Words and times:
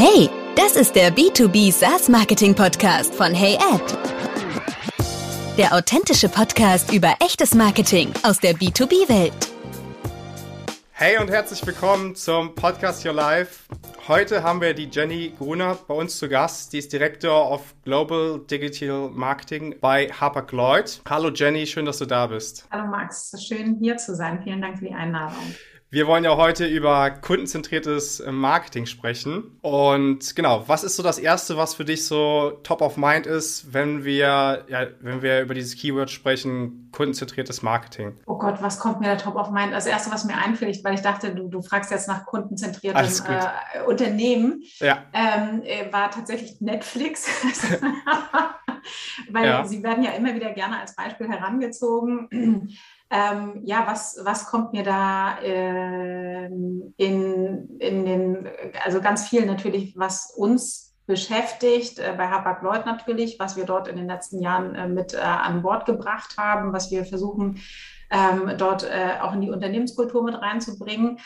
Hey, 0.00 0.30
das 0.54 0.76
ist 0.76 0.94
der 0.94 1.12
B2B 1.12 1.72
SaaS 1.72 2.08
Marketing 2.08 2.54
Podcast 2.54 3.12
von 3.12 3.34
Hey 3.34 3.56
Ad. 3.56 3.82
Der 5.56 5.74
authentische 5.74 6.28
Podcast 6.28 6.92
über 6.92 7.16
echtes 7.18 7.52
Marketing 7.52 8.12
aus 8.22 8.38
der 8.38 8.52
B2B-Welt. 8.52 9.32
Hey 10.92 11.18
und 11.18 11.28
herzlich 11.28 11.66
willkommen 11.66 12.14
zum 12.14 12.54
Podcast 12.54 13.04
Your 13.04 13.12
Life. 13.12 13.64
Heute 14.06 14.44
haben 14.44 14.60
wir 14.60 14.72
die 14.72 14.88
Jenny 14.88 15.32
Gruner 15.36 15.76
bei 15.88 15.94
uns 15.94 16.16
zu 16.16 16.28
Gast. 16.28 16.72
Die 16.72 16.78
ist 16.78 16.92
Director 16.92 17.50
of 17.50 17.74
Global 17.82 18.38
Digital 18.48 19.10
Marketing 19.10 19.74
bei 19.80 20.06
Harper 20.12 20.46
Lloyd. 20.52 21.00
Hallo 21.10 21.30
Jenny, 21.30 21.66
schön, 21.66 21.86
dass 21.86 21.98
du 21.98 22.06
da 22.06 22.28
bist. 22.28 22.68
Hallo 22.70 22.86
Max, 22.86 23.34
schön 23.44 23.76
hier 23.80 23.96
zu 23.96 24.14
sein. 24.14 24.42
Vielen 24.44 24.62
Dank 24.62 24.78
für 24.78 24.84
die 24.84 24.94
Einladung. 24.94 25.56
Wir 25.90 26.06
wollen 26.06 26.22
ja 26.22 26.36
heute 26.36 26.66
über 26.66 27.10
kundenzentriertes 27.10 28.20
äh, 28.20 28.30
Marketing 28.30 28.84
sprechen. 28.84 29.58
Und 29.62 30.36
genau, 30.36 30.64
was 30.66 30.84
ist 30.84 30.96
so 30.96 31.02
das 31.02 31.18
Erste, 31.18 31.56
was 31.56 31.74
für 31.74 31.86
dich 31.86 32.04
so 32.04 32.60
top 32.62 32.82
of 32.82 32.98
mind 32.98 33.24
ist, 33.24 33.72
wenn 33.72 34.04
wir, 34.04 34.66
ja, 34.68 34.86
wenn 35.00 35.22
wir 35.22 35.40
über 35.40 35.54
dieses 35.54 35.76
Keyword 35.76 36.10
sprechen, 36.10 36.90
kundenzentriertes 36.92 37.62
Marketing? 37.62 38.18
Oh 38.26 38.36
Gott, 38.36 38.60
was 38.60 38.78
kommt 38.78 39.00
mir 39.00 39.06
da 39.06 39.16
top 39.16 39.36
of 39.36 39.50
mind? 39.50 39.72
Das 39.72 39.86
Erste, 39.86 40.10
was 40.10 40.26
mir 40.26 40.36
einfällt, 40.36 40.84
weil 40.84 40.92
ich 40.92 41.00
dachte, 41.00 41.34
du, 41.34 41.48
du 41.48 41.62
fragst 41.62 41.90
jetzt 41.90 42.06
nach 42.06 42.26
kundenzentriertem 42.26 43.06
äh, 43.26 43.82
Unternehmen, 43.86 44.64
ja. 44.80 45.04
ähm, 45.14 45.62
äh, 45.64 45.90
war 45.90 46.10
tatsächlich 46.10 46.60
Netflix. 46.60 47.30
weil 49.30 49.46
ja. 49.46 49.64
sie 49.64 49.82
werden 49.82 50.04
ja 50.04 50.12
immer 50.12 50.34
wieder 50.34 50.52
gerne 50.52 50.80
als 50.80 50.94
Beispiel 50.94 51.28
herangezogen. 51.28 52.28
Ähm, 53.10 53.62
ja, 53.64 53.86
was, 53.86 54.20
was 54.22 54.46
kommt 54.46 54.72
mir 54.72 54.82
da 54.82 55.38
äh, 55.38 56.44
in, 56.44 57.78
in 57.78 58.04
den, 58.04 58.48
also 58.84 59.00
ganz 59.00 59.28
viel 59.28 59.46
natürlich, 59.46 59.96
was 59.96 60.30
uns 60.36 60.94
beschäftigt, 61.06 61.98
äh, 61.98 62.14
bei 62.16 62.28
Hapag 62.28 62.62
Lloyd 62.62 62.84
natürlich, 62.84 63.40
was 63.40 63.56
wir 63.56 63.64
dort 63.64 63.88
in 63.88 63.96
den 63.96 64.06
letzten 64.06 64.42
Jahren 64.42 64.74
äh, 64.74 64.88
mit 64.88 65.14
äh, 65.14 65.18
an 65.18 65.62
Bord 65.62 65.86
gebracht 65.86 66.36
haben, 66.36 66.74
was 66.74 66.90
wir 66.90 67.06
versuchen, 67.06 67.60
ähm, 68.10 68.52
dort 68.58 68.84
äh, 68.84 69.14
auch 69.22 69.32
in 69.32 69.40
die 69.40 69.50
Unternehmenskultur 69.50 70.22
mit 70.22 70.34
reinzubringen. 70.34 71.18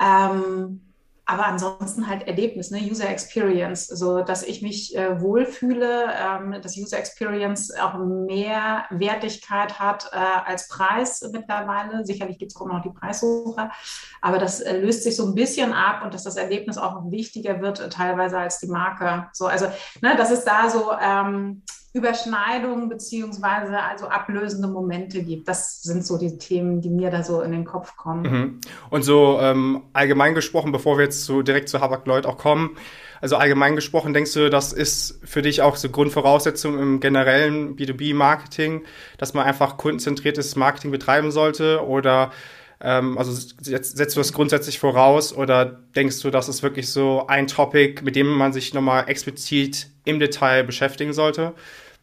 Ähm, 0.00 0.94
aber 1.28 1.46
ansonsten 1.46 2.06
halt 2.06 2.28
Erlebnis, 2.28 2.70
ne? 2.70 2.78
User 2.78 3.10
Experience, 3.10 3.88
so 3.88 4.22
dass 4.22 4.44
ich 4.44 4.62
mich 4.62 4.96
äh, 4.96 5.20
wohlfühle, 5.20 6.04
ähm, 6.16 6.62
dass 6.62 6.76
User 6.76 6.98
Experience 6.98 7.74
auch 7.74 7.98
mehr 7.98 8.84
Wertigkeit 8.90 9.80
hat 9.80 10.08
äh, 10.12 10.16
als 10.16 10.68
Preis 10.68 11.28
mittlerweile. 11.32 12.06
Sicherlich 12.06 12.38
gibt 12.38 12.52
es 12.52 12.60
auch 12.60 12.66
noch 12.66 12.80
die 12.80 12.90
Preissuche, 12.90 13.70
aber 14.22 14.38
das 14.38 14.60
äh, 14.60 14.78
löst 14.78 15.02
sich 15.02 15.16
so 15.16 15.26
ein 15.26 15.34
bisschen 15.34 15.72
ab 15.72 16.04
und 16.04 16.14
dass 16.14 16.22
das 16.22 16.36
Erlebnis 16.36 16.78
auch 16.78 17.10
wichtiger 17.10 17.60
wird 17.60 17.80
äh, 17.80 17.88
teilweise 17.88 18.38
als 18.38 18.60
die 18.60 18.68
Marke. 18.68 19.26
So, 19.32 19.46
also, 19.46 19.66
ne, 20.02 20.14
dass 20.16 20.30
es 20.30 20.44
da 20.44 20.70
so 20.70 20.92
ähm, 20.92 21.62
Überschneidungen 21.96 22.90
beziehungsweise 22.90 23.80
also 23.80 24.06
ablösende 24.06 24.68
Momente 24.68 25.22
gibt. 25.22 25.48
Das 25.48 25.82
sind 25.82 26.04
so 26.04 26.18
die 26.18 26.36
Themen, 26.36 26.82
die 26.82 26.90
mir 26.90 27.10
da 27.10 27.22
so 27.22 27.40
in 27.40 27.52
den 27.52 27.64
Kopf 27.64 27.96
kommen. 27.96 28.22
Mhm. 28.22 28.60
Und 28.90 29.02
so 29.02 29.38
ähm, 29.40 29.84
allgemein 29.94 30.34
gesprochen, 30.34 30.72
bevor 30.72 30.98
wir 30.98 31.04
jetzt 31.04 31.24
so 31.24 31.40
direkt 31.40 31.70
zu 31.70 31.80
Habak 31.80 32.06
Lloyd 32.06 32.26
auch 32.26 32.36
kommen, 32.36 32.76
also 33.22 33.36
allgemein 33.36 33.76
gesprochen, 33.76 34.12
denkst 34.12 34.34
du, 34.34 34.50
das 34.50 34.74
ist 34.74 35.20
für 35.24 35.40
dich 35.40 35.62
auch 35.62 35.76
so 35.76 35.88
Grundvoraussetzung 35.88 36.78
im 36.78 37.00
generellen 37.00 37.74
B2B-Marketing, 37.76 38.84
dass 39.16 39.32
man 39.32 39.46
einfach 39.46 39.78
kundenzentriertes 39.78 40.54
Marketing 40.54 40.90
betreiben 40.90 41.30
sollte? 41.30 41.82
Oder 41.82 42.30
ähm, 42.82 43.16
also 43.16 43.32
setzt 43.32 43.98
du 43.98 44.20
das 44.20 44.34
grundsätzlich 44.34 44.78
voraus 44.78 45.34
oder 45.34 45.64
denkst 45.64 46.20
du, 46.20 46.28
das 46.28 46.50
ist 46.50 46.62
wirklich 46.62 46.90
so 46.90 47.26
ein 47.26 47.46
Topic, 47.46 48.02
mit 48.04 48.16
dem 48.16 48.26
man 48.26 48.52
sich 48.52 48.74
nochmal 48.74 49.08
explizit 49.08 49.88
im 50.04 50.18
Detail 50.18 50.62
beschäftigen 50.62 51.14
sollte? 51.14 51.54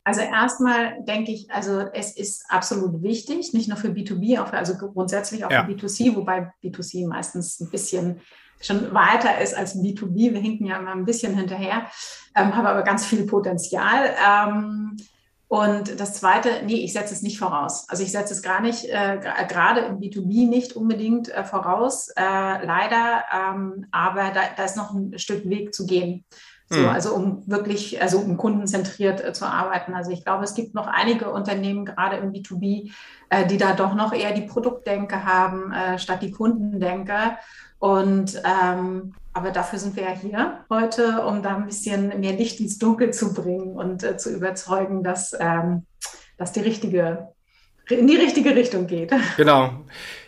Also 0.04 0.22
erstmal 0.22 1.02
denke 1.04 1.32
ich, 1.32 1.50
also 1.50 1.80
es 1.94 2.16
ist 2.18 2.46
absolut 2.50 3.02
wichtig, 3.02 3.54
nicht 3.54 3.70
nur 3.70 3.78
für 3.78 3.88
B2B, 3.88 4.42
auch 4.42 4.48
für, 4.48 4.58
also 4.58 4.76
grundsätzlich 4.76 5.46
auch 5.46 5.52
ja. 5.52 5.64
für 5.64 5.72
B2C, 5.72 6.16
wobei 6.16 6.52
B2C 6.62 7.08
meistens 7.08 7.60
ein 7.62 7.70
bisschen 7.70 8.20
schon 8.62 8.94
weiter 8.94 9.40
ist 9.42 9.56
als 9.56 9.76
B2B. 9.76 10.34
Wir 10.34 10.40
hinken 10.40 10.66
ja 10.66 10.78
immer 10.78 10.92
ein 10.92 11.06
bisschen 11.06 11.36
hinterher, 11.36 11.88
ähm, 12.36 12.56
haben 12.56 12.66
aber 12.66 12.84
ganz 12.84 13.06
viel 13.06 13.26
Potenzial. 13.26 14.14
Ähm, 14.28 14.98
und 15.48 16.00
das 16.00 16.16
Zweite, 16.16 16.64
nee, 16.66 16.84
ich 16.84 16.94
setze 16.94 17.14
es 17.14 17.22
nicht 17.22 17.38
voraus. 17.38 17.88
Also 17.88 18.02
ich 18.02 18.12
setze 18.12 18.34
es 18.34 18.42
gar 18.42 18.60
nicht, 18.60 18.86
äh, 18.86 19.20
gerade 19.48 19.82
im 19.82 20.00
B2B 20.00 20.48
nicht 20.48 20.74
unbedingt 20.76 21.30
äh, 21.30 21.44
voraus, 21.44 22.10
äh, 22.10 22.22
leider. 22.66 23.24
Ähm, 23.32 23.86
aber 23.92 24.32
da, 24.32 24.42
da 24.58 24.64
ist 24.64 24.76
noch 24.76 24.94
ein 24.94 25.20
Stück 25.20 25.48
Weg 25.48 25.74
zu 25.74 25.86
gehen. 25.86 26.26
So, 26.74 26.82
mhm. 26.82 26.90
also 26.90 27.14
um 27.14 27.44
wirklich, 27.46 28.02
also 28.02 28.18
um 28.18 28.36
kundenzentriert 28.36 29.24
äh, 29.24 29.32
zu 29.32 29.46
arbeiten. 29.46 29.94
Also 29.94 30.12
ich 30.12 30.24
glaube, 30.24 30.44
es 30.44 30.56
gibt 30.56 30.74
noch 30.74 30.88
einige 30.88 31.30
Unternehmen, 31.30 31.86
gerade 31.86 32.18
im 32.18 32.32
B2B, 32.32 32.92
äh, 33.30 33.46
die 33.46 33.58
da 33.58 33.74
doch 33.74 33.94
noch 33.94 34.12
eher 34.12 34.34
die 34.34 34.42
Produktdenke 34.42 35.24
haben, 35.24 35.72
äh, 35.72 36.00
statt 36.00 36.24
die 36.24 36.32
Kundendenke. 36.32 37.38
Und 37.78 38.42
ähm, 38.44 39.14
aber 39.34 39.52
dafür 39.52 39.78
sind 39.78 39.96
wir 39.96 40.04
ja 40.04 40.12
hier 40.12 40.60
heute, 40.70 41.26
um 41.26 41.44
da 41.44 41.56
ein 41.56 41.66
bisschen 41.66 42.20
mehr 42.20 42.34
Licht 42.34 42.60
ins 42.60 42.78
Dunkel 42.80 43.12
zu 43.12 43.34
bringen 43.34 43.76
und 43.76 44.04
äh, 44.04 44.16
zu 44.18 44.30
überzeugen, 44.30 45.04
dass 45.04 45.36
ähm, 45.40 45.86
das 46.38 46.52
die 46.52 46.62
richtige, 46.62 47.30
in 47.90 48.08
die 48.08 48.16
richtige 48.16 48.56
Richtung 48.56 48.88
geht. 48.88 49.12
Genau. 49.38 49.72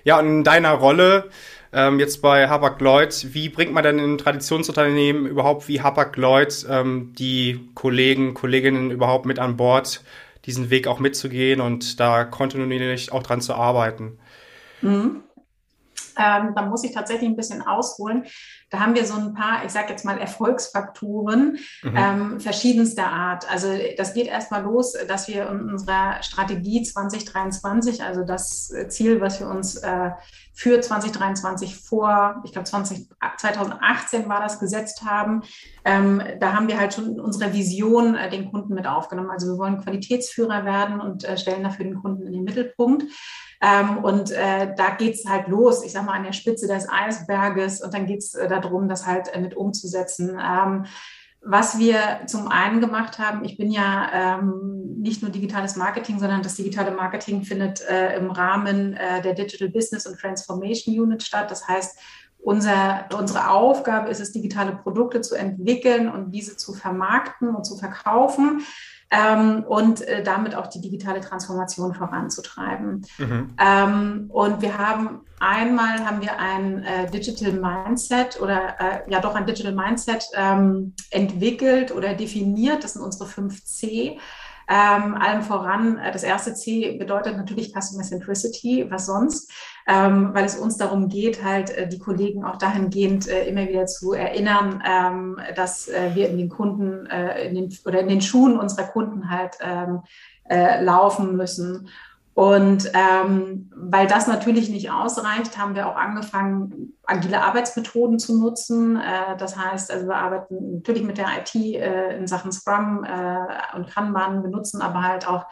Ja, 0.03 0.19
und 0.19 0.27
in 0.27 0.43
deiner 0.43 0.73
Rolle 0.73 1.29
ähm, 1.75 1.99
jetzt 1.99 2.21
bei 2.21 2.47
Hapag 2.47 2.79
Lloyd. 2.79 3.33
Wie 3.33 3.49
bringt 3.49 3.73
man 3.73 3.83
denn 3.83 3.99
in 3.99 4.17
Traditionsunternehmen 4.17 5.27
überhaupt 5.27 5.67
wie 5.67 5.81
Hapag 5.81 6.15
Lloyd 6.15 6.65
ähm, 6.69 7.13
die 7.19 7.69
Kollegen, 7.75 8.33
Kolleginnen 8.33 8.91
überhaupt 8.91 9.25
mit 9.25 9.39
an 9.39 9.57
Bord, 9.57 10.01
diesen 10.45 10.69
Weg 10.69 10.87
auch 10.87 10.99
mitzugehen 10.99 11.59
und 11.59 11.99
da 11.99 12.23
kontinuierlich 12.23 13.11
auch 13.11 13.23
dran 13.23 13.41
zu 13.41 13.53
arbeiten? 13.53 14.17
Mhm. 14.81 15.23
Ähm, 16.17 16.53
da 16.55 16.61
muss 16.61 16.85
ich 16.85 16.93
tatsächlich 16.93 17.29
ein 17.29 17.35
bisschen 17.35 17.61
ausholen. 17.61 18.25
Da 18.69 18.79
haben 18.79 18.95
wir 18.95 19.05
so 19.05 19.15
ein 19.15 19.33
paar, 19.33 19.65
ich 19.65 19.71
sage 19.71 19.89
jetzt 19.89 20.05
mal, 20.05 20.17
Erfolgsfaktoren 20.17 21.59
mhm. 21.83 21.93
ähm, 21.93 22.39
verschiedenster 22.39 23.07
Art. 23.07 23.51
Also 23.51 23.67
das 23.97 24.13
geht 24.13 24.27
erstmal 24.27 24.63
los, 24.63 24.93
dass 25.09 25.27
wir 25.27 25.49
in 25.49 25.69
unserer 25.69 26.23
Strategie 26.23 26.83
2023, 26.83 28.01
also 28.01 28.23
das 28.23 28.73
Ziel, 28.87 29.19
was 29.19 29.41
wir 29.41 29.49
uns 29.49 29.75
äh, 29.75 30.11
für 30.55 30.79
2023 30.79 31.75
vor, 31.75 32.41
ich 32.45 32.53
glaube 32.53 32.65
2018 32.65 34.29
war 34.29 34.39
das 34.39 34.59
gesetzt 34.59 35.03
haben. 35.03 35.43
Ähm, 35.83 36.23
da 36.39 36.53
haben 36.53 36.69
wir 36.69 36.79
halt 36.79 36.93
schon 36.93 37.11
in 37.11 37.19
unserer 37.19 37.53
Vision 37.53 38.15
äh, 38.15 38.29
den 38.29 38.49
Kunden 38.49 38.73
mit 38.73 38.87
aufgenommen. 38.87 39.29
Also 39.29 39.47
wir 39.47 39.57
wollen 39.57 39.81
Qualitätsführer 39.81 40.63
werden 40.63 41.01
und 41.01 41.25
äh, 41.25 41.37
stellen 41.37 41.63
dafür 41.63 41.85
den 41.85 42.01
Kunden 42.01 42.25
in 42.25 42.31
den 42.31 42.43
Mittelpunkt. 42.45 43.03
Ähm, 43.61 43.97
und 43.97 44.31
äh, 44.31 44.73
da 44.75 44.91
geht's 44.91 45.27
halt 45.27 45.47
los, 45.47 45.83
ich 45.83 45.91
sage 45.91 46.05
mal, 46.05 46.13
an 46.13 46.23
der 46.23 46.33
Spitze 46.33 46.67
des 46.67 46.87
Eisberges 46.89 47.81
und 47.81 47.93
dann 47.93 48.05
geht's 48.05 48.33
äh, 48.33 48.47
darum, 48.47 48.87
das 48.87 49.05
halt 49.05 49.33
äh, 49.33 49.39
mit 49.39 49.57
umzusetzen. 49.57 50.39
Ähm, 50.41 50.85
was 51.45 51.77
wir 51.77 52.21
zum 52.25 52.47
einen 52.47 52.81
gemacht 52.81 53.19
haben, 53.19 53.45
ich 53.45 53.55
bin 53.55 53.71
ja 53.71 54.39
ähm, 54.39 54.95
nicht 54.97 55.21
nur 55.21 55.29
digitales 55.29 55.75
Marketing, 55.75 56.19
sondern 56.19 56.41
das 56.41 56.55
digitale 56.55 56.89
Marketing 56.89 57.43
findet 57.43 57.81
äh, 57.87 58.17
im 58.17 58.31
Rahmen 58.31 58.95
äh, 58.95 59.21
der 59.21 59.35
Digital 59.35 59.69
Business 59.69 60.07
und 60.07 60.19
Transformation 60.19 60.99
Unit 60.99 61.21
statt. 61.21 61.51
Das 61.51 61.67
heißt, 61.67 61.99
unser, 62.39 63.07
unsere 63.17 63.49
Aufgabe 63.51 64.09
ist 64.09 64.19
es, 64.19 64.31
digitale 64.31 64.75
Produkte 64.75 65.21
zu 65.21 65.35
entwickeln 65.35 66.09
und 66.11 66.31
diese 66.31 66.57
zu 66.57 66.73
vermarkten 66.73 67.55
und 67.55 67.63
zu 67.63 67.77
verkaufen 67.77 68.61
ähm, 69.15 69.63
und 69.67 70.01
äh, 70.01 70.23
damit 70.23 70.55
auch 70.55 70.67
die 70.67 70.81
digitale 70.81 71.21
Transformation 71.21 71.93
voranzutreiben. 71.93 73.05
Mhm. 73.17 73.55
Ähm, 73.59 74.29
und 74.29 74.61
wir 74.61 74.77
haben 74.77 75.21
einmal 75.39 76.05
haben 76.05 76.21
wir 76.21 76.39
ein 76.39 76.83
äh, 76.83 77.09
Digital 77.09 77.53
Mindset 77.53 78.41
oder 78.41 78.75
äh, 78.79 79.11
ja 79.11 79.19
doch 79.19 79.35
ein 79.35 79.45
Digital 79.45 79.73
Mindset 79.73 80.25
ähm, 80.33 80.93
entwickelt 81.11 81.93
oder 81.93 82.13
definiert. 82.13 82.83
Das 82.83 82.93
sind 82.93 83.01
unsere 83.01 83.29
5C. 83.29 84.17
Ähm, 84.67 85.15
allem 85.15 85.43
voran, 85.43 85.97
äh, 85.97 86.11
das 86.11 86.23
erste 86.23 86.53
C 86.55 86.97
bedeutet 86.97 87.37
natürlich 87.37 87.73
Customer 87.73 88.03
Centricity, 88.03 88.85
was 88.89 89.05
sonst, 89.05 89.51
ähm, 89.87 90.31
weil 90.33 90.45
es 90.45 90.55
uns 90.55 90.77
darum 90.77 91.07
geht, 91.07 91.43
halt 91.43 91.69
äh, 91.69 91.87
die 91.87 91.99
Kollegen 91.99 92.43
auch 92.43 92.57
dahingehend 92.57 93.27
äh, 93.27 93.47
immer 93.47 93.67
wieder 93.67 93.85
zu 93.85 94.13
erinnern, 94.13 94.81
ähm, 94.85 95.37
dass 95.55 95.87
äh, 95.87 96.11
wir 96.15 96.29
in 96.29 96.37
den 96.37 96.49
Kunden 96.49 97.05
äh, 97.05 97.47
in 97.47 97.55
den, 97.55 97.77
oder 97.85 97.99
in 97.99 98.07
den 98.07 98.21
Schuhen 98.21 98.57
unserer 98.57 98.87
Kunden 98.87 99.29
halt 99.29 99.57
ähm, 99.61 100.01
äh, 100.49 100.83
laufen 100.83 101.35
müssen. 101.35 101.89
Und 102.35 102.91
ähm, 102.93 103.71
weil 103.73 104.07
das 104.07 104.27
natürlich 104.27 104.69
nicht 104.69 104.91
ausreicht, 104.91 105.57
haben 105.57 105.73
wir 105.73 105.87
auch 105.87 105.95
angefangen, 105.95 106.93
agile 107.05 107.41
Arbeitsmethoden 107.41 108.19
zu 108.19 108.37
nutzen. 108.37 108.97
Äh, 108.97 109.37
das 109.37 109.57
heißt, 109.57 109.89
also 109.89 110.05
wir 110.05 110.17
arbeiten 110.17 110.75
natürlich 110.75 111.03
mit 111.03 111.17
der 111.17 111.27
IT 111.39 111.55
äh, 111.55 112.17
in 112.17 112.27
Sachen 112.27 112.51
Scrum 112.51 113.05
äh, 113.05 113.77
und 113.77 113.89
Kanban, 113.89 114.43
wir 114.43 114.49
nutzen 114.49 114.81
aber 114.81 115.01
halt 115.01 115.25
auch 115.25 115.45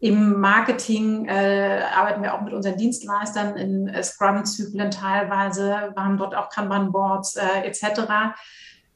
im 0.00 0.40
Marketing 0.40 1.26
äh, 1.26 1.82
arbeiten 1.94 2.22
wir 2.22 2.34
auch 2.34 2.40
mit 2.40 2.54
unseren 2.54 2.78
Dienstleistern 2.78 3.56
in 3.56 3.88
äh, 3.88 4.02
Scrum-Zyklen 4.02 4.90
teilweise. 4.90 5.92
Wir 5.94 6.02
haben 6.02 6.16
dort 6.16 6.34
auch 6.34 6.48
Kanban-Boards 6.48 7.36
äh, 7.36 7.64
etc. 7.64 8.34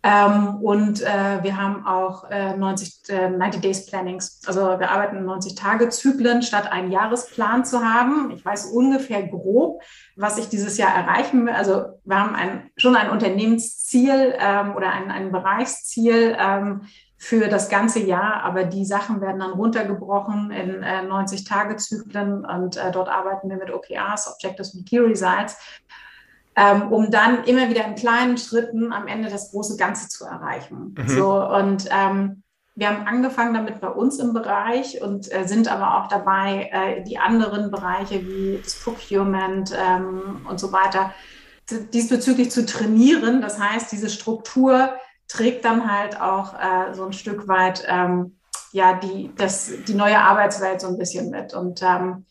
Ähm, 0.08 0.56
und 0.62 1.02
äh, 1.02 1.42
wir 1.42 1.56
haben 1.56 1.86
auch 1.86 2.30
äh, 2.30 2.56
90, 2.56 3.10
äh, 3.10 3.28
90 3.28 3.60
Days 3.60 3.86
Plannings. 3.86 4.40
Also 4.46 4.60
wir 4.60 4.90
arbeiten 4.90 5.16
in 5.18 5.24
90 5.26 5.54
Tage 5.54 5.90
Zyklen, 5.90 6.42
statt 6.42 6.70
einen 6.72 6.90
Jahresplan 6.90 7.64
zu 7.66 7.80
haben. 7.80 8.30
Ich 8.30 8.42
weiß 8.42 8.66
ungefähr 8.66 9.22
grob, 9.24 9.82
was 10.16 10.38
ich 10.38 10.48
dieses 10.48 10.78
Jahr 10.78 10.94
erreichen 10.94 11.44
will. 11.44 11.52
Also 11.52 11.84
wir 12.04 12.18
haben 12.18 12.34
ein, 12.34 12.70
schon 12.76 12.96
ein 12.96 13.10
Unternehmensziel 13.10 14.34
ähm, 14.38 14.74
oder 14.76 14.92
ein, 14.92 15.10
ein 15.10 15.30
Bereichsziel 15.30 16.34
ähm, 16.38 16.82
für 17.18 17.48
das 17.48 17.68
ganze 17.68 17.98
Jahr, 17.98 18.44
aber 18.44 18.64
die 18.64 18.84
Sachen 18.84 19.20
werden 19.20 19.40
dann 19.40 19.50
runtergebrochen 19.50 20.52
in 20.52 20.82
äh, 20.84 21.02
90 21.02 21.44
Tage 21.44 21.76
Zyklen 21.76 22.46
und 22.46 22.76
äh, 22.76 22.92
dort 22.92 23.08
arbeiten 23.08 23.50
wir 23.50 23.56
mit 23.56 23.70
OKRs, 23.70 24.32
Objectives 24.32 24.74
und 24.74 24.88
Key 24.88 25.00
Results 25.00 25.58
ähm, 26.58 26.90
um 26.90 27.10
dann 27.10 27.44
immer 27.44 27.70
wieder 27.70 27.86
in 27.86 27.94
kleinen 27.94 28.36
Schritten 28.36 28.92
am 28.92 29.06
Ende 29.06 29.30
das 29.30 29.52
große 29.52 29.76
Ganze 29.76 30.08
zu 30.08 30.24
erreichen. 30.24 30.94
Mhm. 30.98 31.08
So 31.08 31.46
und 31.46 31.88
ähm, 31.90 32.42
wir 32.74 32.88
haben 32.88 33.06
angefangen 33.06 33.54
damit 33.54 33.80
bei 33.80 33.88
uns 33.88 34.18
im 34.18 34.32
Bereich 34.32 35.00
und 35.00 35.32
äh, 35.32 35.46
sind 35.46 35.68
aber 35.68 35.98
auch 35.98 36.08
dabei, 36.08 36.70
äh, 36.72 37.04
die 37.04 37.18
anderen 37.18 37.70
Bereiche 37.70 38.26
wie 38.26 38.60
das 38.62 38.74
Procurement 38.74 39.72
ähm, 39.76 40.46
und 40.48 40.58
so 40.58 40.72
weiter 40.72 41.12
diesbezüglich 41.92 42.50
zu 42.50 42.64
trainieren. 42.64 43.40
Das 43.42 43.60
heißt, 43.60 43.92
diese 43.92 44.08
Struktur 44.08 44.94
trägt 45.28 45.64
dann 45.64 45.92
halt 45.92 46.20
auch 46.20 46.54
äh, 46.54 46.94
so 46.94 47.04
ein 47.04 47.12
Stück 47.12 47.46
weit 47.46 47.84
ähm, 47.86 48.38
ja 48.72 48.94
die, 48.94 49.32
das, 49.36 49.70
die 49.86 49.94
neue 49.94 50.18
Arbeitswelt 50.18 50.80
so 50.80 50.88
ein 50.88 50.98
bisschen 50.98 51.30
mit. 51.30 51.54
Und 51.54 51.82
ähm, 51.82 52.26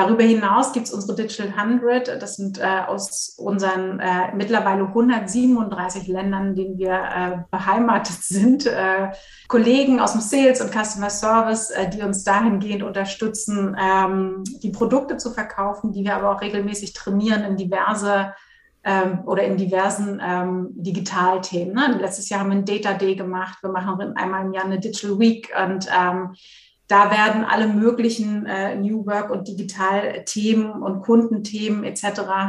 Darüber 0.00 0.22
hinaus 0.22 0.72
gibt 0.72 0.86
es 0.86 0.94
unsere 0.94 1.14
Digital 1.14 1.52
100. 1.54 2.22
Das 2.22 2.36
sind 2.36 2.58
äh, 2.58 2.84
aus 2.86 3.34
unseren 3.36 4.00
äh, 4.00 4.34
mittlerweile 4.34 4.84
137 4.84 6.06
Ländern, 6.06 6.48
in 6.48 6.54
denen 6.54 6.78
wir 6.78 6.94
äh, 6.94 7.38
beheimatet 7.50 8.16
sind, 8.22 8.64
äh, 8.64 9.10
Kollegen 9.46 10.00
aus 10.00 10.12
dem 10.12 10.22
Sales 10.22 10.62
und 10.62 10.72
Customer 10.72 11.10
Service, 11.10 11.68
äh, 11.68 11.90
die 11.90 12.00
uns 12.00 12.24
dahingehend 12.24 12.82
unterstützen, 12.82 13.76
ähm, 13.78 14.42
die 14.62 14.70
Produkte 14.70 15.18
zu 15.18 15.32
verkaufen, 15.32 15.92
die 15.92 16.02
wir 16.02 16.16
aber 16.16 16.34
auch 16.34 16.40
regelmäßig 16.40 16.94
trainieren 16.94 17.44
in 17.44 17.58
diverse 17.58 18.32
ähm, 18.82 19.20
oder 19.26 19.42
in 19.42 19.58
diversen 19.58 20.18
ähm, 20.24 20.68
Digitalthemen. 20.76 21.74
Ne? 21.74 21.98
Letztes 22.00 22.30
Jahr 22.30 22.40
haben 22.40 22.48
wir 22.48 22.56
ein 22.56 22.64
Data 22.64 22.94
Day 22.94 23.16
gemacht. 23.16 23.58
Wir 23.60 23.70
machen 23.70 24.16
einmal 24.16 24.46
im 24.46 24.54
Jahr 24.54 24.64
eine 24.64 24.80
Digital 24.80 25.18
Week 25.18 25.52
und 25.62 25.86
ähm, 25.94 26.32
da 26.90 27.12
werden 27.12 27.44
alle 27.44 27.68
möglichen 27.68 28.46
äh, 28.46 28.74
New 28.74 29.06
Work 29.06 29.30
und 29.30 29.46
Digital-Themen 29.46 30.82
und 30.82 31.02
Kundenthemen 31.02 31.84
etc. 31.84 32.02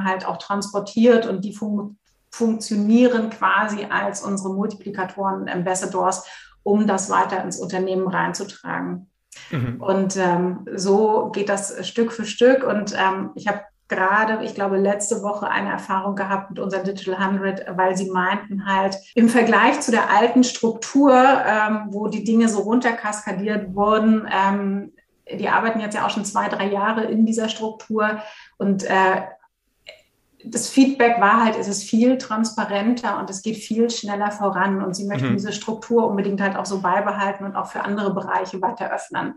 halt 0.03 0.25
auch 0.25 0.37
transportiert 0.37 1.27
und 1.27 1.45
die 1.45 1.53
fun 1.53 1.97
funktionieren 2.33 3.29
quasi 3.29 3.85
als 3.89 4.21
unsere 4.23 4.53
Multiplikatoren, 4.53 5.49
Ambassadors, 5.49 6.25
um 6.63 6.87
das 6.87 7.09
weiter 7.09 7.43
ins 7.43 7.59
Unternehmen 7.59 8.07
reinzutragen. 8.07 9.09
Mhm. 9.51 9.81
Und 9.81 10.17
ähm, 10.17 10.65
so 10.73 11.29
geht 11.31 11.49
das 11.49 11.85
Stück 11.87 12.11
für 12.11 12.25
Stück. 12.25 12.63
Und 12.63 12.95
ähm, 12.97 13.31
ich 13.35 13.47
habe 13.47 13.61
gerade, 13.91 14.43
ich 14.43 14.55
glaube, 14.55 14.77
letzte 14.77 15.21
Woche 15.21 15.49
eine 15.49 15.69
Erfahrung 15.69 16.15
gehabt 16.15 16.49
mit 16.49 16.59
unserem 16.59 16.85
Digital 16.85 17.15
100, 17.15 17.77
weil 17.77 17.95
sie 17.95 18.09
meinten 18.09 18.65
halt, 18.65 18.97
im 19.13 19.29
Vergleich 19.29 19.81
zu 19.81 19.91
der 19.91 20.09
alten 20.09 20.43
Struktur, 20.43 21.13
ähm, 21.13 21.87
wo 21.89 22.07
die 22.07 22.23
Dinge 22.23 22.49
so 22.49 22.61
runterkaskadiert 22.61 23.75
wurden, 23.75 24.27
ähm, 24.31 24.93
die 25.31 25.49
arbeiten 25.49 25.79
jetzt 25.79 25.93
ja 25.93 26.05
auch 26.05 26.09
schon 26.09 26.25
zwei, 26.25 26.47
drei 26.47 26.67
Jahre 26.67 27.03
in 27.03 27.25
dieser 27.25 27.49
Struktur 27.49 28.21
und 28.57 28.83
äh, 28.83 29.21
das 30.43 30.69
Feedback 30.69 31.21
war 31.21 31.43
halt, 31.43 31.55
es 31.55 31.67
ist 31.67 31.83
viel 31.83 32.17
transparenter 32.17 33.19
und 33.19 33.29
es 33.29 33.43
geht 33.43 33.57
viel 33.57 33.89
schneller 33.89 34.31
voran 34.31 34.83
und 34.83 34.95
sie 34.95 35.05
möchten 35.05 35.29
mhm. 35.29 35.33
diese 35.33 35.53
Struktur 35.53 36.07
unbedingt 36.07 36.41
halt 36.41 36.55
auch 36.55 36.65
so 36.65 36.81
beibehalten 36.81 37.45
und 37.45 37.55
auch 37.55 37.67
für 37.67 37.81
andere 37.81 38.13
Bereiche 38.13 38.59
weiter 38.61 38.91
öffnen. 38.91 39.35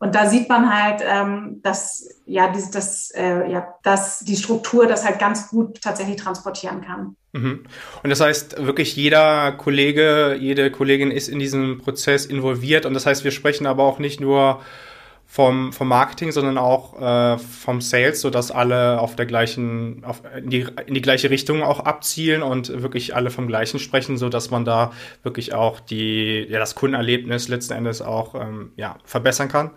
Und 0.00 0.14
da 0.14 0.28
sieht 0.28 0.48
man 0.48 0.72
halt, 0.72 1.02
ähm, 1.04 1.60
dass, 1.62 2.08
ja, 2.24 2.52
dieses, 2.52 2.70
das, 2.70 3.10
äh, 3.16 3.50
ja, 3.50 3.74
dass 3.82 4.20
die 4.20 4.36
Struktur 4.36 4.86
das 4.86 5.04
halt 5.04 5.18
ganz 5.18 5.48
gut 5.48 5.80
tatsächlich 5.82 6.16
transportieren 6.16 6.82
kann. 6.82 7.16
Mhm. 7.32 7.64
Und 8.02 8.10
das 8.10 8.20
heißt, 8.20 8.64
wirklich 8.64 8.94
jeder 8.94 9.52
Kollege, 9.52 10.36
jede 10.38 10.70
Kollegin 10.70 11.10
ist 11.10 11.28
in 11.28 11.40
diesem 11.40 11.78
Prozess 11.78 12.26
involviert. 12.26 12.86
Und 12.86 12.94
das 12.94 13.06
heißt, 13.06 13.24
wir 13.24 13.32
sprechen 13.32 13.66
aber 13.66 13.82
auch 13.82 13.98
nicht 13.98 14.20
nur 14.20 14.60
vom, 15.30 15.74
vom 15.74 15.88
Marketing, 15.88 16.32
sondern 16.32 16.56
auch 16.56 16.98
äh, 16.98 17.38
vom 17.38 17.82
Sales, 17.82 18.22
sodass 18.22 18.50
alle 18.50 18.98
auf 18.98 19.14
der 19.14 19.26
gleichen, 19.26 20.02
auf, 20.04 20.22
in, 20.34 20.48
die, 20.48 20.66
in 20.86 20.94
die 20.94 21.02
gleiche 21.02 21.28
Richtung 21.28 21.62
auch 21.62 21.80
abzielen 21.80 22.42
und 22.42 22.82
wirklich 22.82 23.14
alle 23.14 23.28
vom 23.30 23.46
gleichen 23.46 23.78
sprechen, 23.78 24.16
sodass 24.16 24.50
man 24.50 24.64
da 24.64 24.90
wirklich 25.22 25.52
auch 25.52 25.80
die, 25.80 26.46
ja, 26.48 26.58
das 26.58 26.74
Kundenerlebnis 26.74 27.48
letzten 27.48 27.74
Endes 27.74 28.00
auch 28.00 28.34
ähm, 28.34 28.72
ja, 28.76 28.96
verbessern 29.04 29.48
kann. 29.48 29.70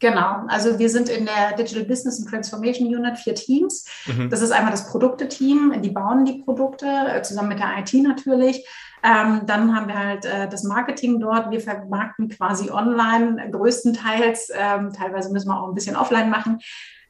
Genau, 0.00 0.44
also 0.48 0.78
wir 0.78 0.90
sind 0.90 1.08
in 1.08 1.24
der 1.24 1.56
Digital 1.56 1.84
Business 1.84 2.20
and 2.20 2.28
Transformation 2.28 2.88
Unit 2.88 3.16
vier 3.18 3.34
Teams. 3.34 3.86
Mhm. 4.06 4.28
Das 4.28 4.42
ist 4.42 4.50
einmal 4.50 4.72
das 4.72 4.90
Produkte-Team, 4.90 5.80
die 5.80 5.90
bauen 5.90 6.26
die 6.26 6.42
Produkte, 6.42 6.86
äh, 6.86 7.22
zusammen 7.22 7.48
mit 7.48 7.58
der 7.58 7.78
IT 7.78 7.94
natürlich. 7.94 8.66
Ähm, 9.02 9.42
dann 9.46 9.74
haben 9.74 9.88
wir 9.88 9.98
halt 9.98 10.24
äh, 10.24 10.48
das 10.48 10.62
Marketing 10.62 11.18
dort. 11.18 11.50
Wir 11.50 11.60
vermarkten 11.60 12.28
quasi 12.28 12.70
online 12.70 13.50
größtenteils. 13.50 14.50
Ähm, 14.54 14.92
teilweise 14.92 15.32
müssen 15.32 15.48
wir 15.48 15.60
auch 15.60 15.68
ein 15.68 15.74
bisschen 15.74 15.96
offline 15.96 16.30
machen. 16.30 16.60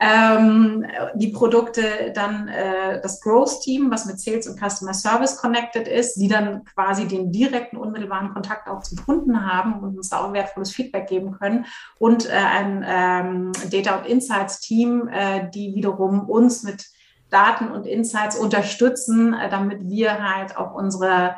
Ähm, 0.04 0.84
die 1.14 1.28
Produkte, 1.28 2.10
dann 2.12 2.48
äh, 2.48 3.00
das 3.00 3.20
Growth-Team, 3.20 3.88
was 3.92 4.04
mit 4.04 4.18
Sales 4.18 4.48
und 4.48 4.58
Customer 4.58 4.94
Service 4.94 5.36
connected 5.36 5.86
ist, 5.86 6.16
die 6.16 6.26
dann 6.26 6.64
quasi 6.64 7.06
den 7.06 7.30
direkten, 7.30 7.76
unmittelbaren 7.76 8.32
Kontakt 8.32 8.68
auch 8.68 8.82
zum 8.82 8.98
Kunden 9.04 9.46
haben 9.46 9.74
und 9.74 9.96
uns 9.96 10.08
da 10.08 10.24
auch 10.24 10.32
wertvolles 10.32 10.72
Feedback 10.72 11.06
geben 11.06 11.38
können. 11.38 11.66
Und 12.00 12.28
äh, 12.28 12.32
ein 12.32 12.84
ähm, 12.84 13.52
Data- 13.70 13.98
und 13.98 14.06
Insights-Team, 14.06 15.08
äh, 15.08 15.50
die 15.50 15.76
wiederum 15.76 16.28
uns 16.28 16.64
mit 16.64 16.86
Daten 17.30 17.70
und 17.70 17.86
Insights 17.86 18.36
unterstützen, 18.36 19.34
äh, 19.34 19.48
damit 19.48 19.88
wir 19.88 20.20
halt 20.20 20.56
auch 20.56 20.74
unsere 20.74 21.36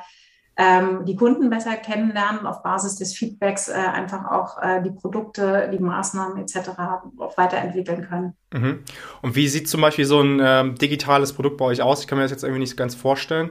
ähm, 0.57 1.05
die 1.05 1.17
Kunden 1.17 1.51
besser 1.51 1.75
kennenlernen, 1.77 2.47
auf 2.47 2.63
Basis 2.63 2.97
des 2.97 3.15
Feedbacks 3.15 3.69
äh, 3.69 3.73
einfach 3.73 4.31
auch 4.31 4.63
äh, 4.63 4.83
die 4.83 4.91
Produkte, 4.91 5.69
die 5.73 5.79
Maßnahmen 5.79 6.39
etc. 6.39 6.71
auch 7.19 7.37
weiterentwickeln 7.37 8.07
können. 8.09 8.35
Mhm. 8.53 8.85
Und 9.23 9.35
wie 9.35 9.49
sieht 9.49 9.69
zum 9.69 9.81
Beispiel 9.81 10.05
so 10.05 10.21
ein 10.21 10.41
ähm, 10.43 10.75
digitales 10.77 11.33
Produkt 11.33 11.57
bei 11.57 11.65
euch 11.65 11.83
aus? 11.83 12.01
Ich 12.01 12.07
kann 12.07 12.19
mir 12.19 12.25
das 12.25 12.31
jetzt 12.31 12.45
irgendwie 12.45 12.61
nicht 12.61 12.77
ganz 12.77 12.95
vorstellen. 12.95 13.51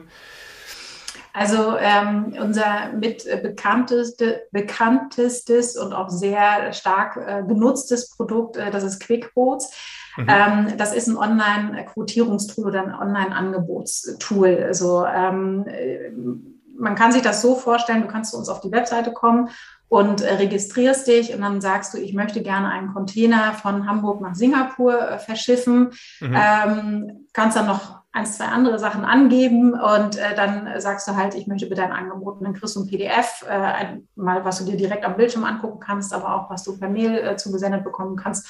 Also 1.36 1.76
ähm, 1.78 2.32
unser 2.40 2.92
mit 2.92 3.26
äh, 3.26 3.40
bekannteste, 3.42 4.42
bekanntestes 4.52 5.76
und 5.76 5.92
auch 5.92 6.08
sehr 6.08 6.72
stark 6.72 7.16
äh, 7.16 7.42
genutztes 7.42 8.10
Produkt, 8.10 8.56
äh, 8.56 8.70
das 8.70 8.84
ist 8.84 9.04
QuickBoots. 9.04 9.72
Mhm. 10.16 10.26
Ähm, 10.28 10.72
das 10.78 10.94
ist 10.94 11.08
ein 11.08 11.16
Online-Quotierungstool 11.16 12.66
oder 12.66 12.84
ein 12.84 12.94
Online-Angebotstool. 12.94 14.62
Also 14.62 15.04
ähm, 15.04 16.53
man 16.76 16.94
kann 16.94 17.12
sich 17.12 17.22
das 17.22 17.40
so 17.40 17.54
vorstellen, 17.54 18.02
du 18.02 18.08
kannst 18.08 18.32
zu 18.32 18.38
uns 18.38 18.48
auf 18.48 18.60
die 18.60 18.72
Webseite 18.72 19.12
kommen 19.12 19.50
und 19.88 20.22
äh, 20.22 20.34
registrierst 20.34 21.06
dich 21.06 21.34
und 21.34 21.40
dann 21.40 21.60
sagst 21.60 21.94
du, 21.94 21.98
ich 21.98 22.14
möchte 22.14 22.42
gerne 22.42 22.68
einen 22.70 22.92
Container 22.92 23.52
von 23.52 23.86
Hamburg 23.86 24.20
nach 24.20 24.34
Singapur 24.34 25.00
äh, 25.00 25.18
verschiffen. 25.18 25.90
Mhm. 26.20 26.36
Ähm, 26.36 27.26
kannst 27.32 27.56
dann 27.56 27.66
noch 27.66 28.02
ein, 28.12 28.26
zwei 28.26 28.46
andere 28.46 28.78
Sachen 28.78 29.04
angeben 29.04 29.74
und 29.74 30.16
äh, 30.16 30.34
dann 30.36 30.80
sagst 30.80 31.08
du 31.08 31.16
halt, 31.16 31.34
ich 31.34 31.46
möchte 31.46 31.66
bitte 31.66 31.82
ein 31.82 31.92
Angebot 31.92 32.38
und 32.38 32.44
dann 32.44 32.54
kriegst 32.54 32.76
du 32.76 32.80
ein 32.80 32.86
PDF, 32.86 33.44
äh, 33.48 33.98
mal 34.14 34.44
was 34.44 34.58
du 34.58 34.64
dir 34.64 34.76
direkt 34.76 35.04
am 35.04 35.16
Bildschirm 35.16 35.44
angucken 35.44 35.80
kannst, 35.80 36.14
aber 36.14 36.34
auch 36.34 36.50
was 36.50 36.62
du 36.62 36.78
per 36.78 36.88
Mail 36.88 37.18
äh, 37.18 37.36
zugesendet 37.36 37.84
bekommen 37.84 38.16
kannst 38.16 38.48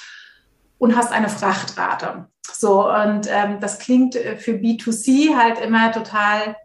und 0.78 0.97
hast 0.97 1.12
eine 1.12 1.28
Frachtrate. 1.28 2.26
So, 2.52 2.90
und 2.90 3.26
ähm, 3.31 3.59
das 3.61 3.78
klingt 3.78 4.16
äh, 4.16 4.37
für 4.37 4.52
B2C 4.52 5.37
halt 5.37 5.59
immer 5.59 5.93
total 5.93 6.57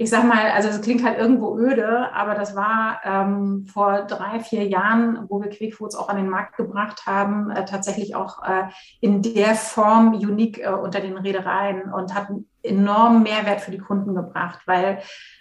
ich 0.00 0.10
sag 0.10 0.24
mal, 0.24 0.52
also 0.52 0.68
es 0.68 0.80
klingt 0.80 1.04
halt 1.04 1.18
irgendwo 1.18 1.58
öde, 1.58 2.12
aber 2.14 2.36
das 2.36 2.54
war 2.54 3.00
ähm, 3.04 3.66
vor 3.66 4.02
drei, 4.02 4.38
vier 4.38 4.64
Jahren, 4.64 5.26
wo 5.28 5.42
wir 5.42 5.50
Quickfoods 5.50 5.96
auch 5.96 6.08
an 6.08 6.16
den 6.16 6.28
Markt 6.28 6.56
gebracht 6.56 7.04
haben, 7.04 7.50
äh, 7.50 7.64
tatsächlich 7.64 8.14
auch 8.14 8.44
äh, 8.44 8.68
in 9.00 9.22
der 9.22 9.56
Form 9.56 10.14
unique 10.14 10.58
äh, 10.58 10.68
unter 10.68 11.00
den 11.00 11.18
Reedereien 11.18 11.92
und 11.92 12.14
hat 12.14 12.28
einen 12.28 12.48
enormen 12.62 13.24
Mehrwert 13.24 13.60
für 13.60 13.72
die 13.72 13.78
Kunden 13.78 14.14
gebracht, 14.14 14.60
weil 14.66 15.00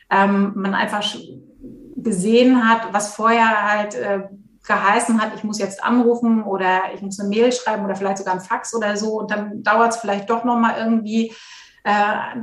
ähm, 0.10 0.54
man 0.56 0.74
einfach 0.74 1.04
gesehen 1.96 2.68
hat, 2.68 2.92
was 2.94 3.14
vorher 3.14 3.72
halt 3.72 3.94
äh, 3.94 4.24
geheißen 4.66 5.22
hat, 5.22 5.34
ich 5.36 5.44
muss 5.44 5.60
jetzt 5.60 5.84
anrufen 5.84 6.44
oder 6.44 6.82
ich 6.96 7.04
muss 7.04 7.20
eine 7.20 7.30
Mail 7.30 7.52
schreiben 7.52 7.86
oder 7.86 7.96
vielleicht 7.96 8.18
sogar 8.18 8.34
ein 8.34 8.42
Fax 8.42 8.74
oder 8.74 8.98
so 8.98 9.20
und 9.20 9.30
dann 9.30 9.62
dauert 9.62 9.94
es 9.94 9.98
vielleicht 9.98 10.32
doch 10.32 10.44
nochmal 10.44 10.80
irgendwie 10.80 11.32
äh, 11.84 11.92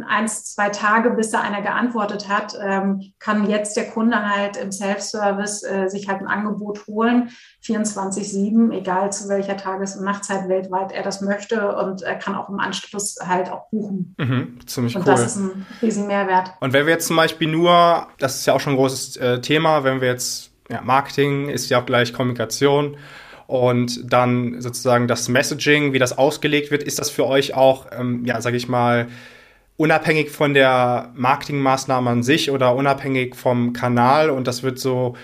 eins, 0.08 0.54
zwei 0.54 0.70
Tage, 0.70 1.10
bis 1.10 1.30
da 1.30 1.40
einer 1.40 1.60
geantwortet 1.60 2.28
hat, 2.28 2.56
ähm, 2.60 3.12
kann 3.18 3.48
jetzt 3.48 3.76
der 3.76 3.90
Kunde 3.90 4.28
halt 4.28 4.56
im 4.56 4.72
Self-Service 4.72 5.64
äh, 5.64 5.88
sich 5.88 6.08
halt 6.08 6.20
ein 6.20 6.26
Angebot 6.26 6.86
holen, 6.86 7.30
24-7, 7.62 8.72
egal 8.72 9.12
zu 9.12 9.28
welcher 9.28 9.56
Tages- 9.56 9.96
und 9.96 10.04
Nachtzeit 10.04 10.48
weltweit 10.48 10.92
er 10.92 11.02
das 11.02 11.20
möchte 11.20 11.76
und 11.76 12.02
er 12.02 12.14
kann 12.14 12.34
auch 12.34 12.48
im 12.48 12.58
Anschluss 12.58 13.16
halt 13.24 13.50
auch 13.50 13.68
buchen. 13.70 14.14
Mhm, 14.18 14.58
ziemlich 14.66 14.96
und 14.96 15.02
cool. 15.02 15.12
das 15.12 15.26
ist 15.26 15.36
ein 15.36 15.66
riesen 15.82 16.06
Mehrwert. 16.06 16.52
Und 16.60 16.72
wenn 16.72 16.86
wir 16.86 16.94
jetzt 16.94 17.06
zum 17.06 17.16
Beispiel 17.16 17.48
nur, 17.48 18.06
das 18.18 18.36
ist 18.36 18.46
ja 18.46 18.54
auch 18.54 18.60
schon 18.60 18.74
ein 18.74 18.76
großes 18.76 19.16
äh, 19.16 19.40
Thema, 19.40 19.84
wenn 19.84 20.00
wir 20.00 20.08
jetzt, 20.08 20.52
ja, 20.70 20.80
Marketing 20.80 21.50
ist 21.50 21.68
ja 21.68 21.80
auch 21.80 21.86
gleich 21.86 22.12
Kommunikation 22.12 22.96
und 23.46 24.12
dann 24.12 24.60
sozusagen 24.60 25.08
das 25.08 25.28
Messaging, 25.28 25.92
wie 25.92 25.98
das 25.98 26.16
ausgelegt 26.16 26.70
wird, 26.70 26.82
ist 26.82 26.98
das 26.98 27.10
für 27.10 27.26
euch 27.26 27.54
auch, 27.54 27.86
ähm, 27.98 28.24
ja, 28.24 28.40
sage 28.40 28.56
ich 28.56 28.68
mal, 28.68 29.08
unabhängig 29.76 30.30
von 30.30 30.54
der 30.54 31.10
Marketingmaßnahme 31.14 32.10
an 32.10 32.22
sich 32.22 32.50
oder 32.50 32.74
unabhängig 32.74 33.34
vom 33.34 33.72
Kanal? 33.72 34.30
Und 34.30 34.46
das 34.46 34.62
wird 34.62 34.78
so 34.78 35.16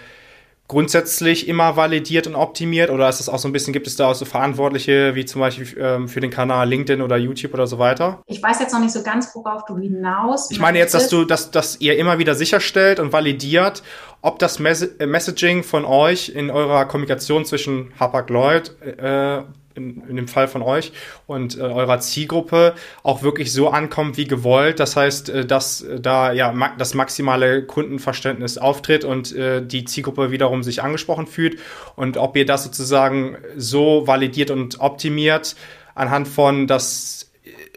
grundsätzlich 0.71 1.49
immer 1.49 1.75
validiert 1.75 2.29
und 2.29 2.37
optimiert 2.37 2.91
oder 2.91 3.09
ist 3.09 3.19
es 3.19 3.29
auch 3.29 3.41
so 3.41 3.49
ein 3.49 3.53
bisschen, 3.53 3.73
gibt 3.73 3.89
es 3.89 3.97
da 3.97 4.07
auch 4.07 4.15
so 4.15 4.25
Verantwortliche 4.25 5.17
wie 5.17 5.25
zum 5.25 5.41
Beispiel 5.41 5.67
ähm, 5.77 6.07
für 6.07 6.21
den 6.21 6.31
Kanal 6.31 6.69
LinkedIn 6.69 7.03
oder 7.03 7.17
YouTube 7.17 7.55
oder 7.55 7.67
so 7.67 7.81
weiter? 7.81 8.23
Ich 8.27 8.41
weiß 8.41 8.61
jetzt 8.61 8.73
noch 8.73 8.79
nicht 8.79 8.93
so 8.93 9.03
ganz, 9.03 9.35
worauf 9.35 9.65
du 9.65 9.77
hinaus. 9.77 10.49
Ich 10.53 10.61
meine 10.61 10.79
jetzt, 10.79 10.95
dass 10.95 11.09
du, 11.09 11.25
dass, 11.25 11.51
dass 11.51 11.81
ihr 11.81 11.99
immer 11.99 12.21
wieder 12.21 12.37
sicherstellt 12.37 13.01
und 13.01 13.13
validiert, 13.13 13.83
ob 14.23 14.39
das 14.39 14.61
Mes 14.61 14.89
Messaging 15.05 15.65
von 15.65 15.85
euch 15.85 16.29
in 16.29 16.53
eurer 16.53 16.85
Kommunikation 16.85 17.45
zwischen 17.45 17.91
Hapag-Lloyd 17.99 18.81
äh, 18.81 19.43
in, 19.75 20.03
in 20.09 20.17
dem 20.17 20.29
Fall 20.29 20.49
von 20.49 20.63
euch 20.63 20.93
und 21.27 21.57
äh, 21.57 21.63
eurer 21.63 22.01
Zielgruppe 22.01 22.75
auch 23.03 23.23
wirklich 23.23 23.53
so 23.53 23.69
ankommt 23.69 24.17
wie 24.17 24.27
gewollt. 24.27 24.81
Das 24.81 24.97
heißt, 24.97 25.29
äh, 25.29 25.47
dass 25.47 25.83
äh, 25.83 26.01
da 26.01 26.33
ja 26.33 26.53
das 26.79 26.95
maximale 26.95 27.65
Kundenverständnis 27.65 28.59
auftritt 28.59 29.05
und 29.05 29.35
äh, 29.35 29.65
die 29.65 29.85
Zielgruppe 29.85 30.31
wiederum 30.31 30.63
sich 30.63 30.83
angesprochen 30.83 31.27
fühlt 31.27 31.59
und 31.97 32.17
ob 32.17 32.37
ihr 32.37 32.47
das 32.47 32.65
sozusagen 32.65 33.39
so 33.57 34.07
validiert 34.07 34.51
und 34.51 34.81
optimiert 34.81 35.57
anhand 35.95 36.29
von, 36.29 36.67
dass 36.67 37.30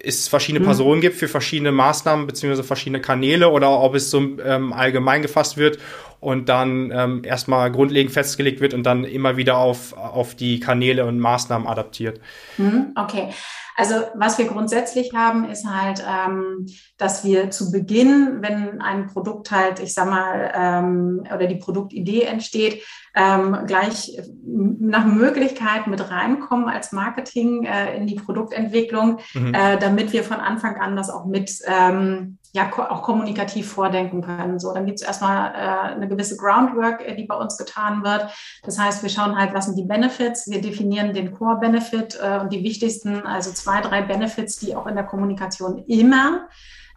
es 0.03 0.27
verschiedene 0.27 0.60
mhm. 0.60 0.65
Personen 0.65 1.01
gibt 1.01 1.15
für 1.15 1.27
verschiedene 1.27 1.72
Maßnahmen 1.72 2.27
beziehungsweise 2.27 2.63
verschiedene 2.63 3.01
Kanäle 3.01 3.50
oder 3.50 3.79
ob 3.79 3.95
es 3.95 4.12
so 4.12 4.19
ähm, 4.45 4.74
allgemein 4.74 5.22
gefasst 5.22 5.57
wird 5.57 5.79
und 6.19 6.50
dann 6.50 6.91
ähm, 6.93 7.24
erstmal 7.24 7.72
grundlegend 7.72 8.12
festgelegt 8.12 8.60
wird 8.60 8.74
und 8.74 8.83
dann 8.83 9.05
immer 9.05 9.38
wieder 9.38 9.57
auf, 9.57 9.93
auf 9.93 10.36
die 10.36 10.60
Kanäle 10.60 11.05
und 11.05 11.19
Maßnahmen 11.19 11.67
adaptiert. 11.67 12.19
Mhm, 12.57 12.91
okay. 12.95 13.29
Also 13.75 13.96
was 14.15 14.38
wir 14.38 14.46
grundsätzlich 14.46 15.13
haben, 15.13 15.50
ist 15.50 15.65
halt, 15.65 16.03
ähm, 16.08 16.68
dass 16.98 17.24
wir 17.24 17.50
zu 17.50 17.72
Beginn, 17.72 18.38
wenn 18.42 18.82
ein 18.82 19.08
Produkt 19.08 19.51
halt, 19.51 19.80
ich 19.80 19.94
sag 19.94 20.10
mal, 20.10 20.51
ähm, 20.56 21.24
oder 21.34 21.48
die 21.48 21.56
Produktidee 21.56 22.24
entsteht, 22.24 22.84
ähm, 23.15 23.58
gleich 23.68 24.18
nach 24.46 25.06
Möglichkeit 25.06 25.88
mit 25.88 26.10
reinkommen 26.10 26.68
als 26.68 26.92
Marketing 26.92 27.65
äh, 27.65 27.96
in 27.96 28.08
die 28.08 28.15
Produktentwicklung, 28.15 29.20
mhm. 29.34 29.53
äh, 29.53 29.77
damit 29.77 30.13
wir 30.13 30.24
von 30.24 30.38
Anfang 30.38 30.77
an 30.77 30.96
das 30.96 31.10
auch 31.10 31.25
mit 31.25 31.51
ähm, 31.68 32.38
ja 32.53 32.72
auch 32.89 33.01
kommunikativ 33.01 33.72
vordenken 33.72 34.22
können. 34.22 34.60
So, 34.60 34.74
dann 34.74 34.86
gibt 34.86 35.01
es 35.01 35.05
erstmal 35.05 35.53
äh, 35.53 35.93
eine 35.95 36.07
gewisse 36.07 36.38
Groundwork, 36.38 37.01
äh, 37.01 37.15
die 37.15 37.25
bei 37.25 37.36
uns 37.36 37.57
getan 37.57 38.03
wird. 38.03 38.29
Das 38.63 38.79
heißt, 38.79 39.01
wir 39.01 39.10
schauen 39.10 39.38
halt, 39.38 39.53
was 39.53 39.65
sind 39.65 39.77
die 39.77 39.86
Benefits, 39.86 40.50
wir 40.50 40.62
definieren 40.62 41.13
den 41.13 41.33
Core-Benefit 41.33 42.19
äh, 42.22 42.39
und 42.39 42.53
die 42.53 42.63
wichtigsten, 42.63 43.25
also 43.25 43.51
zwei, 43.51 43.81
drei 43.81 44.03
Benefits, 44.03 44.57
die 44.57 44.75
auch 44.75 44.86
in 44.86 44.95
der 44.95 45.05
Kommunikation 45.05 45.83
immer 45.88 46.48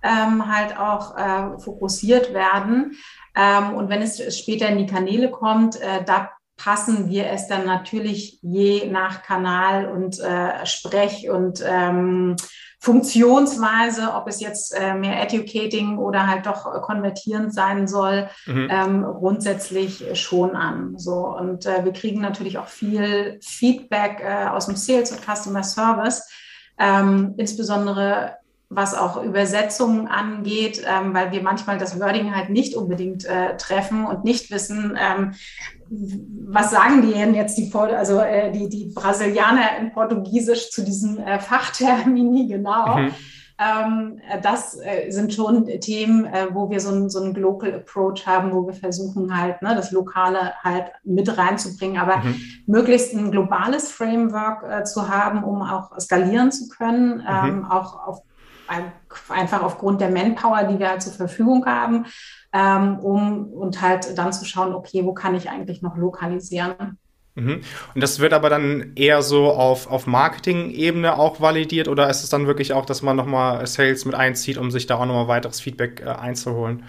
ähm, 0.03 0.47
halt 0.47 0.79
auch 0.79 1.17
äh, 1.17 1.59
fokussiert 1.59 2.35
werden. 2.35 2.99
Ähm, 3.35 3.75
und 3.75 3.89
wenn 3.89 4.03
es 4.03 4.39
später 4.39 4.69
in 4.69 4.79
die 4.79 4.87
Kanäle 4.87 5.31
kommt, 5.31 5.81
äh, 5.81 6.05
da 6.05 6.31
passen 6.59 7.09
wir 7.09 7.27
es 7.31 7.49
dann 7.49 7.67
natürlich 7.67 8.39
je 8.43 8.91
nach 8.91 9.23
Kanal 9.23 9.87
und 9.89 10.19
äh, 10.21 10.65
Sprech 10.65 11.29
und 11.31 11.63
ähm, 11.67 12.37
Funktionsweise, 12.87 14.15
ob 14.15 14.29
es 14.29 14.39
jetzt 14.39 14.73
äh, 14.73 14.95
mehr 14.95 15.21
educating 15.21 15.99
oder 15.99 16.29
halt 16.29 16.47
doch 16.47 16.73
äh, 16.73 16.79
konvertierend 16.81 17.53
sein 17.53 17.89
soll, 17.89 18.29
mhm. 18.47 18.69
ähm, 18.71 19.03
grundsätzlich 19.03 20.05
schon 20.17 20.55
an. 20.55 20.97
So 20.97 21.27
und 21.37 21.67
äh, 21.67 21.85
wir 21.85 21.93
kriegen 21.93 22.21
natürlich 22.21 22.59
auch 22.59 22.69
viel 22.69 23.41
Feedback 23.43 24.21
äh, 24.21 24.47
aus 24.47 24.67
dem 24.67 24.77
Sales 24.77 25.11
und 25.11 25.21
Customer 25.21 25.65
Service, 25.65 26.31
ähm, 26.79 27.35
insbesondere 27.39 28.37
was 28.69 28.95
auch 28.95 29.21
Übersetzungen 29.21 30.07
angeht, 30.07 30.81
ähm, 30.87 31.13
weil 31.13 31.33
wir 31.33 31.43
manchmal 31.43 31.79
das 31.79 31.99
Wording 31.99 32.37
halt 32.37 32.51
nicht 32.51 32.77
unbedingt 32.77 33.25
äh, 33.25 33.57
treffen 33.57 34.07
und 34.07 34.23
nicht 34.23 34.53
wissen, 34.53 34.97
ähm, 34.97 35.35
was 35.89 36.71
sagen 36.71 37.03
die 37.03 37.13
denn 37.13 37.35
jetzt 37.35 37.57
die, 37.59 37.71
also, 37.75 38.21
äh, 38.21 38.51
die, 38.53 38.69
die 38.69 38.93
Brasilianer 38.95 39.79
in 39.81 39.93
Portugiesisch 39.93 40.71
zu 40.71 40.85
diesen 40.85 41.19
äh, 41.19 41.39
Fachtermini 41.39 42.47
genau. 42.49 42.97
Mhm. 42.97 43.11
Ähm, 43.59 44.21
das 44.43 44.79
äh, 44.79 45.11
sind 45.11 45.33
schon 45.33 45.67
Themen, 45.81 46.27
äh, 46.27 46.49
wo 46.53 46.69
wir 46.69 46.79
so 46.79 46.91
einen 46.91 47.09
so 47.09 47.25
Local 47.25 47.73
Approach 47.73 48.27
haben, 48.27 48.53
wo 48.53 48.67
wir 48.67 48.75
versuchen 48.75 49.35
halt 49.35 49.63
ne, 49.63 49.75
das 49.75 49.93
Lokale 49.93 50.53
halt 50.63 50.93
mit 51.05 51.39
reinzubringen, 51.39 51.97
aber 51.97 52.19
mhm. 52.19 52.35
möglichst 52.67 53.15
ein 53.15 53.31
globales 53.31 53.91
Framework 53.91 54.63
äh, 54.63 54.85
zu 54.85 55.09
haben, 55.09 55.43
um 55.43 55.63
auch 55.63 55.99
skalieren 55.99 56.53
zu 56.53 56.69
können, 56.69 57.19
mhm. 57.19 57.25
ähm, 57.27 57.65
auch 57.65 58.07
auf 58.07 58.23
einfach 59.29 59.63
aufgrund 59.63 60.01
der 60.01 60.11
Manpower, 60.11 60.65
die 60.65 60.79
wir 60.79 60.91
halt 60.91 61.03
zur 61.03 61.13
Verfügung 61.13 61.65
haben, 61.67 62.07
ähm, 62.57 62.99
um 63.01 63.53
und 63.53 63.83
halt 63.83 64.17
dann 64.17 64.33
zu 64.33 64.45
schauen, 64.45 64.75
okay, 64.75 65.05
wo 65.05 65.13
kann 65.13 65.35
ich 65.35 65.51
eigentlich 65.51 65.83
noch 65.83 65.97
lokalisieren? 65.97 66.99
Mhm. 67.35 67.61
Und 67.95 68.01
das 68.01 68.19
wird 68.19 68.33
aber 68.33 68.49
dann 68.49 68.93
eher 68.97 69.21
so 69.21 69.51
auf, 69.51 69.91
auf 69.91 70.07
Marketing-Ebene 70.07 71.19
auch 71.19 71.41
validiert 71.41 71.87
oder 71.89 72.09
ist 72.09 72.23
es 72.23 72.31
dann 72.31 72.47
wirklich 72.47 72.73
auch, 72.73 72.87
dass 72.87 73.03
man 73.03 73.17
nochmal 73.17 73.67
Sales 73.67 74.07
mit 74.07 74.15
einzieht, 74.15 74.57
um 74.57 74.71
sich 74.71 74.87
da 74.87 74.97
auch 74.97 75.05
nochmal 75.05 75.29
weiteres 75.29 75.61
Feedback 75.61 76.01
äh, 76.01 76.09
einzuholen? 76.09 76.85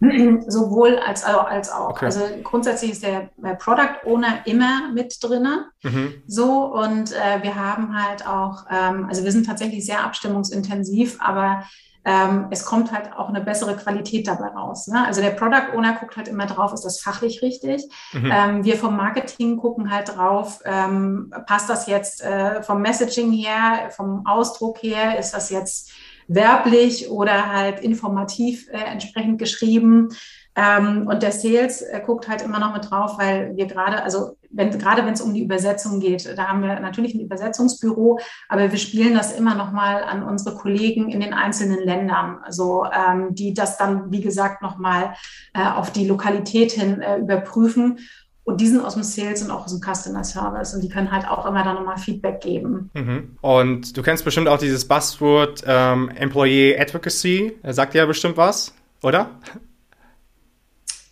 Sowohl 0.48 0.98
als, 0.98 1.22
als 1.22 1.70
auch. 1.70 1.90
Okay. 1.90 2.06
Also 2.06 2.22
grundsätzlich 2.42 2.90
ist 2.90 3.04
der 3.04 3.30
Product 3.60 4.04
Owner 4.04 4.44
immer 4.46 4.90
mit 4.92 5.16
drin. 5.22 5.46
Mhm. 5.84 6.14
So 6.26 6.64
und 6.64 7.12
äh, 7.12 7.42
wir 7.42 7.54
haben 7.54 7.96
halt 7.96 8.26
auch, 8.26 8.64
ähm, 8.68 9.06
also 9.08 9.22
wir 9.22 9.30
sind 9.30 9.46
tatsächlich 9.46 9.86
sehr 9.86 10.02
abstimmungsintensiv, 10.04 11.18
aber 11.20 11.62
ähm, 12.04 12.48
es 12.50 12.64
kommt 12.64 12.92
halt 12.92 13.12
auch 13.12 13.28
eine 13.28 13.40
bessere 13.40 13.76
Qualität 13.76 14.26
dabei 14.26 14.48
raus. 14.48 14.88
Ne? 14.88 15.04
Also 15.06 15.20
der 15.20 15.30
Product 15.30 15.76
Owner 15.76 15.94
guckt 15.94 16.16
halt 16.16 16.28
immer 16.28 16.46
drauf, 16.46 16.72
ist 16.72 16.84
das 16.84 17.00
fachlich 17.00 17.42
richtig? 17.42 17.82
Mhm. 18.12 18.32
Ähm, 18.32 18.64
wir 18.64 18.76
vom 18.76 18.96
Marketing 18.96 19.56
gucken 19.56 19.90
halt 19.90 20.16
drauf, 20.16 20.60
ähm, 20.64 21.32
passt 21.46 21.70
das 21.70 21.86
jetzt 21.86 22.22
äh, 22.22 22.62
vom 22.62 22.82
Messaging 22.82 23.32
her, 23.32 23.90
vom 23.90 24.26
Ausdruck 24.26 24.82
her, 24.82 25.18
ist 25.18 25.32
das 25.32 25.50
jetzt 25.50 25.92
werblich 26.26 27.08
oder 27.10 27.52
halt 27.52 27.80
informativ 27.80 28.68
äh, 28.70 28.78
entsprechend 28.78 29.38
geschrieben. 29.38 30.08
Ähm, 30.54 31.06
und 31.06 31.22
der 31.22 31.32
Sales 31.32 31.82
äh, 31.82 32.00
guckt 32.04 32.28
halt 32.28 32.42
immer 32.42 32.58
noch 32.58 32.74
mit 32.74 32.90
drauf, 32.90 33.16
weil 33.18 33.56
wir 33.56 33.66
gerade, 33.66 34.02
also 34.02 34.36
wenn, 34.52 34.78
gerade 34.78 35.04
wenn 35.04 35.14
es 35.14 35.20
um 35.20 35.34
die 35.34 35.42
Übersetzung 35.42 36.00
geht, 36.00 36.26
da 36.36 36.48
haben 36.48 36.62
wir 36.62 36.78
natürlich 36.80 37.14
ein 37.14 37.20
Übersetzungsbüro, 37.20 38.18
aber 38.48 38.70
wir 38.70 38.78
spielen 38.78 39.14
das 39.14 39.32
immer 39.36 39.54
noch 39.54 39.72
mal 39.72 40.02
an 40.04 40.22
unsere 40.22 40.56
Kollegen 40.56 41.08
in 41.08 41.20
den 41.20 41.32
einzelnen 41.32 41.82
Ländern, 41.84 42.38
also 42.44 42.84
ähm, 42.84 43.34
die 43.34 43.54
das 43.54 43.78
dann, 43.78 44.10
wie 44.12 44.20
gesagt, 44.20 44.62
noch 44.62 44.78
mal 44.78 45.14
äh, 45.54 45.64
auf 45.64 45.90
die 45.90 46.06
Lokalität 46.06 46.72
hin 46.72 47.00
äh, 47.00 47.18
überprüfen. 47.18 47.98
Und 48.44 48.60
die 48.60 48.66
sind 48.66 48.84
aus 48.84 48.94
dem 48.94 49.04
Sales 49.04 49.40
und 49.42 49.52
auch 49.52 49.66
aus 49.66 49.70
dem 49.70 49.80
Customer 49.80 50.24
Service 50.24 50.74
und 50.74 50.80
die 50.82 50.88
können 50.88 51.12
halt 51.12 51.28
auch 51.28 51.46
immer 51.46 51.62
dann 51.62 51.76
nochmal 51.76 51.96
Feedback 51.96 52.40
geben. 52.40 52.90
Mhm. 52.92 53.36
Und 53.40 53.96
du 53.96 54.02
kennst 54.02 54.24
bestimmt 54.24 54.48
auch 54.48 54.58
dieses 54.58 54.88
Buzzword 54.88 55.62
ähm, 55.64 56.08
Employee 56.08 56.76
Advocacy. 56.76 57.56
Sagt 57.68 57.94
ja 57.94 58.04
bestimmt 58.04 58.36
was, 58.36 58.74
oder? 59.00 59.30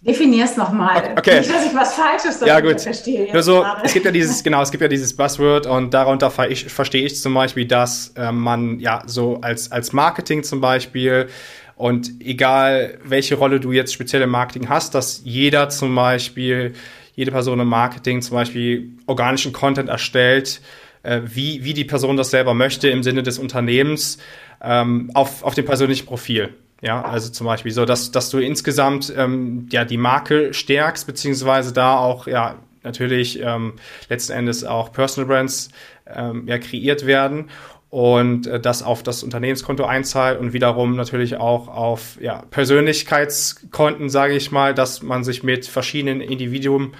Definier 0.02 0.47
es 0.47 0.57
nochmal. 0.57 1.14
Okay. 1.19 1.40
Nicht, 1.40 1.52
dass 1.52 1.66
ich 1.66 1.75
was 1.75 1.95
Falsches 1.95 2.40
ja, 2.47 2.61
gut. 2.61 2.80
verstehe. 2.80 3.30
Nur 3.33 3.42
so, 3.42 3.66
es 3.83 3.92
gibt 3.92 4.07
ja 4.07 4.12
dieses, 4.12 4.42
genau, 4.42 4.62
es 4.62 4.71
gibt 4.71 4.80
ja 4.80 4.88
dieses 4.88 5.14
Buzzword 5.14 5.66
und 5.66 5.92
darunter 5.92 6.30
ver 6.30 6.50
ich, 6.50 6.64
verstehe 6.73 7.04
ich 7.04 7.21
zum 7.21 7.35
Beispiel, 7.35 7.66
dass 7.66 8.14
äh, 8.16 8.33
man 8.33 8.80
ja 8.80 9.02
so 9.04 9.40
als, 9.42 9.71
als 9.71 9.92
Marketing 9.92 10.42
zum 10.42 10.62
Beispiel 10.62 11.28
und 11.76 12.12
egal 12.21 12.99
welche 13.04 13.35
Rolle 13.35 13.61
du 13.61 13.73
jetzt 13.73 13.92
speziell 13.92 14.23
im 14.23 14.30
Marketing 14.30 14.71
hast, 14.71 14.95
dass 14.95 15.21
jeder 15.25 15.69
zum 15.69 15.95
Beispiel 15.95 16.73
jede 17.14 17.30
Person 17.30 17.61
im 17.61 17.69
Marketing 17.69 18.23
zum 18.23 18.37
Beispiel 18.37 18.92
organischen 19.07 19.52
Content 19.52 19.90
erstellt, 19.90 20.62
äh, 21.02 21.21
wie, 21.25 21.62
wie 21.64 21.75
die 21.75 21.85
Person 21.85 22.16
das 22.16 22.30
selber 22.30 22.54
möchte 22.54 22.88
im 22.88 23.02
Sinne 23.02 23.23
des 23.23 23.38
Unternehmens 23.38 24.16
ähm, 24.62 25.11
auf, 25.12 25.42
auf 25.42 25.54
dem 25.54 25.66
persönlichen 25.66 26.07
Profil. 26.07 26.54
Ja, 26.82 27.02
also 27.02 27.30
zum 27.30 27.46
Beispiel 27.46 27.72
so, 27.72 27.84
dass, 27.84 28.10
dass 28.10 28.30
du 28.30 28.38
insgesamt 28.38 29.12
ähm, 29.16 29.68
ja 29.70 29.84
die 29.84 29.99
Marke 29.99 30.54
stärkst, 30.54 31.06
beziehungsweise 31.06 31.72
da 31.72 31.99
auch 31.99 32.26
ja 32.26 32.56
natürlich 32.82 33.40
ähm, 33.42 33.75
letzten 34.08 34.32
Endes 34.32 34.64
auch 34.64 34.92
Personal 34.92 35.28
Brands 35.28 35.68
ähm, 36.06 36.46
ja 36.46 36.58
kreiert 36.58 37.06
werden 37.06 37.50
und 37.90 38.46
äh, 38.46 38.60
das 38.60 38.82
auf 38.82 39.02
das 39.02 39.22
Unternehmenskonto 39.22 39.84
einzahlt 39.84 40.40
und 40.40 40.52
wiederum 40.52 40.96
natürlich 40.96 41.37
auch 41.37 41.68
auf 41.68 42.18
ja, 42.20 42.44
Persönlichkeitskonten, 42.50 44.08
sage 44.08 44.34
ich 44.34 44.50
mal, 44.52 44.75
dass 44.75 45.02
man 45.02 45.25
sich 45.25 45.42
mit 45.42 45.66
verschiedenen 45.66 46.20
Individuen 46.20 46.92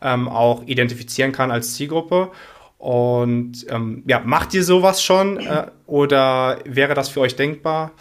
ähm, 0.00 0.28
auch 0.28 0.62
identifizieren 0.66 1.32
kann 1.32 1.50
als 1.50 1.74
Zielgruppe. 1.74 2.30
Und 2.78 3.66
ähm, 3.70 4.04
ja, 4.06 4.20
macht 4.20 4.54
ihr 4.54 4.62
sowas 4.62 5.02
schon 5.02 5.38
äh, 5.38 5.66
oder 5.86 6.58
wäre 6.64 6.94
das 6.94 7.08
für 7.08 7.20
euch 7.20 7.34
denkbar? 7.34 7.92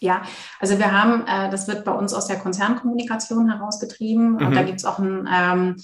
Ja, 0.00 0.22
also 0.58 0.78
wir 0.78 0.92
haben, 0.92 1.26
äh, 1.26 1.50
das 1.50 1.68
wird 1.68 1.84
bei 1.84 1.92
uns 1.92 2.14
aus 2.14 2.26
der 2.26 2.38
Konzernkommunikation 2.38 3.50
herausgetrieben 3.50 4.32
mhm. 4.32 4.46
und 4.46 4.56
da 4.56 4.62
gibt 4.62 4.78
es 4.78 4.84
auch 4.84 4.98
ein 4.98 5.28
ähm, 5.30 5.76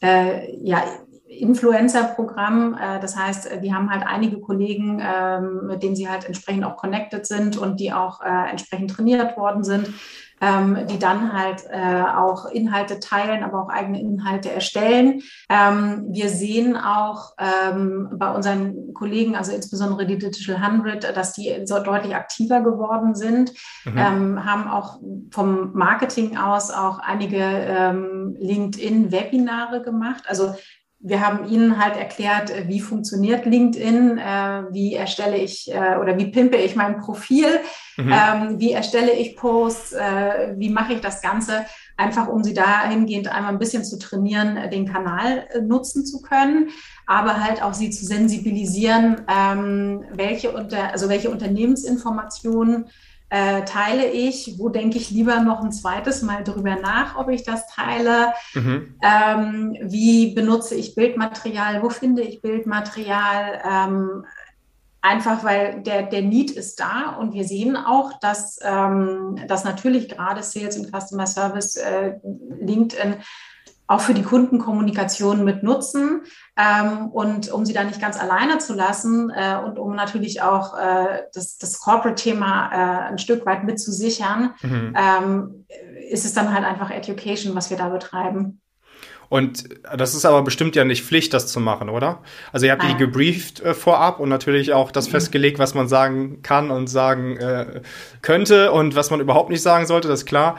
äh, 0.00 0.56
ja, 0.62 0.84
Influencer-Programm. 1.40 2.74
Äh, 2.74 3.00
das 3.00 3.16
heißt, 3.16 3.62
wir 3.62 3.74
haben 3.74 3.90
halt 3.90 4.04
einige 4.06 4.40
Kollegen, 4.40 5.00
ähm, 5.02 5.66
mit 5.66 5.82
denen 5.82 5.96
sie 5.96 6.08
halt 6.08 6.24
entsprechend 6.24 6.64
auch 6.64 6.76
connected 6.76 7.26
sind 7.26 7.56
und 7.56 7.80
die 7.80 7.92
auch 7.92 8.20
äh, 8.22 8.50
entsprechend 8.50 8.90
trainiert 8.90 9.36
worden 9.36 9.64
sind 9.64 9.88
ähm, 10.40 10.86
die 10.88 10.98
dann 10.98 11.32
halt 11.32 11.64
äh, 11.70 12.02
auch 12.02 12.46
Inhalte 12.46 13.00
teilen, 13.00 13.42
aber 13.42 13.62
auch 13.62 13.68
eigene 13.68 14.00
Inhalte 14.00 14.50
erstellen. 14.50 15.22
Ähm, 15.48 16.06
wir 16.10 16.28
sehen 16.28 16.76
auch 16.76 17.34
bei 17.36 18.30
unseren 18.30 18.94
Kollegen, 18.94 19.36
also 19.36 19.52
insbesondere 19.52 20.06
die 20.06 20.18
Digital 20.18 20.56
100, 20.56 21.16
dass 21.16 21.32
die 21.32 21.62
so 21.64 21.78
deutlich 21.78 22.14
aktiver 22.14 22.60
geworden 22.60 23.14
sind, 23.14 23.52
mhm. 23.84 24.44
haben 24.44 24.68
auch 24.68 25.00
vom 25.30 25.72
Marketing 25.72 26.36
aus 26.36 26.70
auch 26.70 26.98
einige 26.98 28.34
LinkedIn-Webinare 28.38 29.82
gemacht. 29.82 30.24
Also 30.26 30.54
wir 31.06 31.20
haben 31.20 31.46
Ihnen 31.50 31.78
halt 31.78 31.98
erklärt, 31.98 32.48
äh, 32.50 32.66
wie 32.66 32.80
funktioniert 32.80 33.44
LinkedIn, 33.44 34.16
äh, 34.16 34.62
wie 34.70 34.94
erstelle 34.94 35.36
ich 35.36 35.70
äh, 35.70 35.96
oder 36.00 36.16
wie 36.16 36.30
pimpe 36.30 36.56
ich 36.56 36.76
mein 36.76 36.98
Profil, 36.98 37.46
mhm. 37.98 38.10
ähm, 38.10 38.58
wie 38.58 38.72
erstelle 38.72 39.12
ich 39.12 39.36
Posts, 39.36 39.94
wie 40.56 40.70
mache 40.70 40.94
ich 40.94 41.00
das 41.00 41.20
Ganze, 41.20 41.66
einfach 41.96 42.28
um 42.28 42.42
Sie 42.42 42.54
dahingehend 42.54 43.28
einmal 43.28 43.52
ein 43.52 43.58
bisschen 43.58 43.84
zu 43.84 43.98
trainieren, 43.98 44.70
den 44.70 44.90
Kanal 44.90 45.46
nutzen 45.62 46.06
zu 46.06 46.22
können, 46.22 46.70
aber 47.06 47.44
halt 47.44 47.62
auch 47.62 47.74
Sie 47.74 47.90
zu 47.90 48.06
sensibilisieren, 48.06 49.22
ähm, 49.28 50.04
welche, 50.12 50.52
unter, 50.52 50.92
also 50.92 51.08
welche 51.08 51.30
Unternehmensinformationen 51.30 52.86
äh, 53.34 53.64
teile 53.64 54.06
ich, 54.06 54.60
wo 54.60 54.68
denke 54.68 54.96
ich 54.96 55.10
lieber 55.10 55.40
noch 55.40 55.60
ein 55.60 55.72
zweites 55.72 56.22
Mal 56.22 56.44
drüber 56.44 56.76
nach, 56.76 57.16
ob 57.16 57.28
ich 57.30 57.42
das 57.42 57.66
teile, 57.66 58.32
mhm. 58.54 58.94
ähm, 59.02 59.76
wie 59.82 60.34
benutze 60.34 60.76
ich 60.76 60.94
Bildmaterial, 60.94 61.82
wo 61.82 61.90
finde 61.90 62.22
ich 62.22 62.42
Bildmaterial, 62.42 63.60
ähm, 63.68 64.24
einfach 65.02 65.42
weil 65.42 65.82
der, 65.82 66.04
der 66.04 66.22
Need 66.22 66.52
ist 66.52 66.78
da 66.78 67.16
und 67.18 67.34
wir 67.34 67.42
sehen 67.42 67.76
auch, 67.76 68.12
dass, 68.20 68.60
ähm, 68.62 69.40
dass 69.48 69.64
natürlich 69.64 70.08
gerade 70.08 70.44
Sales 70.44 70.78
und 70.78 70.92
Customer 70.96 71.26
Service 71.26 71.74
äh, 71.74 72.12
LinkedIn 72.60 73.16
auch 73.88 74.00
für 74.00 74.14
die 74.14 74.22
Kundenkommunikation 74.22 75.44
mit 75.44 75.64
nutzen. 75.64 76.22
Ähm, 76.56 77.08
und 77.08 77.50
um 77.50 77.66
sie 77.66 77.72
da 77.72 77.82
nicht 77.82 78.00
ganz 78.00 78.18
alleine 78.18 78.58
zu 78.58 78.74
lassen 78.74 79.30
äh, 79.30 79.56
und 79.56 79.76
um 79.76 79.96
natürlich 79.96 80.40
auch 80.40 80.78
äh, 80.78 81.22
das, 81.32 81.58
das 81.58 81.80
Corporate-Thema 81.80 82.70
äh, 82.70 83.10
ein 83.10 83.18
Stück 83.18 83.44
weit 83.44 83.64
mitzusichern, 83.64 84.54
mhm. 84.62 84.94
ähm, 84.96 85.66
ist 86.10 86.24
es 86.24 86.32
dann 86.32 86.54
halt 86.54 86.64
einfach 86.64 86.90
Education, 86.90 87.56
was 87.56 87.70
wir 87.70 87.76
da 87.76 87.88
betreiben. 87.88 88.60
Und 89.28 89.64
das 89.96 90.14
ist 90.14 90.24
aber 90.24 90.42
bestimmt 90.42 90.76
ja 90.76 90.84
nicht 90.84 91.04
Pflicht, 91.04 91.34
das 91.34 91.48
zu 91.48 91.58
machen, 91.58 91.88
oder? 91.88 92.20
Also 92.52 92.66
ihr 92.66 92.72
habt 92.72 92.84
die 92.84 92.96
gebrieft 92.96 93.60
äh, 93.60 93.74
vorab 93.74 94.20
und 94.20 94.28
natürlich 94.28 94.72
auch 94.72 94.92
das 94.92 95.08
mhm. 95.08 95.12
festgelegt, 95.12 95.58
was 95.58 95.74
man 95.74 95.88
sagen 95.88 96.42
kann 96.42 96.70
und 96.70 96.86
sagen 96.86 97.36
äh, 97.38 97.80
könnte 98.22 98.70
und 98.70 98.94
was 98.94 99.10
man 99.10 99.18
überhaupt 99.18 99.50
nicht 99.50 99.62
sagen 99.62 99.86
sollte, 99.86 100.06
das 100.06 100.20
ist 100.20 100.26
klar. 100.26 100.56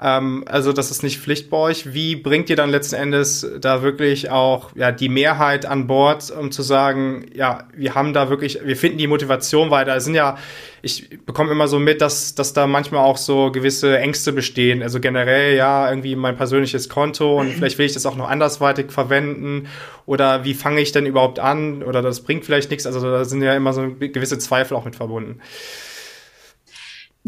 Ähm, 0.00 0.44
also 0.46 0.72
das 0.72 0.90
ist 0.90 1.02
nicht 1.02 1.18
Pflicht 1.18 1.50
bei 1.50 1.56
euch. 1.56 1.92
Wie 1.92 2.14
bringt 2.14 2.48
ihr 2.50 2.56
dann 2.56 2.70
letzten 2.70 2.94
Endes 2.94 3.46
da 3.60 3.82
wirklich 3.82 4.30
auch 4.30 4.70
ja, 4.76 4.92
die 4.92 5.08
Mehrheit 5.08 5.66
an 5.66 5.88
Bord, 5.88 6.30
um 6.30 6.52
zu 6.52 6.62
sagen, 6.62 7.26
ja, 7.34 7.66
wir 7.74 7.94
haben 7.94 8.12
da 8.12 8.30
wirklich, 8.30 8.60
wir 8.64 8.76
finden 8.76 8.98
die 8.98 9.08
Motivation 9.08 9.70
weiter. 9.70 9.96
Es 9.96 10.04
sind 10.04 10.14
ja, 10.14 10.38
ich 10.82 11.10
bekomme 11.26 11.50
immer 11.50 11.66
so 11.66 11.80
mit, 11.80 12.00
dass, 12.00 12.36
dass 12.36 12.52
da 12.52 12.68
manchmal 12.68 13.04
auch 13.04 13.16
so 13.16 13.50
gewisse 13.50 13.98
Ängste 13.98 14.32
bestehen. 14.32 14.82
Also 14.82 15.00
generell, 15.00 15.56
ja, 15.56 15.88
irgendwie 15.90 16.14
mein 16.14 16.36
persönliches 16.36 16.88
Konto 16.88 17.40
und 17.40 17.52
vielleicht 17.52 17.78
will 17.78 17.86
ich 17.86 17.94
das 17.94 18.06
auch 18.06 18.16
noch 18.16 18.28
andersweitig 18.28 18.92
verwenden. 18.92 19.66
Oder 20.06 20.44
wie 20.44 20.54
fange 20.54 20.80
ich 20.80 20.92
denn 20.92 21.06
überhaupt 21.06 21.40
an? 21.40 21.82
Oder 21.82 22.02
das 22.02 22.20
bringt 22.20 22.44
vielleicht 22.44 22.70
nichts. 22.70 22.86
Also 22.86 23.00
da 23.00 23.24
sind 23.24 23.42
ja 23.42 23.56
immer 23.56 23.72
so 23.72 23.88
gewisse 23.98 24.38
Zweifel 24.38 24.76
auch 24.76 24.84
mit 24.84 24.94
verbunden. 24.94 25.40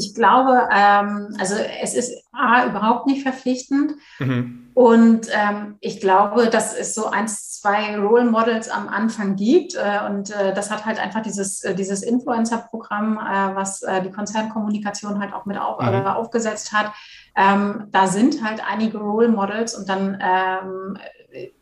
Ich 0.00 0.14
glaube, 0.14 0.68
ähm, 0.74 1.36
also 1.38 1.54
es 1.82 1.94
ist 1.94 2.24
A, 2.32 2.64
überhaupt 2.66 3.06
nicht 3.06 3.22
verpflichtend. 3.22 3.92
Mhm. 4.18 4.70
Und 4.72 5.26
ähm, 5.30 5.76
ich 5.80 6.00
glaube, 6.00 6.46
dass 6.46 6.74
es 6.74 6.94
so 6.94 7.06
eins, 7.06 7.60
zwei 7.60 7.98
Role 7.98 8.24
Models 8.24 8.70
am 8.70 8.88
Anfang 8.88 9.36
gibt. 9.36 9.74
Äh, 9.74 10.06
und 10.08 10.30
äh, 10.30 10.54
das 10.54 10.70
hat 10.70 10.86
halt 10.86 10.98
einfach 10.98 11.20
dieses, 11.20 11.62
äh, 11.64 11.74
dieses 11.74 12.02
Influencer-Programm, 12.02 13.18
äh, 13.18 13.54
was 13.54 13.82
äh, 13.82 14.00
die 14.00 14.10
Konzernkommunikation 14.10 15.20
halt 15.20 15.34
auch 15.34 15.44
mit 15.44 15.58
auf, 15.58 15.82
mhm. 15.82 16.06
aufgesetzt 16.06 16.72
hat. 16.72 16.92
Ähm, 17.36 17.88
da 17.90 18.06
sind 18.06 18.42
halt 18.42 18.62
einige 18.66 18.98
Role 18.98 19.28
Models 19.28 19.76
und 19.76 19.88
dann 19.88 20.18
ähm, 20.22 20.96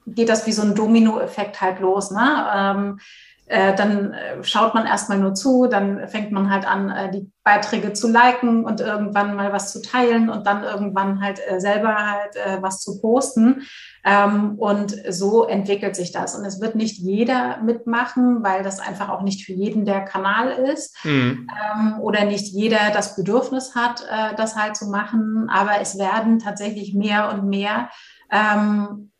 geht 0.07 0.29
das 0.29 0.47
wie 0.47 0.53
so 0.53 0.63
ein 0.63 0.77
Domino-Effekt 0.77 1.61
halt 1.61 1.81
los. 1.81 2.13
Ne? 2.13 2.97
Äh, 3.49 3.75
dann 3.75 4.13
äh, 4.13 4.45
schaut 4.45 4.75
man 4.75 4.87
erstmal 4.87 5.19
nur 5.19 5.33
zu, 5.33 5.69
dann 5.69 6.07
fängt 6.07 6.33
man 6.33 6.51
halt 6.51 6.69
an, 6.69 6.91
äh, 6.91 7.11
die 7.11 7.31
Beiträge 7.43 7.95
zu 7.95 8.07
liken 8.07 8.65
und 8.65 8.81
irgendwann 8.81 9.35
mal 9.35 9.55
was 9.55 9.73
zu 9.73 9.81
teilen 9.81 10.29
und 10.29 10.47
dann 10.47 10.65
irgendwann 10.65 11.23
halt 11.23 11.41
selber 11.57 11.97
halt 11.97 12.37
was 12.63 12.83
zu 12.83 13.01
posten. 13.01 13.63
Ähm, 14.05 14.57
und 14.59 14.95
so 15.09 15.47
entwickelt 15.47 15.97
sich 15.97 16.13
das. 16.13 16.35
Und 16.37 16.45
es 16.45 16.61
wird 16.61 16.75
nicht 16.75 16.99
jeder 16.99 17.57
mitmachen, 17.63 18.43
weil 18.43 18.63
das 18.63 18.81
einfach 18.81 19.09
auch 19.09 19.23
nicht 19.23 19.47
für 19.47 19.55
jeden 19.55 19.87
der 19.87 20.03
Kanal 20.05 20.51
ist 20.51 21.03
mhm. 21.07 21.49
ähm, 21.75 22.01
oder 22.01 22.27
nicht 22.27 22.53
jeder 22.53 22.91
das 22.93 23.17
Bedürfnis 23.17 23.75
hat, 23.75 24.05
das 24.37 24.55
halt 24.55 24.77
zu 24.77 24.91
machen. 24.91 25.49
Aber 25.51 25.81
es 25.81 25.99
werden 25.99 26.41
tatsächlich 26.41 26.93
mehr 26.93 27.33
und 27.33 27.49
mehr 27.49 27.89
ähm, 28.31 29.11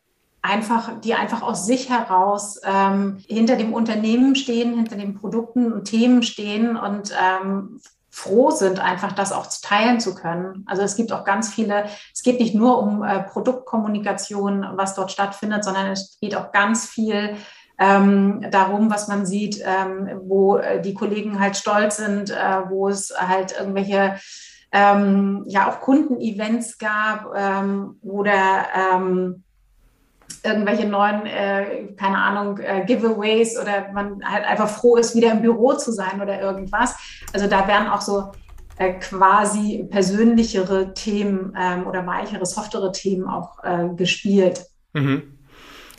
einfach, 0.41 0.99
die 1.01 1.13
einfach 1.13 1.41
aus 1.41 1.65
sich 1.65 1.89
heraus 1.89 2.59
ähm, 2.63 3.17
hinter 3.27 3.55
dem 3.55 3.73
Unternehmen 3.73 4.35
stehen, 4.35 4.75
hinter 4.75 4.95
den 4.95 5.15
Produkten 5.15 5.73
und 5.73 5.85
Themen 5.85 6.23
stehen 6.23 6.77
und 6.77 7.11
ähm, 7.11 7.79
froh 8.09 8.51
sind, 8.51 8.79
einfach 8.79 9.13
das 9.13 9.31
auch 9.31 9.47
teilen 9.61 9.99
zu 9.99 10.15
können. 10.15 10.65
Also 10.67 10.81
es 10.81 10.95
gibt 10.95 11.11
auch 11.11 11.23
ganz 11.23 11.53
viele, 11.53 11.85
es 12.13 12.23
geht 12.23 12.39
nicht 12.39 12.55
nur 12.55 12.79
um 12.79 13.03
äh, 13.03 13.23
Produktkommunikation, 13.23 14.65
was 14.73 14.95
dort 14.95 15.11
stattfindet, 15.11 15.63
sondern 15.63 15.87
es 15.87 16.17
geht 16.19 16.35
auch 16.35 16.51
ganz 16.51 16.87
viel 16.87 17.35
ähm, 17.77 18.45
darum, 18.51 18.91
was 18.91 19.07
man 19.07 19.25
sieht, 19.25 19.63
ähm, 19.63 20.21
wo 20.23 20.57
äh, 20.57 20.81
die 20.81 20.93
Kollegen 20.93 21.39
halt 21.39 21.55
stolz 21.55 21.97
sind, 21.97 22.29
äh, 22.29 22.69
wo 22.69 22.89
es 22.89 23.13
halt 23.17 23.57
irgendwelche 23.57 24.19
ähm, 24.71 25.45
ja 25.47 25.69
auch 25.69 25.79
Kundenevents 25.79 26.77
gab 26.77 27.33
ähm, 27.35 27.97
oder 28.01 28.67
ähm, 28.75 29.43
irgendwelche 30.43 30.87
neuen, 30.87 31.25
äh, 31.25 31.87
keine 31.97 32.17
Ahnung, 32.17 32.59
äh, 32.59 32.85
Giveaways 32.85 33.57
oder 33.59 33.91
man 33.93 34.21
halt 34.23 34.45
einfach 34.45 34.69
froh 34.69 34.95
ist, 34.95 35.15
wieder 35.15 35.31
im 35.31 35.41
Büro 35.41 35.73
zu 35.73 35.91
sein 35.91 36.21
oder 36.21 36.39
irgendwas. 36.39 36.95
Also 37.33 37.47
da 37.47 37.67
werden 37.67 37.87
auch 37.87 38.01
so 38.01 38.31
äh, 38.77 38.93
quasi 38.93 39.87
persönlichere 39.89 40.93
Themen 40.93 41.53
ähm, 41.59 41.85
oder 41.87 42.05
weichere, 42.07 42.45
softere 42.45 42.91
Themen 42.91 43.27
auch 43.27 43.63
äh, 43.63 43.89
gespielt. 43.95 44.65
Mhm. 44.93 45.39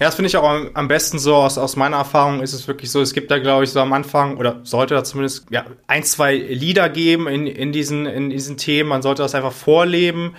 Ja, 0.00 0.06
das 0.06 0.14
finde 0.14 0.28
ich 0.28 0.36
auch 0.38 0.48
am, 0.72 0.88
besten 0.88 1.18
so 1.18 1.34
aus, 1.34 1.58
aus 1.58 1.76
meiner 1.76 1.98
Erfahrung 1.98 2.40
ist 2.40 2.54
es 2.54 2.66
wirklich 2.66 2.90
so, 2.90 3.02
es 3.02 3.12
gibt 3.12 3.30
da, 3.30 3.38
glaube 3.38 3.64
ich, 3.64 3.70
so 3.70 3.80
am 3.80 3.92
Anfang 3.92 4.38
oder 4.38 4.60
sollte 4.62 4.94
da 4.94 5.04
zumindest 5.04 5.44
ja, 5.50 5.66
ein, 5.88 6.04
zwei 6.04 6.36
Lieder 6.36 6.88
geben 6.88 7.28
in, 7.28 7.46
in, 7.46 7.70
diesen, 7.70 8.06
in 8.06 8.30
diesen 8.30 8.56
Themen. 8.56 8.88
Man 8.88 9.02
sollte 9.02 9.20
das 9.20 9.34
einfach 9.34 9.52
vorleben 9.52 10.36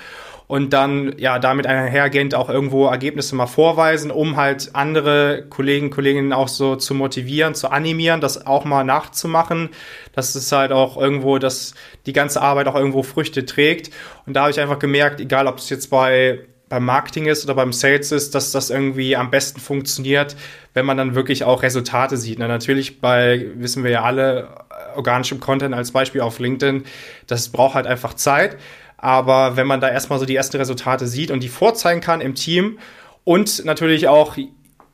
und 0.52 0.74
dann 0.74 1.16
ja 1.18 1.40
damit 1.40 1.66
einhergehend 1.66 2.36
auch 2.36 2.50
irgendwo 2.50 2.88
Ergebnisse 2.88 3.38
mal 3.38 3.48
vorweisen, 3.48 4.12
um 4.12 4.36
halt 4.36 4.72
andere 4.74 5.46
Kollegen, 5.50 5.92
Kolleginnen 5.92 6.34
auch 6.34 6.50
so 6.50 6.76
zu 6.76 6.94
motivieren, 6.94 7.56
zu 7.56 7.70
animieren, 7.72 8.20
das 8.20 8.46
auch 8.46 8.66
mal 8.66 8.84
nachzumachen. 8.84 9.70
dass 10.12 10.36
es 10.36 10.52
halt 10.52 10.74
auch 10.74 10.98
irgendwo, 10.98 11.38
dass 11.38 11.74
die 12.06 12.12
ganze 12.12 12.42
Arbeit 12.42 12.68
auch 12.68 12.76
irgendwo 12.76 13.02
Früchte 13.02 13.46
trägt. 13.46 13.92
Und 14.26 14.34
da 14.34 14.42
habe 14.42 14.52
ich 14.52 14.60
einfach 14.60 14.78
gemerkt, 14.78 15.22
egal 15.22 15.48
ob 15.48 15.58
es 15.58 15.70
jetzt 15.70 15.90
bei 15.90 16.40
beim 16.68 16.86
Marketing 16.86 17.26
ist 17.26 17.44
oder 17.46 17.56
beim 17.56 17.74
Sales 17.74 18.12
ist, 18.14 18.34
dass 18.34 18.52
das 18.52 18.70
irgendwie 18.70 19.18
am 19.18 19.30
besten 19.30 19.60
funktioniert, 19.60 20.38
wenn 20.74 20.86
man 20.86 20.96
dann 20.96 21.16
wirklich 21.16 21.44
auch 21.44 21.64
Resultate 21.64 22.16
sieht. 22.16 22.40
Na, 22.40 22.48
natürlich 22.48 23.02
bei, 23.02 23.46
wissen 23.56 23.84
wir 23.84 23.92
ja 23.92 24.04
alle, 24.04 24.48
organischem 24.96 25.40
Content 25.40 25.76
als 25.76 25.92
Beispiel 25.92 26.22
auf 26.22 26.40
LinkedIn, 26.40 26.84
das 27.28 27.50
braucht 27.50 27.76
halt 27.76 27.88
einfach 27.88 28.14
Zeit. 28.14 28.58
Aber 29.02 29.58
wenn 29.58 29.66
man 29.66 29.82
da 29.82 29.90
erstmal 29.90 30.20
so 30.20 30.26
die 30.26 30.36
ersten 30.36 30.58
Resultate 30.58 31.08
sieht 31.08 31.32
und 31.32 31.42
die 31.42 31.50
vorzeigen 31.50 32.02
kann 32.02 32.22
im 32.22 32.36
Team 32.36 32.78
und 33.24 33.66
natürlich 33.66 34.08
auch 34.08 34.38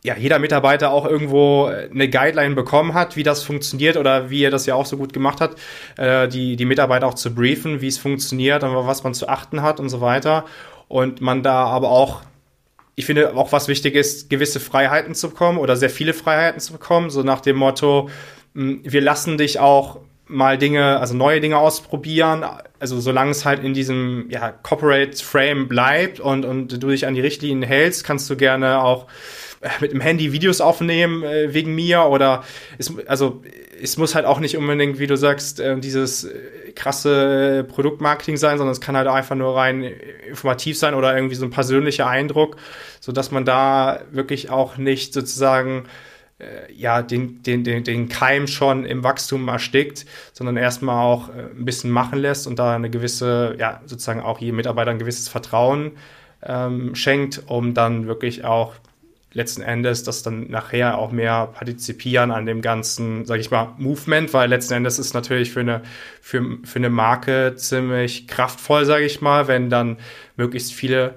ja, 0.03 0.15
jeder 0.15 0.39
Mitarbeiter 0.39 0.91
auch 0.91 1.05
irgendwo 1.05 1.65
eine 1.65 2.09
Guideline 2.09 2.55
bekommen 2.55 2.93
hat, 2.93 3.17
wie 3.17 3.23
das 3.23 3.43
funktioniert 3.43 3.97
oder 3.97 4.29
wie 4.29 4.43
er 4.43 4.51
das 4.51 4.65
ja 4.65 4.75
auch 4.75 4.85
so 4.85 4.95
gut 4.95 5.11
gemacht 5.11 5.41
hat, 5.41 5.55
äh, 5.97 6.29
die, 6.29 6.55
die 6.55 6.63
Mitarbeiter 6.63 7.05
auch 7.05 7.15
zu 7.15 7.35
briefen, 7.35 7.81
wie 7.81 7.87
es 7.87 7.97
funktioniert 7.97 8.63
und 8.63 8.73
was 8.73 9.03
man 9.03 9.13
zu 9.13 9.27
achten 9.27 9.61
hat 9.61 9.81
und 9.81 9.89
so 9.89 9.99
weiter. 9.99 10.45
Und 10.87 11.19
man 11.19 11.43
da 11.43 11.65
aber 11.65 11.89
auch, 11.89 12.21
ich 12.95 13.05
finde 13.05 13.35
auch 13.35 13.51
was 13.51 13.67
wichtig 13.67 13.95
ist, 13.95 14.29
gewisse 14.29 14.61
Freiheiten 14.61 15.15
zu 15.15 15.31
bekommen 15.31 15.57
oder 15.57 15.75
sehr 15.75 15.89
viele 15.89 16.13
Freiheiten 16.13 16.61
zu 16.61 16.71
bekommen, 16.71 17.09
so 17.09 17.23
nach 17.23 17.41
dem 17.41 17.57
Motto, 17.57 18.09
hm, 18.55 18.79
wir 18.83 19.01
lassen 19.01 19.37
dich 19.37 19.59
auch 19.59 19.99
mal 20.27 20.57
Dinge, 20.57 20.99
also 20.99 21.15
neue 21.15 21.41
Dinge 21.41 21.57
ausprobieren, 21.57 22.45
also 22.79 22.99
solange 22.99 23.31
es 23.31 23.45
halt 23.45 23.63
in 23.63 23.73
diesem 23.73 24.27
ja, 24.29 24.51
Corporate 24.51 25.23
Frame 25.23 25.67
bleibt 25.67 26.19
und, 26.19 26.45
und 26.45 26.81
du 26.81 26.89
dich 26.89 27.07
an 27.07 27.15
die 27.15 27.21
Richtlinien 27.21 27.63
hältst, 27.63 28.03
kannst 28.03 28.29
du 28.29 28.35
gerne 28.35 28.83
auch 28.83 29.07
äh, 29.61 29.69
mit 29.79 29.91
dem 29.91 30.01
Handy 30.01 30.31
Videos 30.31 30.61
aufnehmen 30.61 31.23
äh, 31.23 31.53
wegen 31.53 31.73
mir. 31.73 32.03
Oder 32.03 32.43
es, 32.77 32.93
also 33.07 33.41
es 33.81 33.97
muss 33.97 34.15
halt 34.15 34.25
auch 34.25 34.39
nicht 34.39 34.57
unbedingt, 34.57 34.99
wie 34.99 35.07
du 35.07 35.17
sagst, 35.17 35.59
äh, 35.59 35.79
dieses 35.79 36.25
äh, 36.25 36.71
krasse 36.75 37.65
Produktmarketing 37.67 38.37
sein, 38.37 38.57
sondern 38.57 38.73
es 38.73 38.81
kann 38.81 38.95
halt 38.95 39.07
einfach 39.07 39.35
nur 39.35 39.55
rein 39.55 39.83
informativ 40.27 40.77
sein 40.77 40.93
oder 40.93 41.15
irgendwie 41.15 41.35
so 41.35 41.45
ein 41.45 41.51
persönlicher 41.51 42.07
Eindruck, 42.07 42.57
so 42.99 43.11
dass 43.11 43.31
man 43.31 43.45
da 43.45 44.01
wirklich 44.11 44.49
auch 44.49 44.77
nicht 44.77 45.13
sozusagen 45.13 45.85
ja, 46.71 47.01
den, 47.01 47.41
den, 47.41 47.63
den, 47.63 47.83
den 47.83 48.09
Keim 48.09 48.47
schon 48.47 48.85
im 48.85 49.03
Wachstum 49.03 49.47
erstickt, 49.47 50.05
sondern 50.33 50.55
erstmal 50.55 51.03
auch 51.03 51.29
äh, 51.29 51.49
ein 51.57 51.65
bisschen 51.65 51.89
machen 51.89 52.19
lässt 52.19 52.45
und 52.45 52.59
da 52.59 52.75
eine 52.75 52.89
gewisse, 52.89 53.55
ja, 53.57 53.81
sozusagen 53.85 54.21
auch 54.21 54.39
jedem 54.39 54.57
Mitarbeiter 54.57 54.91
ein 54.91 54.99
gewisses 54.99 55.29
Vertrauen 55.29 55.93
ähm, 56.43 56.93
schenkt, 56.93 57.43
um 57.47 57.73
dann 57.73 58.05
wirklich 58.05 58.45
auch 58.45 58.75
letzten 59.33 59.61
Endes 59.61 60.03
das 60.03 60.23
dann 60.23 60.49
nachher 60.49 60.97
auch 60.97 61.11
mehr 61.11 61.47
partizipieren 61.47 62.31
an 62.31 62.45
dem 62.45 62.61
ganzen, 62.61 63.25
sag 63.25 63.39
ich 63.39 63.51
mal, 63.51 63.73
Movement, 63.77 64.33
weil 64.33 64.49
letzten 64.49 64.75
Endes 64.75 64.99
ist 64.99 65.13
natürlich 65.13 65.51
für 65.51 65.59
eine, 65.61 65.81
für, 66.21 66.59
für 66.63 66.79
eine 66.79 66.89
Marke 66.89 67.55
ziemlich 67.55 68.27
kraftvoll, 68.27 68.85
sage 68.85 69.05
ich 69.05 69.21
mal, 69.21 69.47
wenn 69.47 69.69
dann 69.69 69.97
möglichst 70.37 70.73
viele 70.73 71.07
äh, 71.07 71.13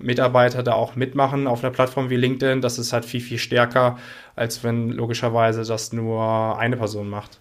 Mitarbeiter 0.00 0.62
da 0.62 0.74
auch 0.74 0.96
mitmachen 0.96 1.46
auf 1.46 1.62
einer 1.62 1.72
Plattform 1.72 2.10
wie 2.10 2.16
LinkedIn. 2.16 2.60
Das 2.60 2.78
ist 2.78 2.92
halt 2.92 3.04
viel, 3.04 3.20
viel 3.20 3.38
stärker, 3.38 3.98
als 4.34 4.64
wenn 4.64 4.90
logischerweise 4.90 5.64
das 5.64 5.92
nur 5.92 6.58
eine 6.58 6.76
Person 6.76 7.08
macht. 7.08 7.38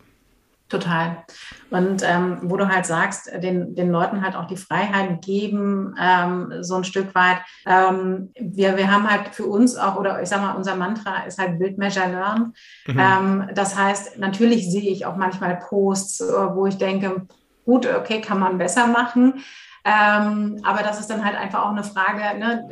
Total. 0.71 1.25
Und 1.69 2.01
ähm, 2.01 2.37
wo 2.43 2.55
du 2.55 2.69
halt 2.69 2.85
sagst, 2.85 3.29
den, 3.43 3.75
den 3.75 3.91
Leuten 3.91 4.21
halt 4.21 4.37
auch 4.37 4.47
die 4.47 4.55
Freiheit 4.55 5.21
geben, 5.21 5.93
ähm, 6.01 6.53
so 6.61 6.75
ein 6.75 6.85
Stück 6.85 7.13
weit. 7.13 7.39
Ähm, 7.65 8.31
wir, 8.39 8.77
wir 8.77 8.89
haben 8.89 9.09
halt 9.09 9.35
für 9.35 9.45
uns 9.45 9.75
auch, 9.75 9.97
oder 9.97 10.21
ich 10.21 10.29
sag 10.29 10.41
mal, 10.41 10.53
unser 10.53 10.75
Mantra 10.75 11.23
ist 11.27 11.39
halt 11.39 11.59
Build, 11.59 11.77
Measure, 11.77 12.09
Learn. 12.09 12.53
Mhm. 12.87 12.99
Ähm, 12.99 13.49
das 13.53 13.77
heißt, 13.77 14.17
natürlich 14.17 14.71
sehe 14.71 14.89
ich 14.89 15.05
auch 15.05 15.17
manchmal 15.17 15.57
Posts, 15.57 16.21
äh, 16.21 16.55
wo 16.55 16.65
ich 16.65 16.77
denke, 16.77 17.27
gut, 17.65 17.85
okay, 17.85 18.21
kann 18.21 18.39
man 18.39 18.57
besser 18.57 18.87
machen. 18.87 19.43
Ähm, 19.83 20.61
aber 20.63 20.83
das 20.83 20.99
ist 20.99 21.09
dann 21.09 21.25
halt 21.25 21.35
einfach 21.37 21.63
auch 21.63 21.71
eine 21.71 21.83
Frage, 21.83 22.37
ne? 22.37 22.67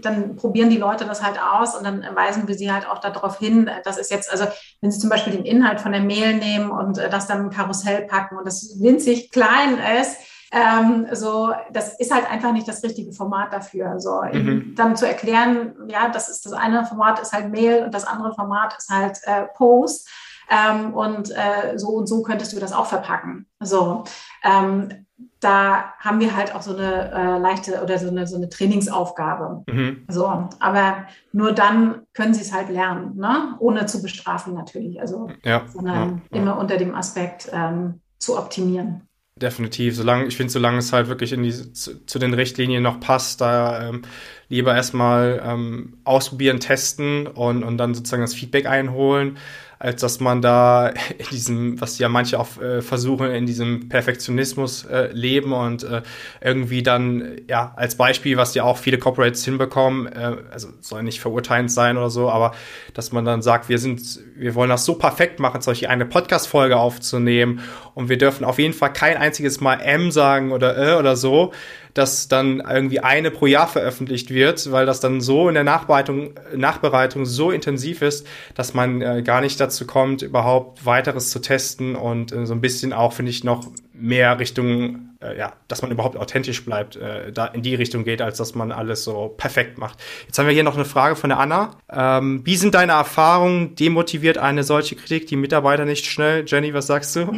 dann 0.00 0.36
probieren 0.36 0.70
die 0.70 0.78
Leute 0.78 1.04
das 1.04 1.22
halt 1.22 1.38
aus 1.40 1.76
und 1.76 1.84
dann 1.84 2.02
weisen 2.14 2.48
wir 2.48 2.54
sie 2.54 2.72
halt 2.72 2.88
auch 2.88 2.98
darauf 2.98 3.38
hin, 3.38 3.70
das 3.84 3.98
ist 3.98 4.10
jetzt, 4.10 4.30
also 4.30 4.46
wenn 4.80 4.90
sie 4.90 4.98
zum 4.98 5.10
Beispiel 5.10 5.34
den 5.34 5.44
Inhalt 5.44 5.80
von 5.80 5.92
der 5.92 6.00
Mail 6.00 6.36
nehmen 6.36 6.70
und 6.70 6.96
das 6.96 7.26
dann 7.26 7.40
im 7.44 7.50
Karussell 7.50 8.06
packen 8.06 8.36
und 8.36 8.46
das 8.46 8.80
winzig 8.80 9.30
klein 9.30 9.78
ist, 10.00 10.16
ähm, 10.52 11.06
so, 11.12 11.52
das 11.70 11.98
ist 11.98 12.12
halt 12.12 12.30
einfach 12.30 12.52
nicht 12.52 12.68
das 12.68 12.82
richtige 12.82 13.12
Format 13.12 13.54
dafür. 13.54 13.98
So, 14.00 14.20
mhm. 14.22 14.74
dann 14.76 14.96
zu 14.96 15.06
erklären, 15.06 15.74
ja, 15.88 16.10
das 16.10 16.28
ist 16.28 16.44
das 16.44 16.52
eine 16.52 16.84
Format 16.84 17.20
ist 17.20 17.32
halt 17.32 17.50
Mail 17.50 17.84
und 17.84 17.94
das 17.94 18.04
andere 18.04 18.34
Format 18.34 18.76
ist 18.76 18.90
halt 18.90 19.18
äh, 19.24 19.46
Post. 19.54 20.08
Ähm, 20.50 20.92
und 20.92 21.30
äh, 21.30 21.78
so 21.78 21.88
und 21.88 22.06
so 22.06 22.22
könntest 22.22 22.52
du 22.52 22.60
das 22.60 22.74
auch 22.74 22.84
verpacken. 22.84 23.46
So, 23.60 24.04
ähm, 24.44 25.06
da 25.42 25.94
haben 25.98 26.20
wir 26.20 26.36
halt 26.36 26.54
auch 26.54 26.62
so 26.62 26.74
eine 26.74 27.10
äh, 27.10 27.38
leichte 27.38 27.82
oder 27.82 27.98
so 27.98 28.08
eine, 28.08 28.28
so 28.28 28.36
eine 28.36 28.48
Trainingsaufgabe. 28.48 29.64
Mhm. 29.66 30.04
So, 30.06 30.48
aber 30.60 31.06
nur 31.32 31.52
dann 31.52 32.02
können 32.12 32.32
sie 32.32 32.42
es 32.42 32.54
halt 32.54 32.70
lernen, 32.70 33.16
ne? 33.16 33.56
ohne 33.58 33.86
zu 33.86 34.00
bestrafen 34.02 34.54
natürlich. 34.54 35.00
Also, 35.00 35.30
ja, 35.44 35.64
sondern 35.66 36.22
ja, 36.30 36.38
immer 36.38 36.58
unter 36.58 36.76
dem 36.76 36.94
Aspekt 36.94 37.50
ähm, 37.52 38.00
zu 38.18 38.38
optimieren. 38.38 39.02
Definitiv, 39.34 39.96
solange, 39.96 40.26
ich 40.26 40.36
finde, 40.36 40.52
solange 40.52 40.78
es 40.78 40.92
halt 40.92 41.08
wirklich 41.08 41.32
in 41.32 41.42
die, 41.42 41.72
zu, 41.72 42.06
zu 42.06 42.18
den 42.20 42.34
Richtlinien 42.34 42.82
noch 42.82 43.00
passt, 43.00 43.40
da 43.40 43.88
ähm, 43.88 44.02
lieber 44.48 44.76
erstmal 44.76 45.42
ähm, 45.44 45.96
ausprobieren, 46.04 46.60
testen 46.60 47.26
und, 47.26 47.64
und 47.64 47.78
dann 47.78 47.94
sozusagen 47.94 48.22
das 48.22 48.34
Feedback 48.34 48.66
einholen, 48.66 49.38
als 49.82 50.00
dass 50.00 50.20
man 50.20 50.40
da 50.40 50.88
in 51.18 51.26
diesem, 51.32 51.80
was 51.80 51.98
ja 51.98 52.08
manche 52.08 52.38
auch 52.38 52.60
äh, 52.62 52.82
versuchen, 52.82 53.32
in 53.32 53.46
diesem 53.46 53.88
Perfektionismus 53.88 54.84
äh, 54.84 55.08
leben 55.12 55.52
und 55.52 55.82
äh, 55.82 56.02
irgendwie 56.40 56.84
dann, 56.84 57.40
ja, 57.48 57.72
als 57.74 57.96
Beispiel, 57.96 58.36
was 58.36 58.54
ja 58.54 58.62
auch 58.62 58.78
viele 58.78 58.98
Corporates 58.98 59.44
hinbekommen, 59.44 60.06
äh, 60.06 60.36
also 60.52 60.68
soll 60.80 61.02
nicht 61.02 61.20
verurteilend 61.20 61.72
sein 61.72 61.96
oder 61.96 62.10
so, 62.10 62.30
aber 62.30 62.54
dass 62.94 63.10
man 63.10 63.24
dann 63.24 63.42
sagt, 63.42 63.68
wir 63.68 63.78
sind, 63.78 64.20
wir 64.36 64.54
wollen 64.54 64.70
das 64.70 64.84
so 64.84 64.94
perfekt 64.94 65.40
machen, 65.40 65.62
solche 65.62 65.90
eine 65.90 66.06
Podcast-Folge 66.06 66.76
aufzunehmen 66.76 67.60
und 67.94 68.08
wir 68.08 68.18
dürfen 68.18 68.44
auf 68.44 68.60
jeden 68.60 68.74
Fall 68.74 68.92
kein 68.92 69.16
einziges 69.16 69.60
Mal 69.60 69.80
M 69.80 70.12
sagen 70.12 70.52
oder 70.52 70.78
äh 70.78 70.96
oder 70.96 71.16
so, 71.16 71.52
dass 71.94 72.28
dann 72.28 72.60
irgendwie 72.60 73.00
eine 73.00 73.30
pro 73.30 73.46
Jahr 73.46 73.68
veröffentlicht 73.68 74.30
wird, 74.30 74.70
weil 74.72 74.86
das 74.86 75.00
dann 75.00 75.20
so 75.20 75.48
in 75.48 75.54
der 75.54 75.64
Nachbereitung, 75.64 76.30
Nachbereitung 76.54 77.26
so 77.26 77.50
intensiv 77.50 78.02
ist, 78.02 78.26
dass 78.54 78.74
man 78.74 79.02
äh, 79.02 79.22
gar 79.22 79.40
nicht 79.40 79.60
dazu 79.60 79.86
kommt, 79.86 80.22
überhaupt 80.22 80.86
weiteres 80.86 81.30
zu 81.30 81.40
testen 81.40 81.94
und 81.94 82.32
äh, 82.32 82.46
so 82.46 82.54
ein 82.54 82.60
bisschen 82.60 82.92
auch, 82.92 83.12
finde 83.12 83.30
ich, 83.30 83.44
noch 83.44 83.66
mehr 84.02 84.38
Richtung, 84.38 85.16
äh, 85.22 85.38
ja, 85.38 85.52
dass 85.68 85.80
man 85.80 85.90
überhaupt 85.90 86.16
authentisch 86.16 86.64
bleibt, 86.64 86.96
äh, 86.96 87.32
da 87.32 87.46
in 87.46 87.62
die 87.62 87.74
Richtung 87.74 88.04
geht, 88.04 88.20
als 88.20 88.36
dass 88.36 88.54
man 88.54 88.72
alles 88.72 89.04
so 89.04 89.28
perfekt 89.28 89.78
macht. 89.78 89.98
Jetzt 90.26 90.38
haben 90.38 90.46
wir 90.46 90.52
hier 90.52 90.64
noch 90.64 90.74
eine 90.74 90.84
Frage 90.84 91.16
von 91.16 91.30
der 91.30 91.38
Anna. 91.38 91.76
Ähm, 91.90 92.42
wie 92.44 92.56
sind 92.56 92.74
deine 92.74 92.92
Erfahrungen? 92.92 93.76
Demotiviert 93.76 94.38
eine 94.38 94.64
solche 94.64 94.96
Kritik 94.96 95.28
die 95.28 95.36
Mitarbeiter 95.36 95.84
nicht 95.84 96.06
schnell? 96.06 96.44
Jenny, 96.46 96.74
was 96.74 96.88
sagst 96.88 97.14
du? 97.16 97.32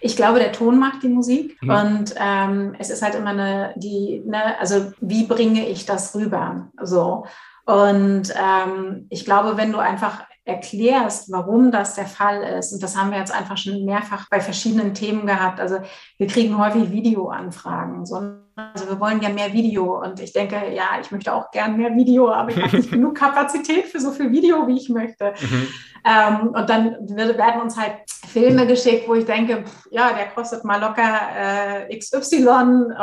Ich 0.00 0.14
glaube, 0.14 0.38
der 0.38 0.52
Ton 0.52 0.78
macht 0.78 1.02
die 1.02 1.08
Musik 1.08 1.56
mhm. 1.62 1.70
und 1.70 2.14
ähm, 2.20 2.76
es 2.78 2.90
ist 2.90 3.02
halt 3.02 3.14
immer 3.14 3.30
eine, 3.30 3.74
die, 3.76 4.22
ne, 4.24 4.58
also 4.60 4.92
wie 5.00 5.24
bringe 5.24 5.68
ich 5.68 5.86
das 5.86 6.14
rüber? 6.14 6.68
So. 6.80 7.26
Und 7.64 8.32
ähm, 8.36 9.06
ich 9.08 9.24
glaube, 9.24 9.56
wenn 9.56 9.72
du 9.72 9.78
einfach 9.78 10.22
erklärst, 10.46 11.30
warum 11.32 11.72
das 11.72 11.96
der 11.96 12.06
Fall 12.06 12.42
ist, 12.58 12.72
und 12.72 12.80
das 12.80 12.96
haben 12.96 13.10
wir 13.10 13.18
jetzt 13.18 13.34
einfach 13.34 13.56
schon 13.58 13.84
mehrfach 13.84 14.28
bei 14.30 14.40
verschiedenen 14.40 14.94
Themen 14.94 15.26
gehabt. 15.26 15.58
Also 15.60 15.78
wir 16.18 16.28
kriegen 16.28 16.56
häufig 16.56 16.92
Videoanfragen. 16.92 18.06
So, 18.06 18.14
also 18.54 18.88
wir 18.88 19.00
wollen 19.00 19.20
ja 19.20 19.28
mehr 19.28 19.52
Video. 19.52 20.00
Und 20.00 20.20
ich 20.20 20.32
denke, 20.32 20.72
ja, 20.72 21.00
ich 21.00 21.10
möchte 21.10 21.34
auch 21.34 21.50
gern 21.50 21.76
mehr 21.76 21.94
Video, 21.96 22.30
aber 22.30 22.50
ich 22.50 22.62
habe 22.62 22.76
nicht 22.76 22.90
genug 22.92 23.16
Kapazität 23.16 23.86
für 23.86 23.98
so 23.98 24.12
viel 24.12 24.30
Video, 24.30 24.68
wie 24.68 24.76
ich 24.76 24.88
möchte. 24.88 25.34
Mhm. 25.40 25.68
Ähm, 26.04 26.48
und 26.50 26.70
dann 26.70 26.96
werden 27.08 27.60
uns 27.60 27.76
halt 27.76 27.96
Filme 28.08 28.68
geschickt, 28.68 29.08
wo 29.08 29.14
ich 29.14 29.24
denke, 29.24 29.64
ja, 29.90 30.12
der 30.12 30.28
kostet 30.28 30.62
mal 30.62 30.80
locker 30.80 31.88
äh, 31.88 31.98
XY 31.98 32.46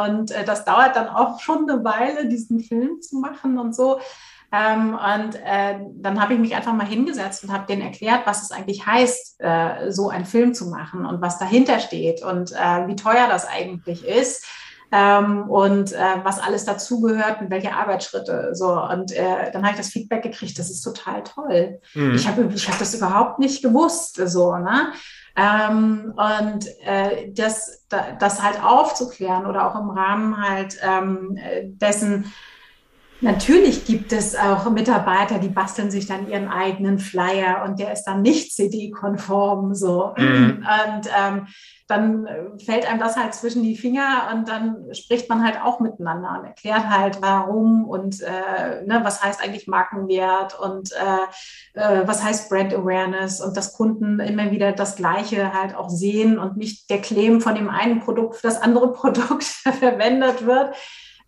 und 0.08 0.32
äh, 0.32 0.46
das 0.46 0.64
dauert 0.64 0.96
dann 0.96 1.10
auch 1.10 1.42
schon 1.42 1.70
eine 1.70 1.84
Weile, 1.84 2.30
diesen 2.30 2.62
Film 2.62 3.02
zu 3.02 3.18
machen 3.18 3.60
und 3.60 3.76
so. 3.76 4.00
Ähm, 4.56 4.94
und 4.94 5.36
äh, 5.36 5.80
dann 5.96 6.22
habe 6.22 6.36
ich 6.36 6.40
mich 6.40 6.56
einfach 6.56 6.74
mal 6.74 6.86
hingesetzt 6.86 7.44
und 7.44 7.52
habe 7.52 7.66
denen 7.66 7.82
erklärt, 7.82 8.22
was 8.26 8.44
es 8.44 8.52
eigentlich 8.52 8.86
heißt, 8.86 9.38
äh, 9.40 9.92
so 9.92 10.10
einen 10.10 10.26
Film 10.26 10.54
zu 10.54 10.68
machen 10.68 11.08
und 11.08 11.22
was 11.22 11.40
dahinter 11.40 11.80
steht 11.80 12.22
und 12.22 12.52
äh, 12.52 12.88
wie 12.88 12.96
teuer 12.96 13.28
das 13.28 13.48
eigentlich 13.48 14.06
ist. 14.06 14.46
Ähm, 14.92 15.50
und 15.50 15.92
äh, 15.94 15.98
was 16.22 16.40
alles 16.40 16.66
dazugehört 16.66 17.42
und 17.42 17.50
welche 17.50 17.74
Arbeitsschritte. 17.74 18.52
So, 18.54 18.80
und 18.80 19.12
äh, 19.12 19.52
dann 19.52 19.64
habe 19.64 19.72
ich 19.72 19.78
das 19.78 19.90
Feedback 19.90 20.22
gekriegt, 20.22 20.60
das 20.60 20.70
ist 20.70 20.84
total 20.84 21.24
toll. 21.24 21.80
Mhm. 21.96 22.14
Ich 22.14 22.28
habe 22.28 22.48
ich 22.54 22.70
hab 22.70 22.78
das 22.78 22.94
überhaupt 22.94 23.40
nicht 23.40 23.64
gewusst. 23.64 24.18
So, 24.24 24.56
ne? 24.56 24.94
Ähm, 25.36 26.14
und 26.16 26.68
äh, 26.86 27.32
das, 27.32 27.88
das 28.20 28.44
halt 28.44 28.64
aufzuklären 28.64 29.48
oder 29.48 29.68
auch 29.68 29.80
im 29.82 29.90
Rahmen 29.90 30.38
halt 30.48 30.78
ähm, 30.84 31.40
dessen, 31.64 32.32
Natürlich 33.24 33.86
gibt 33.86 34.12
es 34.12 34.36
auch 34.36 34.70
Mitarbeiter, 34.70 35.40
die 35.40 35.48
basteln 35.48 35.90
sich 35.90 36.08
dann 36.08 36.28
ihren 36.28 36.50
eigenen 36.50 37.00
Flyer 37.00 37.64
und 37.66 37.80
der 37.80 37.94
ist 37.94 38.04
dann 38.04 38.22
nicht 38.22 38.54
CD-konform 38.54 39.74
so. 39.74 40.14
Mhm. 40.18 40.66
Und 40.68 41.10
ähm, 41.18 41.48
dann 41.88 42.28
fällt 42.66 42.86
einem 42.90 43.00
das 43.00 43.16
halt 43.16 43.34
zwischen 43.34 43.64
die 43.64 43.78
Finger 43.78 44.30
und 44.34 44.50
dann 44.50 44.94
spricht 44.94 45.30
man 45.30 45.42
halt 45.44 45.58
auch 45.64 45.80
miteinander 45.80 46.38
und 46.38 46.46
erklärt 46.46 46.90
halt, 46.90 47.22
warum 47.22 47.86
und 47.86 48.22
äh, 48.22 48.84
ne, 48.86 49.00
was 49.04 49.24
heißt 49.24 49.42
eigentlich 49.42 49.68
Markenwert 49.68 50.60
und 50.60 50.92
äh, 50.92 51.80
äh, 51.80 52.06
was 52.06 52.24
heißt 52.24 52.50
Brand 52.50 52.74
Awareness 52.74 53.40
und 53.40 53.56
dass 53.56 53.74
Kunden 53.74 54.20
immer 54.20 54.52
wieder 54.52 54.74
das 54.74 54.98
Gleiche 54.98 55.54
halt 55.54 55.76
auch 55.76 55.90
sehen 55.90 56.40
und 56.40 56.58
nicht 56.58 56.90
der 56.90 57.00
Claim 57.00 57.40
von 57.40 57.56
dem 57.56 57.70
einen 57.70 58.02
Produkt 58.02 58.36
für 58.36 58.48
das 58.48 58.62
andere 58.62 58.92
Produkt 58.94 59.44
verwendet 59.44 60.46
wird 60.46 60.76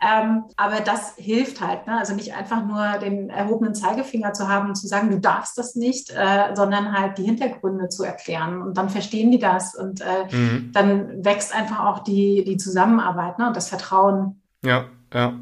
Ähm, 0.01 0.43
aber 0.57 0.81
das 0.81 1.15
hilft 1.15 1.61
halt. 1.61 1.87
Ne? 1.87 1.97
Also 1.97 2.13
nicht 2.13 2.35
einfach 2.35 2.65
nur 2.65 2.99
den 2.99 3.29
erhobenen 3.29 3.73
Zeigefinger 3.73 4.33
zu 4.33 4.47
haben 4.47 4.69
und 4.69 4.75
zu 4.75 4.87
sagen, 4.87 5.09
du 5.09 5.19
darfst 5.19 5.57
das 5.57 5.75
nicht, 5.75 6.11
äh, 6.11 6.53
sondern 6.53 6.91
halt 6.91 7.17
die 7.17 7.23
Hintergründe 7.23 7.89
zu 7.89 8.03
erklären. 8.03 8.61
Und 8.61 8.77
dann 8.77 8.89
verstehen 8.89 9.31
die 9.31 9.39
das 9.39 9.75
und 9.75 10.01
äh, 10.01 10.35
mhm. 10.35 10.71
dann 10.73 11.23
wächst 11.23 11.55
einfach 11.55 11.85
auch 11.85 11.99
die, 11.99 12.43
die 12.43 12.57
Zusammenarbeit 12.57 13.39
ne? 13.39 13.47
und 13.47 13.55
das 13.55 13.69
Vertrauen. 13.69 14.41
Ja. 14.63 14.85
Ja. 15.13 15.33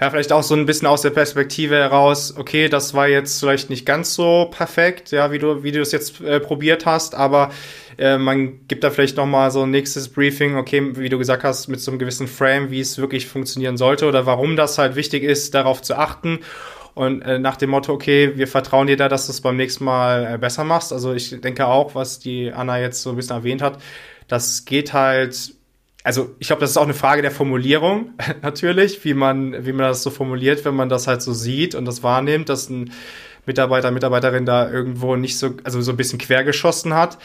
ja, 0.00 0.10
vielleicht 0.10 0.32
auch 0.32 0.42
so 0.42 0.56
ein 0.56 0.66
bisschen 0.66 0.88
aus 0.88 1.02
der 1.02 1.10
Perspektive 1.10 1.76
heraus, 1.76 2.34
okay, 2.36 2.68
das 2.68 2.92
war 2.92 3.06
jetzt 3.06 3.38
vielleicht 3.38 3.70
nicht 3.70 3.86
ganz 3.86 4.14
so 4.14 4.48
perfekt, 4.50 5.12
ja, 5.12 5.30
wie 5.30 5.38
du, 5.38 5.62
wie 5.62 5.70
du 5.70 5.80
es 5.80 5.92
jetzt 5.92 6.20
äh, 6.20 6.40
probiert 6.40 6.86
hast, 6.86 7.14
aber 7.14 7.50
äh, 7.98 8.18
man 8.18 8.66
gibt 8.68 8.84
da 8.84 8.90
vielleicht 8.90 9.16
nochmal 9.16 9.50
so 9.50 9.62
ein 9.62 9.70
nächstes 9.70 10.08
Briefing, 10.08 10.56
okay, 10.56 10.96
wie 10.96 11.08
du 11.08 11.18
gesagt 11.18 11.44
hast, 11.44 11.68
mit 11.68 11.80
so 11.80 11.90
einem 11.90 11.98
gewissen 11.98 12.28
Frame, 12.28 12.70
wie 12.70 12.80
es 12.80 12.98
wirklich 12.98 13.26
funktionieren 13.26 13.76
sollte 13.76 14.06
oder 14.06 14.26
warum 14.26 14.56
das 14.56 14.78
halt 14.78 14.96
wichtig 14.96 15.22
ist, 15.22 15.54
darauf 15.54 15.82
zu 15.82 15.96
achten. 15.96 16.40
Und 16.94 17.22
äh, 17.22 17.38
nach 17.38 17.56
dem 17.56 17.70
Motto, 17.70 17.92
okay, 17.92 18.32
wir 18.36 18.46
vertrauen 18.46 18.86
dir 18.86 18.96
da, 18.96 19.08
dass 19.08 19.26
du 19.26 19.32
es 19.32 19.40
beim 19.40 19.56
nächsten 19.56 19.84
Mal 19.84 20.34
äh, 20.34 20.38
besser 20.38 20.64
machst. 20.64 20.92
Also 20.92 21.14
ich 21.14 21.40
denke 21.40 21.66
auch, 21.66 21.94
was 21.94 22.18
die 22.18 22.52
Anna 22.52 22.78
jetzt 22.80 23.02
so 23.02 23.10
ein 23.10 23.16
bisschen 23.16 23.36
erwähnt 23.36 23.62
hat, 23.62 23.78
das 24.28 24.64
geht 24.64 24.92
halt 24.92 25.54
also 26.04 26.34
ich 26.38 26.48
glaube, 26.48 26.60
das 26.60 26.70
ist 26.70 26.76
auch 26.76 26.82
eine 26.82 26.94
Frage 26.94 27.22
der 27.22 27.30
Formulierung 27.30 28.14
natürlich, 28.42 29.04
wie 29.04 29.14
man, 29.14 29.64
wie 29.64 29.72
man 29.72 29.86
das 29.86 30.02
so 30.02 30.10
formuliert, 30.10 30.64
wenn 30.64 30.74
man 30.74 30.88
das 30.88 31.06
halt 31.06 31.22
so 31.22 31.32
sieht 31.32 31.74
und 31.74 31.84
das 31.84 32.02
wahrnimmt, 32.02 32.48
dass 32.48 32.68
ein 32.68 32.92
Mitarbeiter, 33.46 33.90
Mitarbeiterin 33.90 34.46
da 34.46 34.70
irgendwo 34.70 35.16
nicht 35.16 35.38
so, 35.38 35.54
also 35.64 35.80
so 35.80 35.92
ein 35.92 35.96
bisschen 35.96 36.18
quergeschossen 36.18 36.94
hat. 36.94 37.18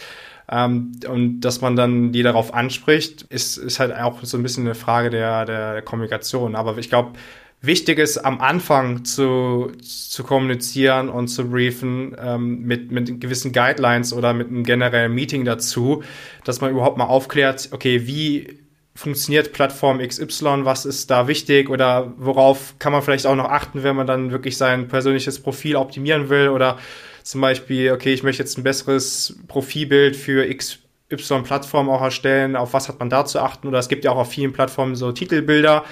Ähm, 0.50 0.92
und 1.10 1.42
dass 1.42 1.62
man 1.62 1.76
dann 1.76 2.12
die 2.12 2.24
darauf 2.24 2.54
anspricht, 2.54 3.24
ist, 3.24 3.58
ist 3.58 3.80
halt 3.80 3.94
auch 3.94 4.24
so 4.24 4.38
ein 4.38 4.44
bisschen 4.44 4.66
eine 4.66 4.76
Frage 4.76 5.10
der, 5.10 5.46
der 5.46 5.82
Kommunikation. 5.82 6.56
Aber 6.56 6.78
ich 6.78 6.90
glaube, 6.90 7.14
wichtig 7.62 8.00
ist, 8.00 8.18
am 8.18 8.40
Anfang 8.40 9.04
zu, 9.04 9.72
zu 9.82 10.24
kommunizieren 10.24 11.10
und 11.10 11.28
zu 11.28 11.50
briefen 11.50 12.16
ähm, 12.20 12.62
mit, 12.62 12.92
mit 12.92 13.20
gewissen 13.20 13.52
Guidelines 13.52 14.14
oder 14.14 14.34
mit 14.34 14.48
einem 14.48 14.64
generellen 14.64 15.14
Meeting 15.14 15.44
dazu, 15.44 16.04
dass 16.44 16.62
man 16.62 16.72
überhaupt 16.72 16.98
mal 16.98 17.06
aufklärt, 17.06 17.70
okay, 17.72 18.08
wie 18.08 18.60
funktioniert 18.96 19.54
Plattform 19.54 20.00
XY, 20.00 20.66
was 20.66 20.86
ist 20.86 21.12
da 21.12 21.28
wichtig 21.28 21.70
oder 21.70 22.14
worauf 22.18 22.76
kann 22.80 22.92
man 22.92 23.04
vielleicht 23.04 23.28
auch 23.28 23.36
noch 23.36 23.50
achten, 23.50 23.84
wenn 23.84 23.96
man 23.96 24.08
dann 24.08 24.32
wirklich 24.32 24.58
sein 24.58 24.88
persönliches 24.88 25.40
Profil 25.40 25.76
optimieren 25.76 26.30
will 26.30 26.50
oder 26.50 26.78
zum 27.28 27.42
Beispiel, 27.42 27.92
okay, 27.92 28.14
ich 28.14 28.24
möchte 28.24 28.42
jetzt 28.42 28.58
ein 28.58 28.64
besseres 28.64 29.38
Profilbild 29.48 30.16
für 30.16 30.48
XY 30.48 31.42
Plattform 31.44 31.90
auch 31.90 32.02
erstellen, 32.02 32.56
auf 32.56 32.74
was 32.74 32.88
hat 32.88 33.00
man 33.00 33.10
da 33.10 33.26
zu 33.26 33.40
achten 33.40 33.68
oder 33.68 33.80
es 33.80 33.90
gibt 33.90 34.06
ja 34.06 34.12
auch 34.12 34.18
auf 34.18 34.32
vielen 34.32 34.54
Plattformen 34.54 34.96
so 34.96 35.12
Titelbilder. 35.12 35.84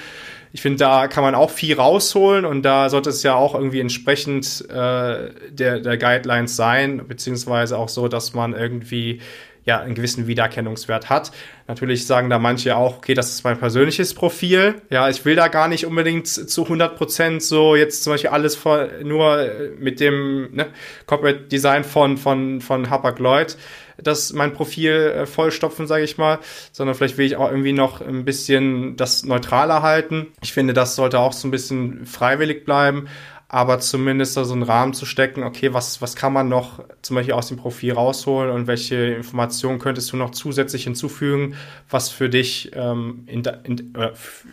Ich 0.53 0.61
finde, 0.61 0.77
da 0.77 1.09
kann 1.09 1.25
man 1.25 1.35
auch 1.35 1.49
viel 1.49 1.75
rausholen 1.75 2.45
und 2.45 2.61
da 2.61 2.89
sollte 2.89 3.09
es 3.09 3.21
ja 3.23 3.35
auch 3.35 3.53
irgendwie 3.53 3.81
entsprechend 3.81 4.63
äh, 4.69 5.31
der, 5.49 5.81
der 5.81 5.97
Guidelines 5.97 6.55
sein, 6.55 7.05
beziehungsweise 7.05 7.77
auch 7.77 7.89
so, 7.89 8.07
dass 8.07 8.33
man 8.33 8.53
irgendwie 8.53 9.19
ja 9.65 9.79
einen 9.79 9.95
gewissen 9.95 10.27
Wiedererkennungswert 10.27 11.09
hat. 11.09 11.31
Natürlich 11.67 12.05
sagen 12.05 12.29
da 12.29 12.39
manche 12.39 12.75
auch, 12.75 12.97
okay, 12.97 13.15
das 13.15 13.31
ist 13.31 13.43
mein 13.43 13.57
persönliches 13.57 14.13
Profil. 14.13 14.81
Ja, 14.89 15.09
ich 15.09 15.25
will 15.25 15.35
da 15.35 15.47
gar 15.47 15.67
nicht 15.67 15.85
unbedingt 15.85 16.27
zu 16.27 16.63
100 16.63 16.95
Prozent 16.95 17.43
so 17.43 17.75
jetzt 17.75 18.03
zum 18.03 18.13
Beispiel 18.13 18.29
alles 18.29 18.55
vor, 18.55 18.87
nur 19.03 19.49
mit 19.79 19.99
dem 19.99 20.55
ne, 20.55 20.67
Corporate 21.07 21.47
Design 21.47 21.83
von, 21.83 22.17
von, 22.17 22.61
von 22.61 22.89
Hapag 22.89 23.19
Lloyd 23.19 23.57
das 23.97 24.33
mein 24.33 24.53
Profil 24.53 24.91
äh, 24.91 25.25
vollstopfen, 25.25 25.87
sage 25.87 26.03
ich 26.03 26.17
mal, 26.17 26.39
sondern 26.71 26.95
vielleicht 26.95 27.17
will 27.17 27.25
ich 27.25 27.35
auch 27.35 27.49
irgendwie 27.49 27.73
noch 27.73 28.01
ein 28.01 28.25
bisschen 28.25 28.95
das 28.97 29.23
neutraler 29.23 29.81
halten. 29.81 30.27
Ich 30.41 30.53
finde, 30.53 30.73
das 30.73 30.95
sollte 30.95 31.19
auch 31.19 31.33
so 31.33 31.47
ein 31.47 31.51
bisschen 31.51 32.05
freiwillig 32.05 32.65
bleiben, 32.65 33.07
aber 33.55 33.79
zumindest 33.79 34.35
da 34.35 34.43
so 34.43 34.51
einen 34.51 34.63
Rahmen 34.63 34.93
zu 34.93 35.05
stecken, 35.05 35.41
okay, 35.43 35.73
was, 35.73 36.01
was 36.01 36.17
kann 36.17 36.33
man 36.33 36.49
noch 36.49 36.83
zum 37.01 37.15
Beispiel 37.15 37.35
aus 37.35 37.47
dem 37.47 37.55
Profil 37.55 37.93
rausholen 37.93 38.51
und 38.51 38.67
welche 38.67 38.97
Informationen 38.97 39.79
könntest 39.79 40.11
du 40.11 40.17
noch 40.17 40.31
zusätzlich 40.31 40.83
hinzufügen, 40.83 41.55
was 41.89 42.09
für 42.09 42.27
dich 42.27 42.71
ähm, 42.75 43.23
in, 43.27 43.43
in, 43.63 43.93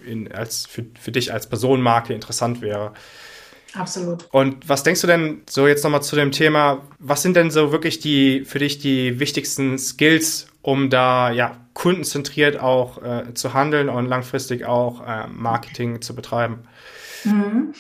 in, 0.07 0.33
als, 0.33 0.67
für, 0.67 0.85
für 1.01 1.11
dich 1.11 1.33
als 1.33 1.49
Personenmarke 1.49 2.15
interessant 2.15 2.63
wäre. 2.63 2.93
Absolut. 3.75 4.29
Und 4.31 4.69
was 4.69 4.85
denkst 4.85 5.01
du 5.01 5.09
denn 5.09 5.41
so 5.51 5.67
jetzt 5.67 5.83
nochmal 5.83 6.05
zu 6.05 6.15
dem 6.15 6.31
Thema, 6.31 6.83
was 7.01 7.23
sind 7.23 7.35
denn 7.35 7.51
so 7.51 7.73
wirklich 7.73 7.99
die 7.99 8.45
für 8.45 8.61
dich 8.61 8.79
die 8.79 9.19
wichtigsten 9.19 9.79
Skills, 9.79 10.47
um 10.63 10.91
da 10.91 11.33
ja 11.33 11.57
kundenzentriert 11.75 12.61
auch 12.61 13.03
äh, 13.03 13.35
zu 13.35 13.53
handeln 13.53 13.89
und 13.89 14.07
langfristig 14.07 14.65
auch 14.65 15.05
äh, 15.05 15.27
Marketing 15.27 16.03
zu 16.03 16.15
betreiben? 16.15 16.61
Mhm. 17.25 17.75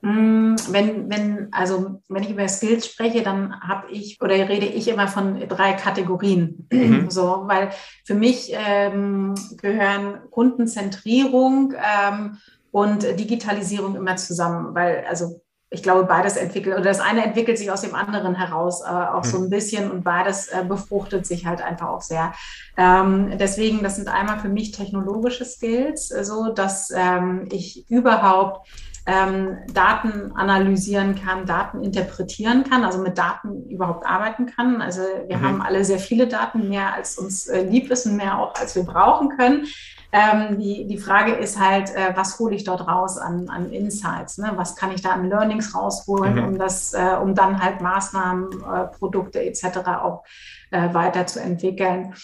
Mm, 0.00 0.54
wenn, 0.70 1.10
wenn, 1.10 1.48
also 1.52 2.00
wenn 2.08 2.22
ich 2.22 2.30
über 2.30 2.46
Skills 2.46 2.86
spreche, 2.86 3.22
dann 3.22 3.60
habe 3.60 3.90
ich 3.90 4.20
oder 4.20 4.34
rede 4.34 4.66
ich 4.66 4.86
immer 4.88 5.08
von 5.08 5.40
drei 5.48 5.72
Kategorien. 5.72 6.68
Mhm. 6.70 7.10
So, 7.10 7.42
weil 7.46 7.70
für 8.04 8.14
mich 8.14 8.52
ähm, 8.52 9.34
gehören 9.60 10.20
Kundenzentrierung 10.30 11.74
ähm, 11.76 12.38
und 12.70 13.02
Digitalisierung 13.18 13.96
immer 13.96 14.16
zusammen, 14.16 14.74
weil 14.74 15.04
also 15.08 15.40
ich 15.70 15.82
glaube, 15.82 16.04
beides 16.04 16.36
entwickelt 16.36 16.76
oder 16.76 16.84
das 16.84 17.00
eine 17.00 17.24
entwickelt 17.24 17.58
sich 17.58 17.70
aus 17.70 17.82
dem 17.82 17.94
anderen 17.94 18.34
heraus 18.34 18.80
äh, 18.80 18.88
auch 18.88 19.24
mhm. 19.24 19.28
so 19.28 19.38
ein 19.38 19.50
bisschen 19.50 19.90
und 19.90 20.02
beides 20.02 20.48
äh, 20.48 20.64
befruchtet 20.66 21.26
sich 21.26 21.44
halt 21.44 21.60
einfach 21.60 21.88
auch 21.88 22.00
sehr. 22.00 22.32
Ähm, 22.76 23.36
deswegen, 23.38 23.82
das 23.82 23.96
sind 23.96 24.08
einmal 24.08 24.38
für 24.38 24.48
mich 24.48 24.70
technologische 24.70 25.44
Skills, 25.44 26.08
so 26.08 26.52
dass 26.52 26.90
ähm, 26.94 27.48
ich 27.50 27.90
überhaupt 27.90 28.66
ähm, 29.08 29.56
Daten 29.72 30.32
analysieren 30.36 31.14
kann, 31.14 31.46
Daten 31.46 31.82
interpretieren 31.82 32.64
kann, 32.64 32.84
also 32.84 32.98
mit 32.98 33.16
Daten 33.16 33.66
überhaupt 33.70 34.06
arbeiten 34.06 34.44
kann. 34.44 34.82
Also 34.82 35.00
wir 35.26 35.38
mhm. 35.38 35.42
haben 35.42 35.62
alle 35.62 35.82
sehr 35.82 35.98
viele 35.98 36.28
Daten, 36.28 36.68
mehr 36.68 36.92
als 36.92 37.16
uns 37.16 37.46
äh, 37.46 37.62
lieb 37.62 37.90
ist 37.90 38.04
und 38.04 38.16
mehr 38.16 38.38
auch 38.38 38.54
als 38.54 38.76
wir 38.76 38.82
brauchen 38.82 39.30
können. 39.30 39.66
Ähm, 40.12 40.58
die, 40.58 40.86
die 40.86 40.98
Frage 40.98 41.32
ist 41.32 41.58
halt, 41.58 41.94
äh, 41.94 42.12
was 42.14 42.38
hole 42.38 42.54
ich 42.54 42.64
dort 42.64 42.86
raus 42.86 43.16
an, 43.16 43.48
an 43.48 43.70
Insights? 43.70 44.36
Ne? 44.36 44.52
Was 44.56 44.76
kann 44.76 44.92
ich 44.92 45.00
da 45.00 45.10
an 45.10 45.30
Learnings 45.30 45.74
rausholen, 45.74 46.34
mhm. 46.34 46.44
um 46.44 46.58
das, 46.58 46.92
äh, 46.92 47.16
um 47.20 47.34
dann 47.34 47.62
halt 47.62 47.80
Maßnahmen, 47.80 48.48
äh, 48.62 48.84
Produkte 48.98 49.42
etc. 49.42 49.78
auch 50.02 50.24
äh, 50.70 50.92
weiterzuentwickeln. 50.92 52.14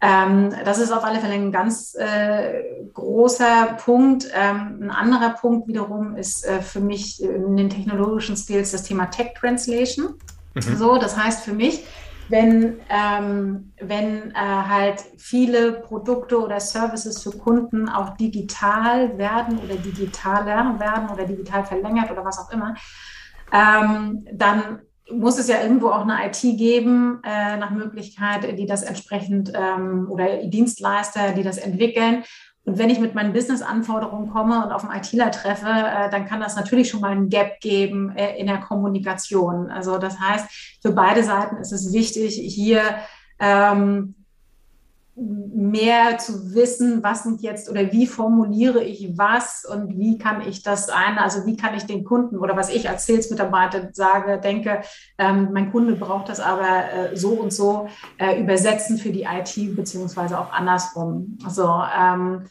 Ähm, 0.00 0.54
das 0.64 0.78
ist 0.78 0.92
auf 0.92 1.04
alle 1.04 1.18
Fälle 1.18 1.34
ein 1.34 1.50
ganz 1.50 1.94
äh, 1.98 2.62
großer 2.94 3.76
Punkt. 3.84 4.28
Ähm, 4.32 4.78
ein 4.82 4.90
anderer 4.90 5.30
Punkt 5.30 5.66
wiederum 5.66 6.16
ist 6.16 6.46
äh, 6.46 6.60
für 6.62 6.80
mich 6.80 7.22
in 7.22 7.56
den 7.56 7.68
technologischen 7.68 8.36
Skills 8.36 8.70
das 8.70 8.84
Thema 8.84 9.06
Tech 9.06 9.34
Translation. 9.38 10.14
Mhm. 10.54 10.76
So, 10.76 10.98
das 10.98 11.16
heißt 11.16 11.44
für 11.44 11.52
mich, 11.52 11.84
wenn, 12.28 12.78
ähm, 12.90 13.72
wenn 13.80 14.30
äh, 14.30 14.34
halt 14.34 15.02
viele 15.16 15.72
Produkte 15.72 16.38
oder 16.38 16.60
Services 16.60 17.22
für 17.22 17.30
Kunden 17.30 17.88
auch 17.88 18.16
digital 18.16 19.16
werden 19.18 19.58
oder 19.58 19.74
digitaler 19.76 20.78
werden 20.78 21.08
oder 21.08 21.24
digital 21.24 21.64
verlängert 21.64 22.10
oder 22.10 22.24
was 22.24 22.38
auch 22.38 22.50
immer, 22.52 22.74
ähm, 23.52 24.26
dann 24.32 24.80
muss 25.10 25.38
es 25.38 25.48
ja 25.48 25.62
irgendwo 25.62 25.88
auch 25.88 26.06
eine 26.06 26.26
IT 26.26 26.40
geben, 26.58 27.20
äh, 27.24 27.56
nach 27.56 27.70
Möglichkeit, 27.70 28.58
die 28.58 28.66
das 28.66 28.82
entsprechend 28.82 29.52
ähm, 29.54 30.06
oder 30.10 30.44
Dienstleister, 30.44 31.32
die 31.32 31.42
das 31.42 31.58
entwickeln. 31.58 32.24
Und 32.64 32.76
wenn 32.78 32.90
ich 32.90 33.00
mit 33.00 33.14
meinen 33.14 33.32
Business-Anforderungen 33.32 34.30
komme 34.30 34.62
und 34.62 34.72
auf 34.72 34.84
einen 34.84 35.00
ITler 35.00 35.30
treffe, 35.30 35.66
äh, 35.66 36.10
dann 36.10 36.26
kann 36.26 36.40
das 36.40 36.54
natürlich 36.54 36.90
schon 36.90 37.00
mal 37.00 37.12
ein 37.12 37.30
Gap 37.30 37.60
geben 37.60 38.14
äh, 38.14 38.38
in 38.38 38.46
der 38.46 38.58
Kommunikation. 38.58 39.70
Also 39.70 39.96
das 39.96 40.20
heißt, 40.20 40.78
für 40.82 40.92
beide 40.92 41.22
Seiten 41.24 41.56
ist 41.56 41.72
es 41.72 41.94
wichtig, 41.94 42.34
hier 42.36 42.82
ähm, 43.40 44.17
mehr 45.18 46.18
zu 46.18 46.54
wissen, 46.54 47.02
was 47.02 47.24
sind 47.24 47.42
jetzt 47.42 47.68
oder 47.68 47.90
wie 47.90 48.06
formuliere 48.06 48.84
ich 48.84 49.18
was 49.18 49.64
und 49.64 49.98
wie 49.98 50.16
kann 50.16 50.46
ich 50.46 50.62
das 50.62 50.88
ein, 50.90 51.18
also 51.18 51.44
wie 51.44 51.56
kann 51.56 51.74
ich 51.74 51.84
den 51.84 52.04
Kunden 52.04 52.38
oder 52.38 52.56
was 52.56 52.70
ich 52.70 52.88
als 52.88 53.06
Sales-Mitarbeiter 53.06 53.90
sage, 53.92 54.38
denke, 54.38 54.82
ähm, 55.18 55.48
mein 55.52 55.72
Kunde 55.72 55.96
braucht 55.96 56.28
das 56.28 56.38
aber 56.38 56.92
äh, 56.92 57.16
so 57.16 57.30
und 57.30 57.52
so 57.52 57.88
äh, 58.18 58.40
übersetzen 58.40 58.96
für 58.96 59.10
die 59.10 59.24
IT 59.24 59.74
beziehungsweise 59.74 60.38
auch 60.38 60.52
andersrum. 60.52 61.38
Also 61.44 61.68
ähm, 61.98 62.44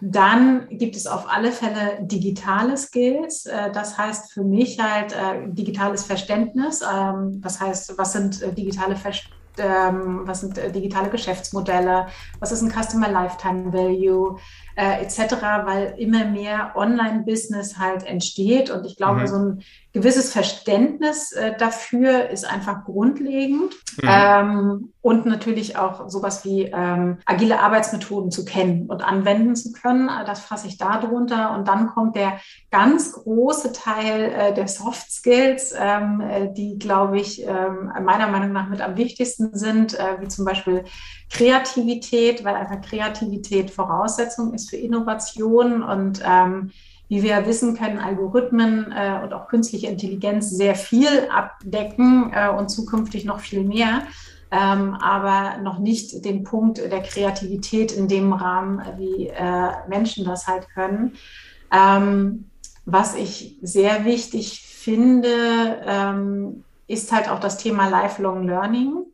dann 0.00 0.68
gibt 0.70 0.96
es 0.96 1.06
auf 1.06 1.30
alle 1.30 1.52
Fälle 1.52 1.98
digitale 2.02 2.76
Skills. 2.76 3.46
Äh, 3.46 3.72
das 3.72 3.96
heißt 3.96 4.32
für 4.32 4.44
mich 4.44 4.78
halt 4.78 5.12
äh, 5.12 5.48
digitales 5.48 6.04
Verständnis. 6.04 6.82
Ähm, 6.82 7.40
das 7.40 7.60
heißt, 7.60 7.96
was 7.96 8.12
sind 8.12 8.42
äh, 8.42 8.52
digitale 8.52 8.96
Verständnisse? 8.96 9.43
Ähm, 9.58 10.22
was 10.24 10.40
sind 10.40 10.58
äh, 10.58 10.70
digitale 10.70 11.10
Geschäftsmodelle, 11.10 12.06
was 12.40 12.52
ist 12.52 12.62
ein 12.62 12.70
Customer 12.70 13.08
Lifetime 13.08 13.72
Value, 13.72 14.38
äh, 14.76 15.02
etc., 15.02 15.34
weil 15.64 15.94
immer 15.98 16.24
mehr 16.24 16.72
Online-Business 16.74 17.78
halt 17.78 18.04
entsteht. 18.04 18.70
Und 18.70 18.84
ich 18.86 18.96
glaube, 18.96 19.20
mhm. 19.20 19.26
so 19.26 19.36
ein 19.36 19.62
gewisses 19.94 20.32
Verständnis 20.32 21.30
äh, 21.32 21.56
dafür 21.56 22.28
ist 22.28 22.44
einfach 22.44 22.84
grundlegend. 22.84 23.72
Mhm. 24.02 24.08
Ähm, 24.08 24.92
und 25.00 25.24
natürlich 25.24 25.76
auch 25.76 26.08
sowas 26.08 26.44
wie 26.44 26.62
ähm, 26.62 27.18
agile 27.26 27.60
Arbeitsmethoden 27.60 28.32
zu 28.32 28.44
kennen 28.44 28.86
und 28.88 29.04
anwenden 29.04 29.54
zu 29.54 29.70
können. 29.70 30.08
Das 30.26 30.40
fasse 30.40 30.66
ich 30.66 30.78
da 30.78 30.98
drunter. 30.98 31.54
Und 31.54 31.68
dann 31.68 31.86
kommt 31.86 32.16
der 32.16 32.40
ganz 32.72 33.12
große 33.12 33.72
Teil 33.72 34.32
äh, 34.32 34.52
der 34.52 34.66
Soft 34.66 35.12
Skills, 35.12 35.72
ähm, 35.78 36.20
äh, 36.20 36.52
die, 36.52 36.76
glaube 36.76 37.20
ich, 37.20 37.46
ähm, 37.46 37.92
meiner 38.02 38.26
Meinung 38.26 38.50
nach 38.50 38.68
mit 38.68 38.80
am 38.80 38.96
wichtigsten 38.96 39.56
sind, 39.56 39.94
äh, 39.94 40.20
wie 40.20 40.28
zum 40.28 40.44
Beispiel 40.44 40.84
Kreativität, 41.30 42.44
weil 42.44 42.56
einfach 42.56 42.80
Kreativität 42.80 43.70
Voraussetzung 43.70 44.54
ist 44.54 44.70
für 44.70 44.76
Innovation 44.76 45.84
und 45.84 46.20
ähm, 46.26 46.72
wie 47.08 47.22
wir 47.22 47.46
wissen, 47.46 47.76
können 47.76 47.98
Algorithmen 47.98 48.92
äh, 48.92 49.20
und 49.22 49.32
auch 49.32 49.48
künstliche 49.48 49.88
Intelligenz 49.88 50.50
sehr 50.50 50.74
viel 50.74 51.28
abdecken 51.30 52.32
äh, 52.32 52.48
und 52.48 52.70
zukünftig 52.70 53.24
noch 53.24 53.40
viel 53.40 53.62
mehr, 53.62 54.02
ähm, 54.50 54.94
aber 54.94 55.58
noch 55.62 55.78
nicht 55.78 56.24
den 56.24 56.44
Punkt 56.44 56.78
der 56.78 57.02
Kreativität 57.02 57.92
in 57.92 58.08
dem 58.08 58.32
Rahmen, 58.32 58.82
wie 58.96 59.28
äh, 59.28 59.70
Menschen 59.88 60.24
das 60.24 60.46
halt 60.46 60.68
können. 60.70 61.12
Ähm, 61.72 62.50
was 62.86 63.14
ich 63.14 63.58
sehr 63.62 64.04
wichtig 64.04 64.60
finde, 64.60 65.82
ähm, 65.86 66.64
ist 66.86 67.12
halt 67.12 67.30
auch 67.30 67.40
das 67.40 67.56
Thema 67.58 67.88
Lifelong 67.88 68.46
Learning. 68.46 69.06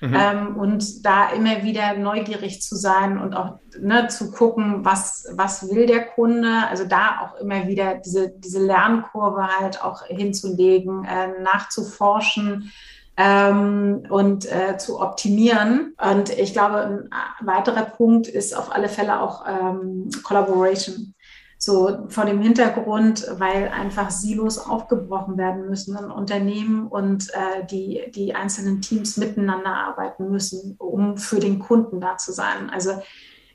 Mhm. 0.00 0.14
Ähm, 0.14 0.56
und 0.56 1.06
da 1.06 1.30
immer 1.30 1.62
wieder 1.62 1.94
neugierig 1.94 2.60
zu 2.62 2.76
sein 2.76 3.18
und 3.18 3.34
auch 3.34 3.58
ne, 3.80 4.08
zu 4.08 4.30
gucken, 4.30 4.84
was, 4.84 5.26
was 5.32 5.70
will 5.70 5.86
der 5.86 6.06
Kunde. 6.06 6.66
Also 6.68 6.84
da 6.84 7.20
auch 7.22 7.40
immer 7.40 7.66
wieder 7.66 7.94
diese, 7.96 8.30
diese 8.30 8.64
Lernkurve 8.64 9.48
halt 9.58 9.82
auch 9.82 10.04
hinzulegen, 10.04 11.04
äh, 11.04 11.40
nachzuforschen. 11.42 12.72
Ähm, 13.18 14.02
und 14.10 14.44
äh, 14.44 14.76
zu 14.76 15.00
optimieren. 15.00 15.94
Und 16.12 16.28
ich 16.28 16.52
glaube, 16.52 17.08
ein 17.40 17.46
weiterer 17.46 17.84
Punkt 17.84 18.28
ist 18.28 18.54
auf 18.54 18.70
alle 18.70 18.90
Fälle 18.90 19.22
auch 19.22 19.46
ähm, 19.48 20.10
Collaboration. 20.22 21.14
So 21.58 22.06
vor 22.08 22.26
dem 22.26 22.40
Hintergrund, 22.40 23.26
weil 23.38 23.68
einfach 23.68 24.10
Silos 24.10 24.58
aufgebrochen 24.58 25.38
werden 25.38 25.68
müssen 25.68 25.96
in 25.96 26.10
Unternehmen 26.10 26.86
und 26.86 27.30
äh, 27.30 27.64
die, 27.70 28.10
die 28.14 28.34
einzelnen 28.34 28.82
Teams 28.82 29.16
miteinander 29.16 29.74
arbeiten 29.74 30.30
müssen, 30.30 30.76
um 30.78 31.16
für 31.16 31.40
den 31.40 31.58
Kunden 31.58 32.00
da 32.00 32.18
zu 32.18 32.32
sein. 32.32 32.70
Also 32.70 33.00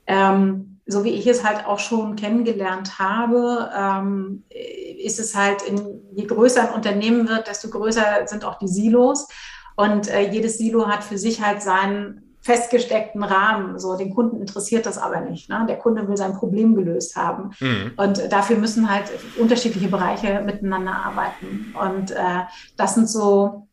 ähm, 0.08 0.80
so 0.86 1.04
wie 1.04 1.12
ich 1.12 1.28
es 1.28 1.44
halt 1.44 1.66
auch 1.66 1.80
schon 1.80 2.16
kennengelernt 2.16 3.00
habe, 3.00 3.70
ähm, 3.76 4.44
ist 4.50 5.20
es 5.20 5.36
halt, 5.36 5.62
in, 5.62 6.02
je 6.14 6.26
größer 6.26 6.70
ein 6.70 6.76
Unternehmen 6.76 7.28
wird, 7.28 7.48
desto 7.48 7.70
größer 7.70 8.26
sind 8.26 8.44
auch 8.44 8.58
die 8.58 8.68
Silos. 8.68 9.28
Und 9.76 10.10
äh, 10.10 10.30
jedes 10.30 10.58
Silo 10.58 10.88
hat 10.88 11.04
für 11.04 11.18
sich 11.18 11.42
halt 11.42 11.62
seinen 11.62 12.31
festgesteckten 12.42 13.24
Rahmen. 13.24 13.80
So, 13.80 13.96
den 13.96 14.14
Kunden 14.14 14.42
interessiert 14.42 14.86
das 14.86 14.98
aber 14.98 15.22
nicht. 15.22 15.50
Ne? 15.50 15.66
Der 15.70 15.78
Kunde 15.78 16.08
will 16.08 16.18
sein 16.18 16.34
Problem 16.34 16.76
gelöst 16.76 17.16
haben. 17.16 17.52
Mhm. 17.60 17.94
Und 17.98 18.32
dafür 18.32 18.58
müssen 18.58 18.90
halt 18.90 19.12
unterschiedliche 19.38 19.88
Bereiche 19.88 20.42
miteinander 20.42 20.94
arbeiten. 20.94 21.74
Und 21.80 22.12
äh, 22.12 22.42
das 22.78 22.96
sind 22.96 23.08
so 23.08 23.68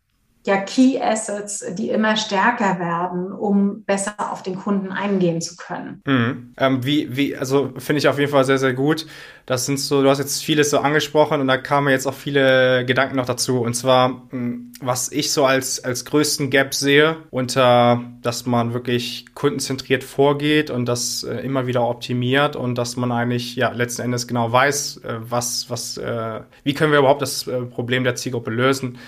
ja 0.48 0.56
Key 0.56 1.00
Assets, 1.00 1.64
die 1.74 1.90
immer 1.90 2.16
stärker 2.16 2.78
werden, 2.80 3.32
um 3.32 3.84
besser 3.84 4.14
auf 4.18 4.42
den 4.42 4.56
Kunden 4.56 4.90
eingehen 4.90 5.40
zu 5.40 5.56
können. 5.56 6.00
Mhm. 6.04 6.54
Ähm, 6.56 6.84
wie, 6.84 7.16
wie, 7.16 7.36
also 7.36 7.72
finde 7.78 7.98
ich 7.98 8.08
auf 8.08 8.18
jeden 8.18 8.32
Fall 8.32 8.44
sehr, 8.44 8.58
sehr 8.58 8.72
gut. 8.72 9.06
Das 9.46 9.66
sind 9.66 9.78
so, 9.78 10.02
du 10.02 10.10
hast 10.10 10.18
jetzt 10.18 10.42
vieles 10.42 10.70
so 10.70 10.78
angesprochen 10.78 11.40
und 11.40 11.48
da 11.48 11.56
kamen 11.56 11.88
jetzt 11.88 12.06
auch 12.06 12.14
viele 12.14 12.84
Gedanken 12.84 13.16
noch 13.16 13.26
dazu. 13.26 13.60
Und 13.60 13.74
zwar, 13.74 14.28
was 14.80 15.12
ich 15.12 15.32
so 15.32 15.44
als, 15.44 15.84
als 15.84 16.04
größten 16.04 16.50
Gap 16.50 16.74
sehe, 16.74 17.16
unter, 17.30 18.02
dass 18.22 18.46
man 18.46 18.74
wirklich 18.74 19.26
kundenzentriert 19.34 20.02
vorgeht 20.02 20.70
und 20.70 20.86
das 20.86 21.22
äh, 21.22 21.36
immer 21.40 21.66
wieder 21.66 21.86
optimiert 21.86 22.56
und 22.56 22.76
dass 22.76 22.96
man 22.96 23.12
eigentlich, 23.12 23.56
ja, 23.56 23.70
letzten 23.70 24.02
Endes 24.02 24.26
genau 24.26 24.50
weiß, 24.50 24.98
äh, 24.98 25.14
was, 25.20 25.70
was, 25.70 25.96
äh, 25.98 26.40
wie 26.64 26.74
können 26.74 26.92
wir 26.92 26.98
überhaupt 26.98 27.22
das 27.22 27.46
äh, 27.46 27.62
Problem 27.62 28.04
der 28.04 28.16
Zielgruppe 28.16 28.50
lösen 28.50 28.98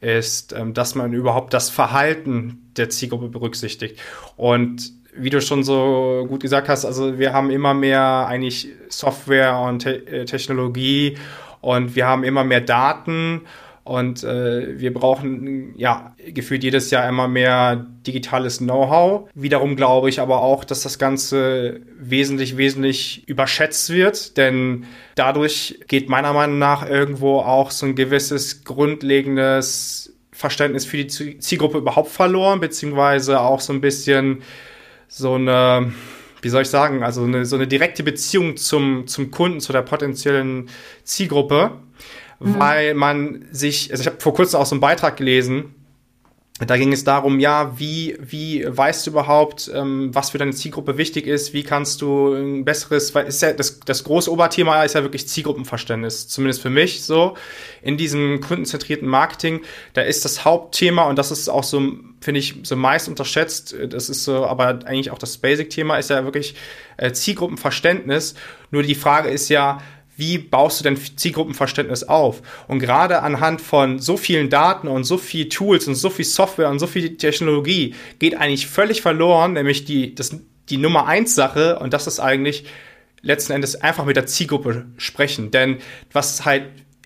ist, 0.00 0.52
ähm, 0.52 0.74
dass 0.74 0.94
man 0.94 1.12
überhaupt 1.12 1.54
das 1.54 1.70
Verhalten 1.70 2.70
der 2.76 2.90
Zielgruppe 2.90 3.28
berücksichtigt. 3.28 3.98
Und 4.36 4.92
wie 5.14 5.30
du 5.30 5.40
schon 5.40 5.64
so 5.64 6.26
gut 6.28 6.40
gesagt 6.40 6.68
hast, 6.68 6.84
also 6.84 7.18
wir 7.18 7.32
haben 7.32 7.50
immer 7.50 7.74
mehr 7.74 8.26
eigentlich 8.28 8.68
Software 8.88 9.58
und 9.58 9.80
Te 9.80 10.06
äh, 10.06 10.24
Technologie 10.26 11.16
und 11.60 11.96
wir 11.96 12.06
haben 12.06 12.22
immer 12.22 12.44
mehr 12.44 12.60
Daten 12.60 13.42
und 13.86 14.24
äh, 14.24 14.80
wir 14.80 14.92
brauchen 14.92 15.72
ja 15.76 16.16
gefühlt 16.26 16.64
jedes 16.64 16.90
Jahr 16.90 17.08
immer 17.08 17.28
mehr 17.28 17.86
digitales 18.04 18.58
Know-how. 18.58 19.28
Wiederum 19.34 19.76
glaube 19.76 20.08
ich 20.08 20.20
aber 20.20 20.42
auch, 20.42 20.64
dass 20.64 20.82
das 20.82 20.98
Ganze 20.98 21.82
wesentlich, 21.96 22.56
wesentlich 22.56 23.22
überschätzt 23.28 23.90
wird, 23.90 24.36
denn 24.36 24.86
dadurch 25.14 25.78
geht 25.86 26.08
meiner 26.08 26.32
Meinung 26.32 26.58
nach 26.58 26.88
irgendwo 26.88 27.38
auch 27.38 27.70
so 27.70 27.86
ein 27.86 27.94
gewisses 27.94 28.64
grundlegendes 28.64 30.16
Verständnis 30.32 30.84
für 30.84 30.96
die 30.96 31.38
Zielgruppe 31.38 31.78
überhaupt 31.78 32.10
verloren, 32.10 32.58
beziehungsweise 32.58 33.40
auch 33.40 33.60
so 33.60 33.72
ein 33.72 33.80
bisschen 33.80 34.42
so 35.06 35.34
eine 35.34 35.92
wie 36.42 36.48
soll 36.48 36.62
ich 36.62 36.68
sagen, 36.68 37.02
also 37.02 37.24
eine, 37.24 37.44
so 37.44 37.56
eine 37.56 37.66
direkte 37.66 38.04
Beziehung 38.04 38.56
zum, 38.56 39.08
zum 39.08 39.32
Kunden, 39.32 39.58
zu 39.58 39.72
der 39.72 39.82
potenziellen 39.82 40.68
Zielgruppe 41.02 41.72
mhm. 42.40 42.58
weil 42.58 42.94
man 42.94 43.46
sich, 43.50 43.90
also 43.90 44.02
ich 44.02 44.06
habe 44.06 44.20
vor 44.20 44.34
kurzem 44.34 44.60
auch 44.60 44.66
so 44.66 44.74
einen 44.74 44.80
Beitrag 44.80 45.16
gelesen, 45.16 45.74
da 46.58 46.78
ging 46.78 46.90
es 46.90 47.04
darum, 47.04 47.38
ja, 47.38 47.78
wie, 47.78 48.16
wie 48.18 48.64
weißt 48.66 49.06
du 49.06 49.10
überhaupt, 49.10 49.70
ähm, 49.74 50.14
was 50.14 50.30
für 50.30 50.38
deine 50.38 50.52
Zielgruppe 50.52 50.96
wichtig 50.96 51.26
ist? 51.26 51.52
Wie 51.52 51.62
kannst 51.62 52.00
du 52.00 52.32
ein 52.32 52.64
besseres, 52.64 53.14
weil 53.14 53.26
ist 53.26 53.42
ja 53.42 53.52
das, 53.52 53.80
das 53.80 54.04
große 54.04 54.32
Oberthema 54.32 54.82
ist 54.82 54.94
ja 54.94 55.02
wirklich 55.02 55.28
Zielgruppenverständnis, 55.28 56.28
zumindest 56.28 56.62
für 56.62 56.70
mich 56.70 57.02
so. 57.02 57.36
In 57.82 57.98
diesem 57.98 58.40
kundenzentrierten 58.40 59.06
Marketing, 59.06 59.60
da 59.92 60.00
ist 60.00 60.24
das 60.24 60.46
Hauptthema 60.46 61.02
und 61.02 61.18
das 61.18 61.30
ist 61.30 61.50
auch 61.50 61.64
so, 61.64 61.92
finde 62.22 62.40
ich, 62.40 62.54
so 62.62 62.74
meist 62.74 63.08
unterschätzt. 63.08 63.76
Das 63.90 64.08
ist 64.08 64.24
so, 64.24 64.46
aber 64.46 64.78
eigentlich 64.86 65.10
auch 65.10 65.18
das 65.18 65.36
Basic-Thema 65.36 65.98
ist 65.98 66.08
ja 66.08 66.24
wirklich 66.24 66.54
äh, 66.96 67.12
Zielgruppenverständnis. 67.12 68.34
Nur 68.70 68.82
die 68.82 68.94
Frage 68.94 69.28
ist 69.28 69.50
ja, 69.50 69.82
wie 70.16 70.38
baust 70.38 70.80
du 70.80 70.84
denn 70.84 70.96
Zielgruppenverständnis 70.96 72.04
auf? 72.04 72.42
Und 72.68 72.78
gerade 72.78 73.22
anhand 73.22 73.60
von 73.60 73.98
so 73.98 74.16
vielen 74.16 74.48
Daten 74.50 74.88
und 74.88 75.04
so 75.04 75.18
viel 75.18 75.48
Tools 75.48 75.86
und 75.86 75.94
so 75.94 76.10
viel 76.10 76.24
Software 76.24 76.70
und 76.70 76.78
so 76.78 76.86
viel 76.86 77.16
Technologie 77.16 77.94
geht 78.18 78.36
eigentlich 78.36 78.66
völlig 78.66 79.02
verloren, 79.02 79.52
nämlich 79.52 79.84
die, 79.84 80.14
das, 80.14 80.36
die 80.70 80.78
Nummer 80.78 81.06
eins 81.06 81.34
Sache 81.34 81.78
und 81.78 81.92
das 81.92 82.06
ist 82.06 82.18
eigentlich 82.18 82.64
letzten 83.20 83.52
Endes 83.52 83.76
einfach 83.76 84.04
mit 84.04 84.16
der 84.16 84.26
Zielgruppe 84.26 84.86
sprechen. 84.96 85.50
Denn 85.50 85.78
was 86.12 86.44
halt 86.44 86.64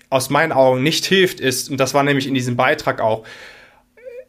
aus 0.09 0.29
meinen 0.29 0.51
Augen 0.51 0.83
nicht 0.83 1.05
hilft, 1.05 1.39
ist, 1.39 1.69
und 1.69 1.77
das 1.77 1.93
war 1.93 2.03
nämlich 2.03 2.27
in 2.27 2.33
diesem 2.33 2.55
Beitrag 2.55 3.01
auch, 3.01 3.25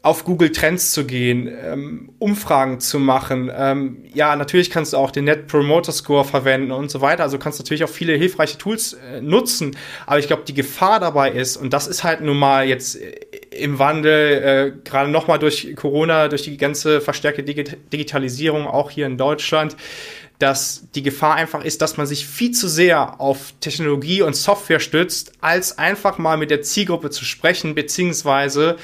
auf 0.03 0.25
Google 0.25 0.51
Trends 0.51 0.91
zu 0.91 1.05
gehen, 1.05 1.49
ähm, 1.63 2.09
Umfragen 2.19 2.81
zu 2.81 2.99
machen. 2.99 3.49
Ähm, 3.55 4.03
ja, 4.13 4.35
natürlich 4.35 4.69
kannst 4.69 4.91
du 4.91 4.97
auch 4.97 5.11
den 5.11 5.23
Net 5.23 5.47
Promoter 5.47 5.93
Score 5.93 6.25
verwenden 6.25 6.71
und 6.73 6.91
so 6.91 6.99
weiter. 6.99 7.23
Also 7.23 7.39
kannst 7.39 7.57
du 7.57 7.63
natürlich 7.63 7.85
auch 7.85 7.89
viele 7.89 8.13
hilfreiche 8.13 8.57
Tools 8.57 8.93
äh, 8.93 9.21
nutzen. 9.21 9.77
Aber 10.05 10.19
ich 10.19 10.27
glaube, 10.27 10.43
die 10.45 10.53
Gefahr 10.53 10.99
dabei 10.99 11.31
ist, 11.31 11.55
und 11.55 11.71
das 11.71 11.87
ist 11.87 12.03
halt 12.03 12.19
nun 12.19 12.37
mal 12.37 12.67
jetzt 12.67 13.01
äh, 13.01 13.15
im 13.51 13.79
Wandel, 13.79 14.73
äh, 14.75 14.83
gerade 14.83 15.09
nochmal 15.09 15.39
durch 15.39 15.73
Corona, 15.77 16.27
durch 16.27 16.41
die 16.41 16.57
ganze 16.57 16.99
verstärkte 16.99 17.43
Digi 17.43 17.63
Digitalisierung, 17.63 18.67
auch 18.67 18.91
hier 18.91 19.05
in 19.05 19.17
Deutschland, 19.17 19.77
dass 20.37 20.85
die 20.95 21.03
Gefahr 21.03 21.35
einfach 21.35 21.63
ist, 21.63 21.81
dass 21.81 21.95
man 21.95 22.07
sich 22.07 22.27
viel 22.27 22.51
zu 22.51 22.67
sehr 22.67 23.21
auf 23.21 23.53
Technologie 23.61 24.21
und 24.21 24.35
Software 24.35 24.81
stützt, 24.81 25.31
als 25.39 25.77
einfach 25.77 26.17
mal 26.17 26.35
mit 26.35 26.51
der 26.51 26.61
Zielgruppe 26.61 27.09
zu 27.09 27.23
sprechen, 27.23 27.73
beziehungsweise 27.73 28.75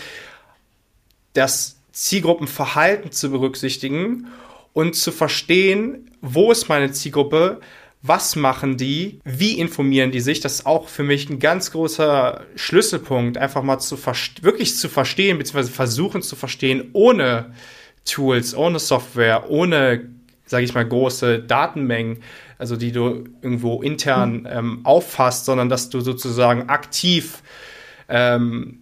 das 1.39 1.78
Zielgruppenverhalten 1.93 3.12
zu 3.12 3.32
berücksichtigen 3.32 4.28
und 4.73 4.95
zu 4.95 5.12
verstehen, 5.12 6.12
wo 6.21 6.52
ist 6.52 6.69
meine 6.69 6.91
Zielgruppe, 6.91 7.62
was 8.02 8.36
machen 8.36 8.78
die, 8.78 9.19
wie 9.25 9.58
informieren 9.58 10.12
die 10.12 10.21
sich. 10.21 10.39
Das 10.39 10.56
ist 10.56 10.65
auch 10.65 10.88
für 10.88 11.04
mich 11.04 11.30
ein 11.30 11.39
ganz 11.39 11.71
großer 11.71 12.45
Schlüsselpunkt, 12.56 13.38
einfach 13.38 13.63
mal 13.63 13.80
zu 13.80 13.97
wirklich 14.41 14.78
zu 14.78 14.88
verstehen, 14.88 15.38
beziehungsweise 15.38 15.71
versuchen 15.71 16.21
zu 16.21 16.36
verstehen, 16.36 16.89
ohne 16.93 17.54
Tools, 18.06 18.56
ohne 18.56 18.80
Software, 18.80 19.49
ohne, 19.49 20.10
sage 20.45 20.63
ich 20.63 20.73
mal, 20.73 20.88
große 20.88 21.39
Datenmengen, 21.39 22.21
also 22.58 22.75
die 22.75 22.91
du 22.91 23.25
irgendwo 23.41 23.82
intern 23.82 24.47
ähm, 24.49 24.80
auffasst, 24.84 25.45
sondern 25.45 25.69
dass 25.69 25.89
du 25.89 25.99
sozusagen 26.02 26.69
aktiv 26.69 27.43
ähm, 28.08 28.80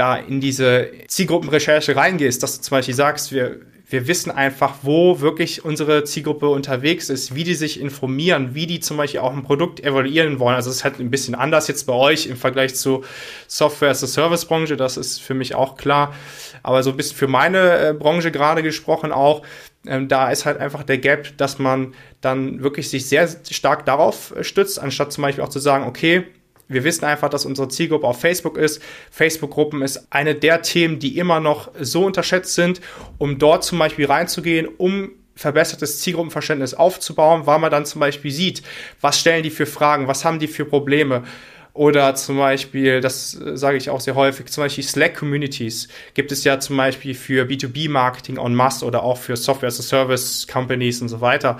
da 0.00 0.16
in 0.16 0.40
diese 0.40 0.90
Zielgruppenrecherche 1.08 1.94
reingehst, 1.94 2.42
dass 2.42 2.56
du 2.56 2.62
zum 2.62 2.78
Beispiel 2.78 2.94
sagst, 2.94 3.32
wir, 3.32 3.60
wir 3.86 4.06
wissen 4.08 4.30
einfach, 4.30 4.76
wo 4.82 5.20
wirklich 5.20 5.62
unsere 5.62 6.04
Zielgruppe 6.04 6.48
unterwegs 6.48 7.10
ist, 7.10 7.34
wie 7.34 7.44
die 7.44 7.54
sich 7.54 7.78
informieren, 7.78 8.54
wie 8.54 8.66
die 8.66 8.80
zum 8.80 8.96
Beispiel 8.96 9.20
auch 9.20 9.32
ein 9.32 9.42
Produkt 9.42 9.80
evaluieren 9.80 10.38
wollen. 10.38 10.56
Also 10.56 10.70
es 10.70 10.76
ist 10.76 10.84
halt 10.84 11.00
ein 11.00 11.10
bisschen 11.10 11.34
anders 11.34 11.68
jetzt 11.68 11.86
bei 11.86 11.92
euch 11.92 12.26
im 12.26 12.36
Vergleich 12.36 12.74
zu 12.76 13.04
Software 13.46 13.90
as 13.90 14.02
a 14.02 14.06
Service 14.06 14.46
Branche, 14.46 14.78
das 14.78 14.96
ist 14.96 15.20
für 15.20 15.34
mich 15.34 15.54
auch 15.54 15.76
klar. 15.76 16.14
Aber 16.62 16.82
so 16.82 16.90
ein 16.90 16.96
bisschen 16.96 17.16
für 17.16 17.28
meine 17.28 17.88
äh, 17.88 17.92
Branche 17.92 18.30
gerade 18.30 18.62
gesprochen 18.62 19.12
auch, 19.12 19.42
ähm, 19.86 20.08
da 20.08 20.30
ist 20.30 20.46
halt 20.46 20.58
einfach 20.58 20.82
der 20.82 20.98
Gap, 20.98 21.36
dass 21.36 21.58
man 21.58 21.94
dann 22.22 22.62
wirklich 22.62 22.88
sich 22.88 23.06
sehr 23.06 23.28
stark 23.50 23.84
darauf 23.84 24.34
äh, 24.34 24.44
stützt, 24.44 24.78
anstatt 24.78 25.12
zum 25.12 25.22
Beispiel 25.22 25.44
auch 25.44 25.50
zu 25.50 25.58
sagen, 25.58 25.84
okay, 25.84 26.24
wir 26.70 26.84
wissen 26.84 27.04
einfach, 27.04 27.28
dass 27.28 27.44
unsere 27.44 27.68
Zielgruppe 27.68 28.06
auf 28.06 28.20
Facebook 28.20 28.56
ist. 28.56 28.80
Facebook-Gruppen 29.10 29.82
ist 29.82 30.06
eine 30.10 30.34
der 30.34 30.62
Themen, 30.62 30.98
die 30.98 31.18
immer 31.18 31.40
noch 31.40 31.70
so 31.78 32.04
unterschätzt 32.04 32.54
sind, 32.54 32.80
um 33.18 33.38
dort 33.38 33.64
zum 33.64 33.78
Beispiel 33.78 34.06
reinzugehen, 34.06 34.66
um 34.66 35.10
verbessertes 35.34 36.00
Zielgruppenverständnis 36.00 36.74
aufzubauen, 36.74 37.46
weil 37.46 37.58
man 37.58 37.70
dann 37.70 37.86
zum 37.86 38.00
Beispiel 38.00 38.30
sieht, 38.30 38.62
was 39.00 39.18
stellen 39.18 39.42
die 39.42 39.50
für 39.50 39.66
Fragen, 39.66 40.06
was 40.06 40.24
haben 40.24 40.38
die 40.38 40.48
für 40.48 40.64
Probleme. 40.64 41.24
Oder 41.72 42.14
zum 42.14 42.36
Beispiel, 42.36 43.00
das 43.00 43.30
sage 43.30 43.76
ich 43.76 43.90
auch 43.90 44.00
sehr 44.00 44.16
häufig, 44.16 44.46
zum 44.46 44.64
Beispiel 44.64 44.82
Slack-Communities 44.82 45.88
gibt 46.14 46.32
es 46.32 46.42
ja 46.44 46.58
zum 46.58 46.76
Beispiel 46.76 47.14
für 47.14 47.44
B2B-Marketing 47.44 48.38
en 48.38 48.54
masse 48.54 48.84
oder 48.84 49.04
auch 49.04 49.18
für 49.18 49.36
Software-as-a-Service-Companies 49.36 51.00
und 51.00 51.08
so 51.08 51.20
weiter, 51.20 51.58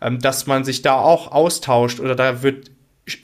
ähm, 0.00 0.18
dass 0.18 0.46
man 0.46 0.64
sich 0.64 0.82
da 0.82 0.96
auch 0.96 1.30
austauscht 1.30 2.00
oder 2.00 2.16
da 2.16 2.42
wird 2.42 2.71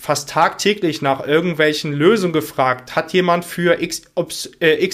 fast 0.01 0.29
tagtäglich 0.31 1.03
nach 1.03 1.25
irgendwelchen 1.25 1.93
Lösungen 1.93 2.33
gefragt. 2.33 2.97
Hat 2.97 3.13
jemand 3.13 3.45
für 3.45 3.81
X, 3.81 4.03
äh, 4.61 4.85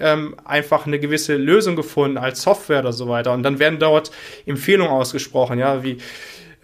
ähm, 0.00 0.36
einfach 0.44 0.86
eine 0.86 0.98
gewisse 0.98 1.36
Lösung 1.36 1.76
gefunden 1.76 2.16
als 2.16 2.42
Software 2.42 2.80
oder 2.80 2.92
so 2.92 3.08
weiter? 3.08 3.32
Und 3.32 3.42
dann 3.42 3.58
werden 3.58 3.78
dort 3.78 4.10
Empfehlungen 4.46 4.92
ausgesprochen, 4.92 5.58
ja, 5.58 5.82
wie 5.82 5.98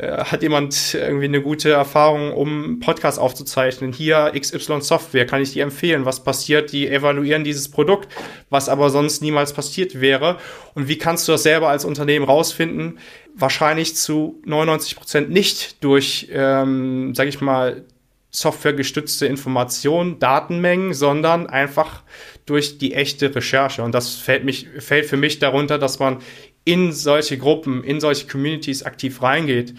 hat 0.06 0.42
jemand 0.42 0.94
irgendwie 0.94 1.26
eine 1.26 1.42
gute 1.42 1.70
Erfahrung, 1.70 2.32
um 2.32 2.80
Podcast 2.80 3.18
aufzuzeichnen? 3.18 3.92
Hier 3.92 4.32
XY 4.38 4.80
Software, 4.80 5.26
kann 5.26 5.42
ich 5.42 5.52
dir 5.52 5.62
empfehlen. 5.62 6.04
Was 6.04 6.24
passiert? 6.24 6.72
Die 6.72 6.88
evaluieren 6.88 7.44
dieses 7.44 7.70
Produkt, 7.70 8.08
was 8.50 8.68
aber 8.68 8.90
sonst 8.90 9.22
niemals 9.22 9.52
passiert 9.52 10.00
wäre. 10.00 10.38
Und 10.74 10.88
wie 10.88 10.98
kannst 10.98 11.28
du 11.28 11.32
das 11.32 11.42
selber 11.42 11.68
als 11.68 11.84
Unternehmen 11.84 12.24
rausfinden? 12.24 12.98
wahrscheinlich 13.34 13.96
zu 13.96 14.40
99 14.44 14.96
Prozent 14.96 15.30
nicht 15.30 15.82
durch, 15.82 16.28
ähm, 16.32 17.14
sage 17.14 17.28
ich 17.28 17.40
mal, 17.40 17.84
softwaregestützte 18.30 19.26
Informationen, 19.26 20.18
Datenmengen, 20.18 20.94
sondern 20.94 21.48
einfach 21.48 22.02
durch 22.46 22.78
die 22.78 22.94
echte 22.94 23.34
Recherche. 23.34 23.82
Und 23.82 23.94
das 23.94 24.14
fällt, 24.14 24.44
mich, 24.44 24.68
fällt 24.78 25.04
für 25.04 25.18
mich 25.18 25.38
darunter, 25.38 25.78
dass 25.78 25.98
man 25.98 26.18
in 26.64 26.92
solche 26.92 27.38
Gruppen, 27.38 27.82
in 27.84 28.00
solche 28.00 28.26
Communities 28.26 28.82
aktiv 28.82 29.22
reingeht 29.22 29.74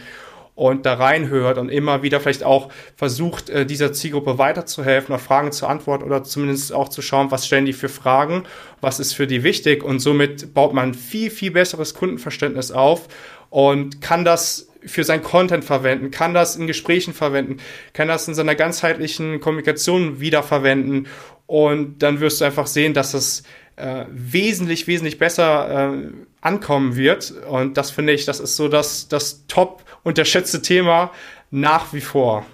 und 0.55 0.85
da 0.85 0.93
reinhört 0.93 1.57
und 1.57 1.69
immer 1.69 2.03
wieder 2.03 2.19
vielleicht 2.19 2.43
auch 2.43 2.69
versucht, 2.95 3.49
äh, 3.49 3.65
dieser 3.65 3.91
Zielgruppe 3.93 4.37
weiterzuhelfen, 4.37 5.15
auf 5.15 5.21
Fragen 5.21 5.51
zu 5.51 5.65
antworten 5.65 6.03
oder 6.03 6.23
zumindest 6.23 6.73
auch 6.73 6.89
zu 6.89 7.01
schauen, 7.01 7.31
was 7.31 7.47
stellen 7.47 7.65
die 7.65 7.73
für 7.73 7.89
Fragen, 7.89 8.43
was 8.79 8.99
ist 8.99 9.13
für 9.13 9.25
die 9.25 9.43
wichtig 9.43 9.83
und 9.83 9.99
somit 9.99 10.53
baut 10.53 10.73
man 10.73 10.93
viel, 10.93 11.31
viel 11.31 11.51
besseres 11.51 11.95
Kundenverständnis 11.95 12.71
auf 12.71 13.07
und 13.49 14.01
kann 14.01 14.25
das 14.25 14.69
für 14.85 15.03
sein 15.03 15.23
Content 15.23 15.63
verwenden, 15.63 16.11
kann 16.11 16.33
das 16.33 16.55
in 16.55 16.67
Gesprächen 16.67 17.13
verwenden, 17.13 17.57
kann 17.93 18.07
das 18.07 18.27
in 18.27 18.33
seiner 18.33 18.53
ganzheitlichen 18.53 19.39
Kommunikation 19.39 20.19
wiederverwenden 20.19 21.07
und 21.47 21.99
dann 22.03 22.19
wirst 22.19 22.41
du 22.41 22.45
einfach 22.45 22.67
sehen, 22.67 22.93
dass 22.93 23.13
es 23.13 23.43
äh, 23.75 24.05
wesentlich, 24.09 24.85
wesentlich 24.85 25.17
besser 25.17 25.93
äh, 25.93 25.97
ankommen 26.43 26.95
wird 26.95 27.31
und 27.49 27.77
das 27.77 27.91
finde 27.91 28.13
ich, 28.13 28.25
das 28.25 28.39
ist 28.39 28.55
so 28.55 28.67
das, 28.67 29.07
das 29.07 29.47
top 29.47 29.83
unterschätzte 30.03 30.61
Thema 30.61 31.11
nach 31.51 31.93
wie 31.93 32.01
vor. 32.01 32.45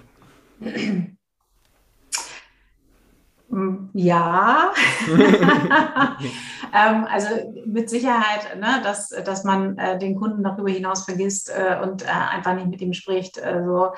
Ja, 3.94 4.72
ähm, 6.72 7.04
also 7.10 7.52
mit 7.66 7.90
Sicherheit, 7.90 8.56
ne, 8.60 8.80
dass, 8.84 9.08
dass 9.08 9.42
man 9.42 9.76
äh, 9.76 9.98
den 9.98 10.14
Kunden 10.14 10.44
darüber 10.44 10.70
hinaus 10.70 11.04
vergisst 11.04 11.50
äh, 11.50 11.76
und 11.82 12.02
äh, 12.02 12.06
einfach 12.06 12.54
nicht 12.54 12.68
mit 12.68 12.80
ihm 12.80 12.92
spricht. 12.92 13.42
Also, 13.42 13.88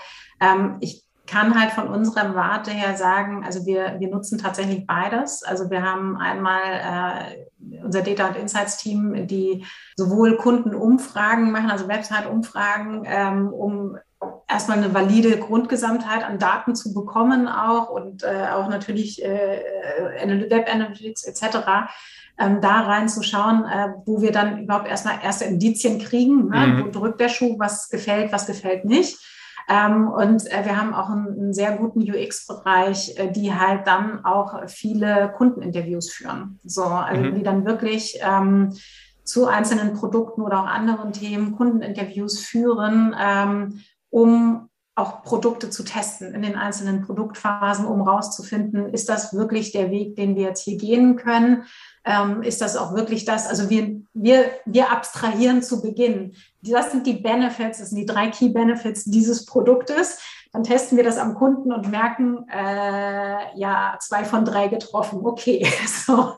ähm, 0.41 0.79
ich 0.81 1.05
kann 1.33 1.59
halt 1.59 1.73
von 1.73 1.89
unserer 1.89 2.35
Warte 2.35 2.71
her 2.71 2.95
sagen, 2.95 3.43
also 3.43 3.65
wir, 3.65 3.97
wir 3.99 4.09
nutzen 4.09 4.39
tatsächlich 4.39 4.87
beides. 4.87 5.43
Also 5.43 5.71
wir 5.71 5.83
haben 5.83 6.19
einmal 6.19 6.63
äh, 6.63 7.83
unser 7.83 8.03
Data 8.03 8.29
und 8.29 8.37
Insights 8.37 8.77
Team, 8.77 9.27
die 9.27 9.65
sowohl 9.97 10.37
Kundenumfragen 10.37 11.51
machen, 11.51 11.71
also 11.71 11.89
Website-Umfragen, 11.89 13.05
ähm, 13.07 13.49
um 13.49 13.97
erstmal 14.47 14.77
eine 14.77 14.93
valide 14.93 15.39
Grundgesamtheit 15.39 16.23
an 16.23 16.39
Daten 16.39 16.75
zu 16.75 16.93
bekommen 16.93 17.49
auch 17.49 17.89
und 17.89 18.23
äh, 18.25 18.49
auch 18.53 18.69
natürlich 18.69 19.25
äh, 19.25 19.57
äh 19.57 20.51
Web 20.51 20.73
Analytics 20.73 21.25
etc. 21.25 21.89
Ähm, 22.39 22.61
da 22.61 22.83
reinzuschauen, 22.83 23.65
äh, 23.65 23.89
wo 24.05 24.21
wir 24.21 24.33
dann 24.33 24.63
überhaupt 24.63 24.87
erstmal 24.87 25.19
erste 25.23 25.47
Indizien 25.47 25.99
kriegen, 25.99 26.51
ne? 26.51 26.67
mhm. 26.67 26.85
wo 26.85 26.91
drückt 26.91 27.21
der 27.21 27.31
Schuh, 27.31 27.59
was 27.59 27.89
gefällt, 27.89 28.33
was 28.33 28.47
gefällt 28.47 28.85
nicht. 28.85 29.19
Ähm, 29.69 30.09
und 30.09 30.51
äh, 30.51 30.65
wir 30.65 30.77
haben 30.81 30.95
auch 30.95 31.11
einen, 31.11 31.53
sehr 31.53 31.77
guten 31.77 32.01
UX-Bereich, 32.01 33.19
äh, 33.19 33.31
die 33.31 33.55
halt 33.55 33.87
dann 33.87 34.25
auch 34.25 34.69
viele 34.69 35.33
Kundeninterviews 35.37 36.11
führen. 36.11 36.59
So, 36.65 36.85
also 36.85 37.23
mhm. 37.23 37.35
die 37.35 37.43
dann 37.43 37.65
wirklich 37.65 38.19
ähm, 38.23 38.75
zu 39.25 39.47
einzelnen 39.47 39.95
Produkten 39.95 40.43
oder 40.43 40.63
auch 40.63 40.67
anderen 40.67 41.13
Themen 41.13 41.57
Kundeninterviews 41.57 42.41
führen, 42.41 43.15
ähm, 43.19 43.81
um 44.11 44.69
auch 44.95 45.23
Produkte 45.23 45.71
zu 45.71 45.85
testen 45.85 46.35
in 46.35 46.43
den 46.43 46.57
einzelnen 46.57 47.03
Produktphasen, 47.03 47.87
um 47.87 48.03
rauszufinden, 48.03 48.93
ist 48.93 49.09
das 49.09 49.33
wirklich 49.33 49.73
der 49.73 49.91
Weg, 49.91 50.17
den 50.17 50.37
wir 50.37 50.43
jetzt 50.49 50.65
hier 50.65 50.77
gehen 50.77 51.17
können? 51.17 51.65
Ähm, 52.05 52.43
ist 52.43 52.61
das 52.61 52.77
auch 52.77 52.95
wirklich 52.95 53.25
das? 53.25 53.47
Also 53.47 53.71
wir, 53.71 54.01
wir, 54.13 54.51
wir 54.67 54.91
abstrahieren 54.91 55.63
zu 55.63 55.81
Beginn. 55.81 56.35
Das 56.61 56.91
sind 56.91 57.07
die 57.07 57.15
Benefits, 57.15 57.79
das 57.79 57.91
sind 57.91 57.99
die 57.99 58.07
drei 58.07 58.29
Key 58.29 58.49
Benefits 58.49 59.05
dieses 59.05 59.47
Produktes. 59.47 60.19
Dann 60.53 60.65
testen 60.65 60.97
wir 60.97 61.05
das 61.05 61.17
am 61.17 61.35
Kunden 61.35 61.73
und 61.73 61.91
merken, 61.91 62.47
äh, 62.49 63.57
ja, 63.59 63.97
zwei 64.01 64.25
von 64.25 64.45
drei 64.45 64.69
getroffen. 64.69 65.21
Okay, 65.25 65.67
so. 65.87 66.35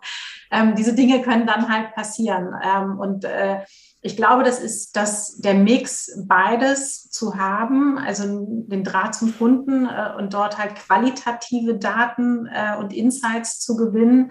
Ähm, 0.50 0.74
diese 0.76 0.94
Dinge 0.94 1.22
können 1.22 1.46
dann 1.46 1.68
halt 1.68 1.94
passieren. 1.94 2.54
Ähm, 2.62 2.98
und 2.98 3.24
äh, 3.24 3.60
ich 4.02 4.16
glaube, 4.16 4.44
das 4.44 4.60
ist 4.60 4.96
das, 4.96 5.38
der 5.38 5.54
Mix, 5.54 6.12
beides 6.26 7.10
zu 7.10 7.36
haben, 7.36 7.98
also 7.98 8.46
den 8.46 8.84
Draht 8.84 9.14
zum 9.14 9.36
Kunden 9.36 9.86
äh, 9.86 10.12
und 10.16 10.34
dort 10.34 10.58
halt 10.58 10.74
qualitative 10.74 11.76
Daten 11.76 12.46
äh, 12.46 12.76
und 12.78 12.92
Insights 12.92 13.60
zu 13.60 13.76
gewinnen 13.76 14.30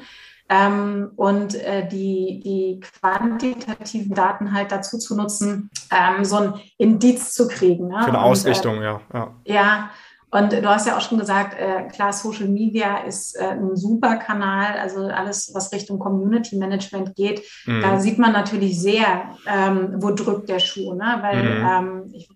ähm, 0.54 1.12
und 1.16 1.56
äh, 1.56 1.88
die, 1.88 2.42
die 2.44 2.80
quantitativen 2.80 4.14
Daten 4.14 4.54
halt 4.54 4.72
dazu 4.72 4.98
zu 4.98 5.16
nutzen, 5.16 5.70
ähm, 5.92 6.24
so 6.24 6.38
ein 6.38 6.54
Indiz 6.78 7.34
zu 7.34 7.48
kriegen. 7.48 7.88
Ne? 7.88 8.02
Für 8.02 8.10
eine 8.10 8.22
Ausrichtung, 8.22 8.78
und, 8.78 8.84
äh, 8.84 8.86
ja. 8.86 9.02
Ja, 9.14 9.32
ja 9.46 9.90
und 10.34 10.52
du 10.52 10.68
hast 10.68 10.88
ja 10.88 10.98
auch 10.98 11.02
schon 11.02 11.20
gesagt, 11.20 11.56
äh, 11.60 11.88
klar, 11.90 12.12
Social 12.12 12.48
Media 12.48 12.98
ist 12.98 13.36
äh, 13.36 13.50
ein 13.52 13.76
super 13.76 14.16
Kanal, 14.16 14.80
also 14.80 15.02
alles, 15.02 15.52
was 15.54 15.72
Richtung 15.72 16.00
Community 16.00 16.56
Management 16.56 17.16
geht, 17.16 17.44
mhm. 17.68 17.82
da 17.82 18.00
sieht 18.00 18.18
man 18.18 18.32
natürlich 18.32 18.82
sehr, 18.82 19.36
ähm, 19.48 19.94
wo 19.98 20.10
drückt 20.10 20.50
der 20.50 20.58
Schuh, 20.58 20.96
ne? 20.96 21.20
weil 21.22 21.44
mhm. 21.44 21.68
ähm, 21.70 22.10
ich, 22.14 22.30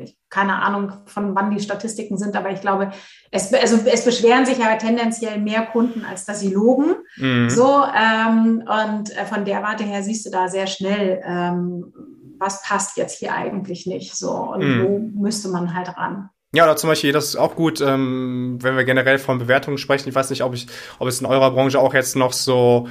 ich, 0.00 0.16
keine 0.30 0.62
Ahnung, 0.62 0.92
von 1.06 1.34
wann 1.34 1.50
die 1.50 1.62
Statistiken 1.62 2.18
sind, 2.18 2.36
aber 2.36 2.50
ich 2.50 2.60
glaube, 2.60 2.90
es, 3.30 3.52
also 3.52 3.78
es 3.86 4.04
beschweren 4.04 4.46
sich 4.46 4.58
ja 4.58 4.76
tendenziell 4.76 5.40
mehr 5.40 5.66
Kunden, 5.66 6.04
als 6.04 6.24
dass 6.24 6.40
sie 6.40 6.52
loben. 6.52 6.94
Mhm. 7.16 7.50
So, 7.50 7.82
ähm, 7.84 8.62
und 8.66 9.16
äh, 9.16 9.24
von 9.24 9.44
der 9.44 9.62
Warte 9.62 9.84
her 9.84 10.02
siehst 10.02 10.26
du 10.26 10.30
da 10.30 10.48
sehr 10.48 10.66
schnell, 10.66 11.22
ähm, 11.24 11.92
was 12.38 12.62
passt 12.62 12.96
jetzt 12.96 13.18
hier 13.18 13.34
eigentlich 13.34 13.86
nicht 13.86 14.14
so 14.14 14.30
und 14.30 14.60
mhm. 14.60 14.84
wo 14.84 15.22
müsste 15.22 15.48
man 15.48 15.74
halt 15.74 15.96
ran. 15.96 16.28
Ja, 16.52 16.64
oder 16.64 16.76
zum 16.76 16.88
Beispiel, 16.88 17.12
das 17.12 17.26
ist 17.26 17.36
auch 17.36 17.54
gut, 17.54 17.80
ähm, 17.80 18.58
wenn 18.62 18.76
wir 18.76 18.84
generell 18.84 19.18
von 19.18 19.38
Bewertungen 19.38 19.78
sprechen. 19.78 20.08
Ich 20.08 20.14
weiß 20.14 20.30
nicht, 20.30 20.42
ob, 20.42 20.54
ich, 20.54 20.66
ob 20.98 21.08
es 21.08 21.20
in 21.20 21.26
eurer 21.26 21.50
Branche 21.50 21.78
auch 21.78 21.92
jetzt 21.92 22.16
noch 22.16 22.32
so 22.32 22.88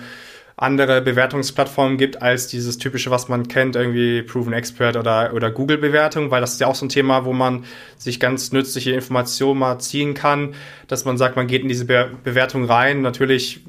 andere 0.58 1.01
Bewertungsplattformen 1.01 1.97
gibt 1.97 2.22
als 2.22 2.47
dieses 2.47 2.78
typische, 2.78 3.12
was 3.12 3.28
man 3.28 3.47
kennt, 3.47 3.76
irgendwie 3.76 4.22
Proven 4.22 4.53
Expert 4.53 4.95
oder, 4.95 5.34
oder 5.34 5.51
Google-Bewertung, 5.51 6.32
weil 6.32 6.39
das 6.39 6.53
ist 6.53 6.62
ja 6.62 6.68
auch 6.68 6.76
so 6.76 6.86
ein 6.86 6.89
Thema, 6.89 7.26
wo 7.26 7.34
man 7.34 7.66
sich 7.97 8.22
ganz 8.22 8.53
nützliche 8.53 8.91
Informationen 8.91 9.60
mal 9.60 9.80
ziehen 9.80 10.14
kann, 10.14 10.56
dass 10.88 11.03
man 11.03 11.18
sagt, 11.18 11.36
man 11.36 11.47
geht 11.47 11.64
in 11.64 11.68
diese 11.68 11.86
Be 11.86 12.10
Bewertung 12.24 12.66
rein. 12.66 13.01
Natürlich 13.01 13.62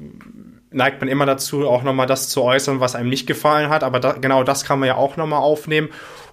neigt 0.71 1.01
man 1.01 1.09
immer 1.09 1.25
dazu, 1.25 1.67
auch 1.67 1.83
nochmal 1.83 2.07
das 2.07 2.29
zu 2.29 2.41
äußern, 2.41 2.79
was 2.79 2.95
einem 2.95 3.09
nicht 3.09 3.27
gefallen 3.27 3.69
hat, 3.69 3.83
aber 3.83 3.99
da, 3.99 4.13
genau 4.13 4.43
das 4.43 4.63
kann 4.63 4.79
man 4.79 4.87
ja 4.87 4.95
auch 4.95 5.17
nochmal 5.17 5.39
aufnehmen 5.39 5.89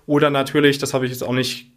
Oder 0.07 0.31
natürlich, 0.31 0.79
das 0.79 0.93
habe 0.93 1.07
ich 1.07 1.13
jetzt 1.13 1.25
auch 1.25 1.33
nicht 1.33 1.73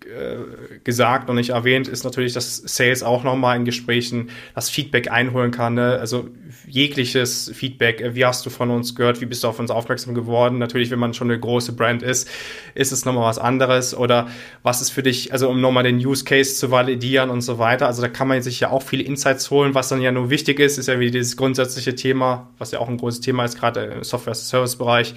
gesagt 0.84 1.30
und 1.30 1.36
nicht 1.36 1.50
erwähnt, 1.50 1.88
ist 1.88 2.04
natürlich, 2.04 2.34
dass 2.34 2.58
Sales 2.58 3.04
auch 3.04 3.24
nochmal 3.24 3.58
in 3.58 3.66
Gesprächen 3.66 4.30
das 4.56 4.70
Feedback 4.70 5.12
einholen 5.12 5.52
kann. 5.52 5.74
Ne? 5.74 5.98
Also 6.00 6.30
jegliches 6.66 7.52
Feedback, 7.54 8.02
äh, 8.02 8.16
wie 8.16 8.26
hast 8.26 8.46
du 8.46 8.50
von 8.50 8.70
uns 8.70 8.96
gehört, 8.96 9.22
wie 9.22 9.26
bist 9.26 9.44
du 9.44 9.48
auf 9.48 9.60
uns 9.60 9.72
aufmerksam 9.72 10.14
geworden? 10.14 10.58
Natürlich, 10.58 10.92
wenn 10.92 11.00
man 11.00 11.14
schon 11.14 11.30
eine 11.30 11.40
große 11.40 11.74
Brand 11.74 12.04
ist, 12.04 12.30
ist 12.74 12.92
es 12.92 13.06
nochmal 13.06 13.26
was 13.26 13.38
anderes. 13.38 13.96
Oder 13.96 14.28
was 14.64 14.82
ist 14.82 14.92
für 14.92 15.04
dich, 15.04 15.32
also 15.34 15.50
um 15.50 15.62
nochmal 15.62 15.84
den 15.84 15.98
Use 15.98 16.24
Case 16.24 16.56
zu 16.56 16.72
validieren 16.72 17.30
und 17.30 17.42
so 17.42 17.60
weiter. 17.60 17.88
Also 17.88 18.02
da 18.02 18.08
kann 18.08 18.28
man 18.28 18.42
sich 18.42 18.60
ja 18.60 18.70
auch 18.70 18.84
viele 18.84 19.04
Insights 19.04 19.52
holen. 19.52 19.76
Was 19.76 19.90
dann 19.90 20.02
ja 20.02 20.12
nur 20.12 20.30
wichtig 20.30 20.60
ist, 20.60 20.78
ist 20.78 20.88
ja 20.88 21.00
wie 21.00 21.12
dieses 21.12 21.38
grundsätzliche 21.38 21.96
Thema, 21.96 22.50
was 22.58 22.72
ja 22.72 22.80
auch 22.80 22.88
ein 22.88 22.98
großes 22.98 23.22
Thema 23.22 23.44
ist, 23.44 23.60
gerade 23.60 23.82
im 23.82 24.04
Software-Service-Bereich, 24.04 25.16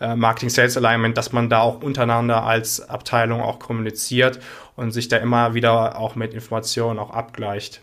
äh, 0.00 0.14
Marketing 0.14 0.50
Sales 0.50 0.76
Alignment, 0.76 1.16
dass 1.16 1.32
man 1.32 1.48
da 1.48 1.60
auch 1.60 1.82
untereinander 1.82 2.44
als 2.44 2.86
Abteilung 2.88 3.40
auch 3.40 3.58
kommuniziert 3.58 4.25
und 4.76 4.90
sich 4.90 5.08
da 5.08 5.16
immer 5.18 5.54
wieder 5.54 5.98
auch 5.98 6.14
mit 6.14 6.34
Informationen 6.34 6.98
auch 6.98 7.10
abgleicht. 7.10 7.82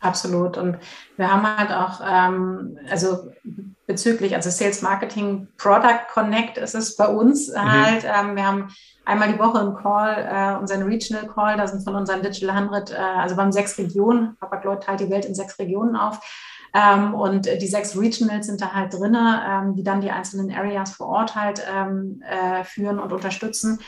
Absolut. 0.00 0.58
Und 0.58 0.78
wir 1.16 1.32
haben 1.32 1.56
halt 1.56 1.72
auch, 1.72 2.00
ähm, 2.06 2.78
also 2.90 3.32
bezüglich, 3.86 4.34
also 4.34 4.50
Sales 4.50 4.82
Marketing 4.82 5.48
Product 5.56 6.06
Connect 6.12 6.58
ist 6.58 6.74
es 6.74 6.96
bei 6.96 7.08
uns 7.08 7.48
mhm. 7.48 7.60
halt. 7.60 8.04
Ähm, 8.04 8.36
wir 8.36 8.46
haben 8.46 8.68
einmal 9.04 9.32
die 9.32 9.38
Woche 9.38 9.60
einen 9.60 9.74
Call, 9.74 10.28
äh, 10.30 10.60
unseren 10.60 10.82
Regional 10.82 11.26
Call, 11.26 11.56
da 11.56 11.66
sind 11.66 11.82
von 11.82 11.94
unseren 11.94 12.22
Digital 12.22 12.50
100, 12.56 12.90
äh, 12.90 12.94
also 12.96 13.36
wir 13.36 13.42
haben 13.42 13.52
sechs 13.52 13.78
Regionen, 13.78 14.36
Hapag-Lloyd 14.40 14.82
teilt 14.82 15.00
die 15.00 15.10
Welt 15.10 15.24
in 15.24 15.34
sechs 15.34 15.58
Regionen 15.58 15.96
auf. 15.96 16.20
Ähm, 16.74 17.14
und 17.14 17.46
die 17.46 17.66
sechs 17.66 17.96
Regionals 17.96 18.48
sind 18.48 18.60
da 18.60 18.74
halt 18.74 18.92
drin, 18.92 19.16
ähm, 19.16 19.74
die 19.76 19.82
dann 19.82 20.02
die 20.02 20.10
einzelnen 20.10 20.54
Areas 20.54 20.92
vor 20.92 21.06
Ort 21.08 21.34
halt 21.34 21.62
ähm, 21.74 22.22
äh, 22.28 22.64
führen 22.64 22.98
und 22.98 23.12
unterstützen. 23.12 23.78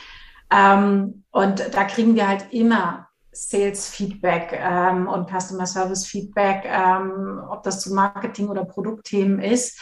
Ähm, 0.51 1.23
und 1.31 1.73
da 1.73 1.83
kriegen 1.83 2.15
wir 2.15 2.27
halt 2.27 2.51
immer 2.51 3.07
Sales-Feedback 3.31 4.53
ähm, 4.53 5.07
und 5.07 5.29
Customer 5.29 5.65
Service-Feedback, 5.65 6.65
ähm, 6.65 7.41
ob 7.49 7.63
das 7.63 7.81
zu 7.81 7.93
Marketing- 7.93 8.49
oder 8.49 8.65
Produktthemen 8.65 9.39
ist. 9.39 9.79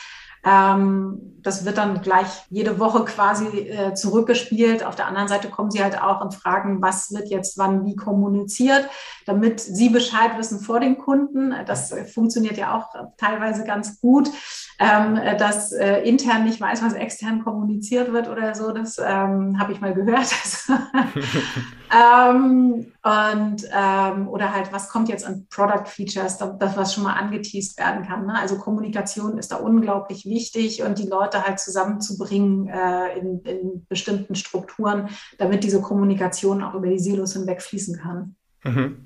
Ähm, 0.48 1.38
das 1.44 1.66
wird 1.66 1.78
dann 1.78 2.02
gleich 2.02 2.28
jede 2.50 2.80
Woche 2.80 3.06
quasi 3.06 3.46
äh, 3.46 3.94
zurückgespielt. 3.94 4.84
Auf 4.84 4.96
der 4.96 5.08
anderen 5.08 5.28
Seite 5.28 5.50
kommen 5.50 5.72
sie 5.72 5.82
halt 5.82 6.02
auch 6.02 6.22
und 6.22 6.34
fragen, 6.34 6.82
was 6.82 7.12
wird 7.12 7.30
jetzt 7.30 7.58
wann 7.58 7.86
wie 7.86 7.96
kommuniziert, 7.96 8.90
damit 9.26 9.60
sie 9.60 9.90
Bescheid 9.90 10.38
wissen 10.38 10.60
vor 10.60 10.80
den 10.80 10.98
Kunden. 10.98 11.54
Das 11.66 11.94
funktioniert 12.14 12.58
ja 12.58 12.78
auch 12.78 12.94
teilweise 13.18 13.64
ganz 13.64 14.02
gut, 14.02 14.30
ähm, 14.80 15.20
dass 15.38 15.72
äh, 15.72 16.02
intern 16.02 16.44
nicht 16.44 16.60
weiß, 16.60 16.84
was 16.84 16.94
extern 16.94 17.44
kommuniziert 17.44 18.12
wird 18.12 18.28
oder 18.28 18.54
so. 18.54 18.72
Das 18.72 18.98
ähm, 18.98 19.58
habe 19.60 19.72
ich 19.72 19.82
mal 19.82 19.94
gehört. 19.94 20.28
ähm, 21.94 22.92
und 23.04 23.64
ähm, 23.74 24.28
oder 24.28 24.54
halt, 24.54 24.74
was 24.74 24.90
kommt 24.90 25.10
jetzt 25.10 25.26
an 25.26 25.48
Product 25.50 25.86
Features, 25.86 26.38
das 26.38 26.78
was 26.78 26.94
schon 26.94 27.04
mal 27.04 27.14
angeteased 27.14 27.80
werden 27.80 28.06
kann. 28.06 28.26
Ne? 28.26 28.38
Also 28.38 28.58
Kommunikation 28.58 29.38
ist 29.38 29.52
da 29.52 29.58
unglaublich 29.58 30.26
wichtig 30.26 30.84
und 30.84 31.00
die 31.00 31.08
Leute 31.08 31.46
halt 31.46 31.60
zusammenzubringen 31.60 32.68
äh, 32.68 33.18
in, 33.18 33.40
in 33.42 33.86
bestimmten 33.88 34.36
Strukturen, 34.36 35.10
damit 35.38 35.64
diese 35.64 35.82
Kommunikation 35.82 36.64
auch 36.64 36.74
über 36.74 36.88
die 36.88 37.00
Silos 37.00 37.34
hinweg 37.34 37.62
fließen 37.62 37.98
kann. 37.98 38.36
Mhm. 38.64 39.06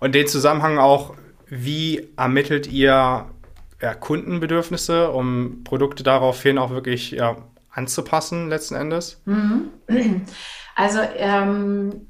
Und 0.00 0.14
den 0.14 0.26
Zusammenhang 0.26 0.78
auch, 0.78 1.14
wie 1.48 2.08
ermittelt 2.16 2.66
ihr 2.66 3.26
ja, 3.80 3.94
Kundenbedürfnisse, 3.94 5.10
um 5.10 5.62
Produkte 5.64 6.02
daraufhin 6.02 6.58
auch 6.58 6.70
wirklich 6.70 7.12
ja, 7.12 7.36
anzupassen 7.70 8.48
letzten 8.48 8.74
Endes? 8.74 9.22
Mhm. 9.26 9.70
Also 10.74 10.98
ähm, 11.16 12.08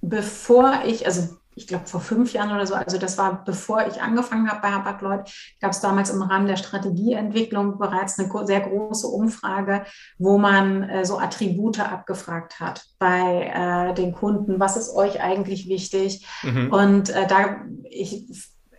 bevor 0.00 0.82
ich, 0.86 1.06
also 1.06 1.36
ich 1.54 1.66
glaube 1.66 1.86
vor 1.86 2.00
fünf 2.00 2.32
Jahren 2.32 2.52
oder 2.52 2.66
so, 2.66 2.74
also 2.74 2.96
das 2.96 3.18
war 3.18 3.44
bevor 3.44 3.86
ich 3.86 4.00
angefangen 4.00 4.50
habe 4.50 4.60
bei 4.62 4.70
Hapag-Lloyd, 4.70 5.30
gab 5.60 5.72
es 5.72 5.80
damals 5.80 6.10
im 6.10 6.22
Rahmen 6.22 6.46
der 6.46 6.56
Strategieentwicklung 6.56 7.78
bereits 7.78 8.18
eine 8.18 8.30
sehr 8.46 8.60
große 8.60 9.06
Umfrage, 9.06 9.84
wo 10.18 10.38
man 10.38 10.88
äh, 10.88 11.04
so 11.04 11.18
Attribute 11.18 11.80
abgefragt 11.80 12.60
hat 12.60 12.84
bei 12.98 13.50
äh, 13.54 13.94
den 13.94 14.12
Kunden. 14.12 14.60
Was 14.60 14.76
ist 14.76 14.94
euch 14.94 15.20
eigentlich 15.20 15.68
wichtig? 15.68 16.26
Mhm. 16.42 16.72
Und 16.72 17.10
äh, 17.10 17.26
da 17.26 17.62
ich 17.90 18.26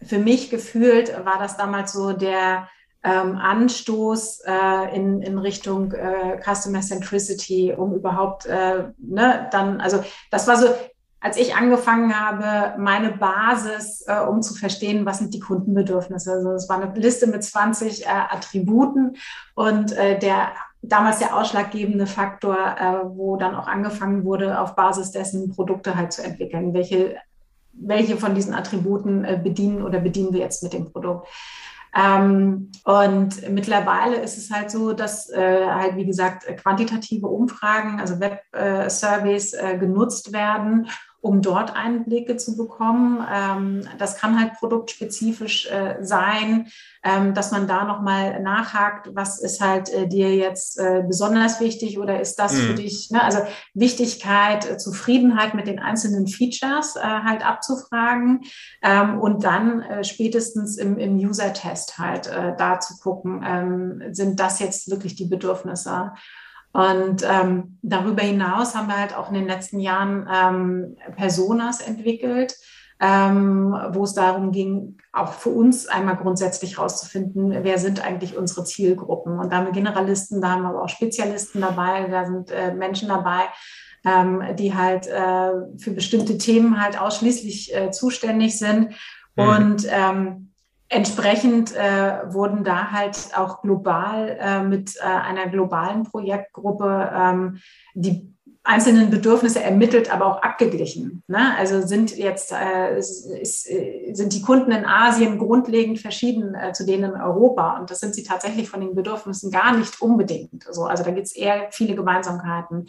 für 0.03 0.17
mich 0.17 0.49
gefühlt 0.49 1.13
war 1.25 1.37
das 1.37 1.57
damals 1.57 1.93
so 1.93 2.13
der 2.13 2.67
ähm, 3.03 3.35
Anstoß 3.35 4.41
äh, 4.45 4.95
in, 4.95 5.21
in 5.21 5.37
Richtung 5.37 5.91
äh, 5.91 6.39
Customer 6.43 6.81
Centricity, 6.81 7.73
um 7.75 7.93
überhaupt, 7.93 8.45
äh, 8.45 8.89
ne, 8.97 9.49
dann, 9.51 9.81
also 9.81 10.03
das 10.29 10.47
war 10.47 10.57
so, 10.57 10.67
als 11.21 11.37
ich 11.37 11.55
angefangen 11.55 12.19
habe, 12.19 12.79
meine 12.81 13.11
Basis, 13.11 14.03
äh, 14.07 14.19
um 14.21 14.41
zu 14.41 14.55
verstehen, 14.55 15.05
was 15.05 15.19
sind 15.19 15.33
die 15.33 15.39
Kundenbedürfnisse. 15.39 16.33
Also 16.33 16.51
es 16.53 16.67
war 16.67 16.81
eine 16.81 16.93
Liste 16.99 17.27
mit 17.27 17.43
20 17.43 18.05
äh, 18.05 18.09
Attributen 18.09 19.15
und 19.53 19.91
äh, 19.93 20.17
der 20.17 20.51
damals 20.81 21.19
der 21.19 21.37
ausschlaggebende 21.37 22.07
Faktor, 22.07 22.57
äh, 22.57 23.05
wo 23.15 23.37
dann 23.37 23.55
auch 23.55 23.67
angefangen 23.67 24.25
wurde, 24.25 24.59
auf 24.59 24.75
Basis 24.75 25.11
dessen 25.11 25.51
Produkte 25.51 25.95
halt 25.95 26.11
zu 26.11 26.23
entwickeln. 26.23 26.73
Welche, 26.73 27.17
welche 27.73 28.17
von 28.17 28.33
diesen 28.33 28.55
Attributen 28.55 29.23
äh, 29.23 29.39
bedienen 29.41 29.83
oder 29.83 29.99
bedienen 29.99 30.33
wir 30.33 30.39
jetzt 30.39 30.63
mit 30.63 30.73
dem 30.73 30.91
Produkt? 30.91 31.27
Ähm, 31.93 32.71
und 32.85 33.49
mittlerweile 33.49 34.15
ist 34.21 34.37
es 34.37 34.49
halt 34.49 34.71
so, 34.71 34.93
dass 34.93 35.29
äh, 35.29 35.65
halt, 35.67 35.97
wie 35.97 36.05
gesagt, 36.05 36.45
quantitative 36.57 37.27
Umfragen, 37.27 37.99
also 37.99 38.19
Web-Surveys 38.19 39.53
äh, 39.53 39.73
äh, 39.73 39.77
genutzt 39.77 40.31
werden, 40.31 40.87
um 41.21 41.41
dort 41.43 41.75
Einblicke 41.75 42.35
zu 42.35 42.57
bekommen. 42.57 43.25
Ähm, 43.31 43.87
das 43.99 44.17
kann 44.17 44.39
halt 44.39 44.53
produktspezifisch 44.53 45.67
äh, 45.67 45.97
sein, 46.01 46.67
ähm, 47.03 47.33
dass 47.35 47.51
man 47.51 47.67
da 47.67 47.83
nochmal 47.83 48.41
nachhakt, 48.41 49.09
was 49.13 49.39
ist 49.39 49.61
halt 49.61 49.89
äh, 49.89 50.07
dir 50.07 50.35
jetzt 50.35 50.79
äh, 50.79 51.03
besonders 51.07 51.59
wichtig 51.59 51.99
oder 51.99 52.19
ist 52.19 52.35
das 52.37 52.53
mhm. 52.53 52.61
für 52.61 52.73
dich, 52.73 53.11
ne? 53.11 53.23
also 53.23 53.39
Wichtigkeit, 53.75 54.69
äh, 54.69 54.77
Zufriedenheit 54.77 55.53
mit 55.53 55.67
den 55.67 55.79
einzelnen 55.79 56.27
Features 56.27 56.95
äh, 56.95 57.01
halt 57.01 57.45
abzufragen 57.45 58.41
ähm, 58.81 59.19
und 59.19 59.43
dann 59.43 59.81
äh, 59.81 60.03
spätestens 60.03 60.77
im, 60.77 60.97
im 60.97 61.17
User-Test 61.17 61.97
halt 61.99 62.31
da 62.57 62.79
zu 62.79 62.97
gucken, 62.97 63.43
ähm, 63.45 64.13
sind 64.13 64.39
das 64.39 64.59
jetzt 64.59 64.89
wirklich 64.89 65.15
die 65.15 65.25
Bedürfnisse 65.25 66.11
und 66.73 67.23
ähm, 67.29 67.77
darüber 67.81 68.21
hinaus 68.21 68.75
haben 68.75 68.87
wir 68.87 68.97
halt 68.97 69.15
auch 69.15 69.27
in 69.29 69.35
den 69.35 69.47
letzten 69.47 69.79
Jahren 69.79 70.27
ähm, 70.31 70.95
Personas 71.17 71.81
entwickelt, 71.81 72.55
ähm, 73.01 73.75
wo 73.91 74.03
es 74.03 74.13
darum 74.13 74.51
ging, 74.51 74.97
auch 75.11 75.33
für 75.33 75.49
uns 75.49 75.87
einmal 75.87 76.15
grundsätzlich 76.15 76.77
herauszufinden, 76.77 77.63
wer 77.63 77.77
sind 77.77 78.05
eigentlich 78.05 78.37
unsere 78.37 78.63
Zielgruppen. 78.63 79.39
Und 79.39 79.51
da 79.51 79.57
haben 79.57 79.65
wir 79.65 79.73
Generalisten, 79.73 80.39
da 80.39 80.51
haben 80.51 80.61
wir 80.61 80.69
aber 80.69 80.83
auch 80.83 80.89
Spezialisten 80.89 81.59
dabei, 81.61 82.07
da 82.09 82.25
sind 82.25 82.51
äh, 82.51 82.73
Menschen 82.73 83.09
dabei, 83.09 83.49
ähm, 84.05 84.41
die 84.57 84.73
halt 84.73 85.07
äh, 85.07 85.51
für 85.77 85.91
bestimmte 85.91 86.37
Themen 86.37 86.81
halt 86.81 86.99
ausschließlich 86.99 87.75
äh, 87.75 87.91
zuständig 87.91 88.57
sind. 88.57 88.91
Mhm. 89.35 89.43
Und 89.43 89.87
ähm, 89.89 90.50
entsprechend 90.91 91.73
äh, 91.73 92.33
wurden 92.33 92.63
da 92.63 92.91
halt 92.91 93.29
auch 93.35 93.61
global 93.61 94.37
äh, 94.39 94.61
mit 94.61 94.97
äh, 94.97 95.03
einer 95.03 95.47
globalen 95.47 96.03
Projektgruppe 96.03 97.11
ähm, 97.15 97.59
die 97.95 98.29
einzelnen 98.63 99.09
Bedürfnisse 99.09 99.63
ermittelt, 99.63 100.13
aber 100.13 100.25
auch 100.27 100.41
abgeglichen. 100.43 101.23
Ne? 101.27 101.55
Also 101.57 101.81
sind 101.87 102.15
jetzt 102.15 102.51
äh, 102.51 102.99
ist, 102.99 103.25
ist, 103.25 103.69
sind 104.11 104.33
die 104.33 104.41
Kunden 104.41 104.71
in 104.71 104.85
Asien 104.85 105.39
grundlegend 105.39 105.99
verschieden 105.99 106.53
äh, 106.53 106.73
zu 106.73 106.85
denen 106.85 107.15
in 107.15 107.21
Europa 107.21 107.79
und 107.79 107.89
das 107.89 108.01
sind 108.01 108.13
sie 108.13 108.23
tatsächlich 108.23 108.69
von 108.69 108.81
den 108.81 108.93
Bedürfnissen 108.93 109.49
gar 109.49 109.75
nicht 109.75 110.01
unbedingt. 110.01 110.65
So, 110.69 110.83
also 110.83 111.03
da 111.03 111.11
gibt 111.11 111.27
es 111.27 111.35
eher 111.35 111.69
viele 111.71 111.95
Gemeinsamkeiten. 111.95 112.87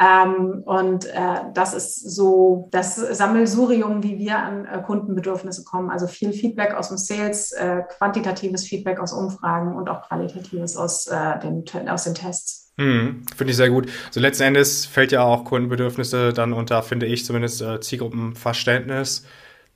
Ähm, 0.00 0.62
und 0.64 1.04
äh, 1.04 1.52
das 1.52 1.74
ist 1.74 2.10
so 2.10 2.68
das 2.70 2.96
Sammelsurium, 2.96 4.02
wie 4.02 4.18
wir 4.18 4.38
an 4.38 4.64
äh, 4.64 4.80
Kundenbedürfnisse 4.80 5.62
kommen. 5.64 5.90
Also 5.90 6.06
viel 6.06 6.32
Feedback 6.32 6.72
aus 6.72 6.88
dem 6.88 6.96
Sales, 6.96 7.52
äh, 7.52 7.82
quantitatives 7.98 8.64
Feedback 8.66 8.98
aus 8.98 9.12
Umfragen 9.12 9.76
und 9.76 9.90
auch 9.90 10.08
qualitatives 10.08 10.78
aus, 10.78 11.06
äh, 11.06 11.38
den, 11.40 11.88
aus 11.88 12.04
den 12.04 12.14
Tests. 12.14 12.72
Hm, 12.78 13.26
Finde 13.36 13.50
ich 13.50 13.58
sehr 13.58 13.68
gut. 13.68 13.90
So 14.10 14.20
letzten 14.20 14.44
Endes 14.44 14.86
fällt 14.86 15.12
ja 15.12 15.22
auch 15.22 15.44
Kundenbedürfnisse 15.44 16.32
dann 16.32 16.54
unter, 16.54 16.82
finde 16.82 17.04
ich 17.04 17.26
zumindest, 17.26 17.60
äh, 17.60 17.78
Zielgruppenverständnis 17.80 19.26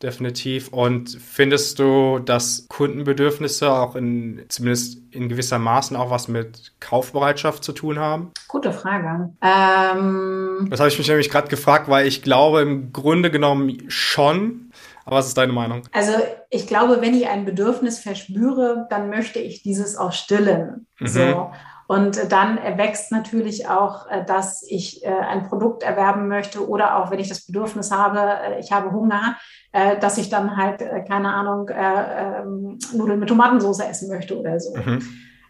definitiv. 0.03 0.69
Und 0.69 1.11
findest 1.11 1.79
du, 1.79 2.19
dass 2.19 2.67
Kundenbedürfnisse 2.69 3.73
auch 3.73 3.97
in, 3.97 4.45
zumindest 4.49 4.99
in 5.11 5.29
gewisser 5.29 5.59
Maßen 5.59 5.97
auch 5.97 6.11
was 6.11 6.29
mit 6.29 6.73
Kaufbereitschaft 6.81 7.65
zu 7.65 7.73
tun 7.73 7.99
haben? 7.99 8.33
Gute 8.49 8.73
Frage. 8.73 9.33
Ähm, 9.43 10.69
das 10.71 10.81
habe 10.81 10.89
ich 10.89 10.99
mich 10.99 11.09
nämlich 11.09 11.31
gerade 11.31 11.49
gefragt, 11.49 11.89
weil 11.89 12.07
ich 12.07 12.23
glaube 12.23 12.63
im 12.63 12.93
Grunde 12.93 13.31
genommen 13.31 13.85
schon. 13.89 14.71
Aber 15.05 15.17
was 15.17 15.27
ist 15.27 15.37
deine 15.37 15.53
Meinung? 15.53 15.83
Also 15.93 16.13
ich 16.51 16.67
glaube, 16.67 17.01
wenn 17.01 17.15
ich 17.15 17.29
ein 17.29 17.45
Bedürfnis 17.45 17.99
verspüre, 17.99 18.87
dann 18.89 19.11
möchte 19.11 19.39
ich 19.39 19.63
dieses 19.63 19.97
auch 19.97 20.13
stillen. 20.13 20.87
Mhm. 20.99 21.07
So. 21.07 21.51
Und 21.87 22.33
dann 22.33 22.57
erwächst 22.57 23.13
natürlich 23.13 23.69
auch, 23.69 24.11
äh, 24.11 24.25
dass 24.25 24.63
ich 24.67 25.05
äh, 25.05 25.11
ein 25.11 25.47
Produkt 25.49 25.83
erwerben 25.83 26.29
möchte 26.29 26.67
oder 26.67 26.97
auch, 26.97 27.11
wenn 27.11 27.19
ich 27.19 27.29
das 27.29 27.47
Bedürfnis 27.47 27.91
habe, 27.91 28.21
äh, 28.21 28.61
ich 28.61 28.73
habe 28.73 28.93
Hunger, 28.93 29.37
dass 30.01 30.19
ich 30.19 30.31
dann 30.31 30.57
halt, 30.57 30.79
keine 31.09 31.35
Ahnung, 31.35 31.69
ähm, 31.77 32.79
Nudeln 32.93 33.19
mit 33.19 33.29
Tomatensauce 33.29 33.81
essen 33.81 34.09
möchte 34.09 34.39
oder 34.39 34.61
so. 34.61 34.73
Mhm. 34.77 35.03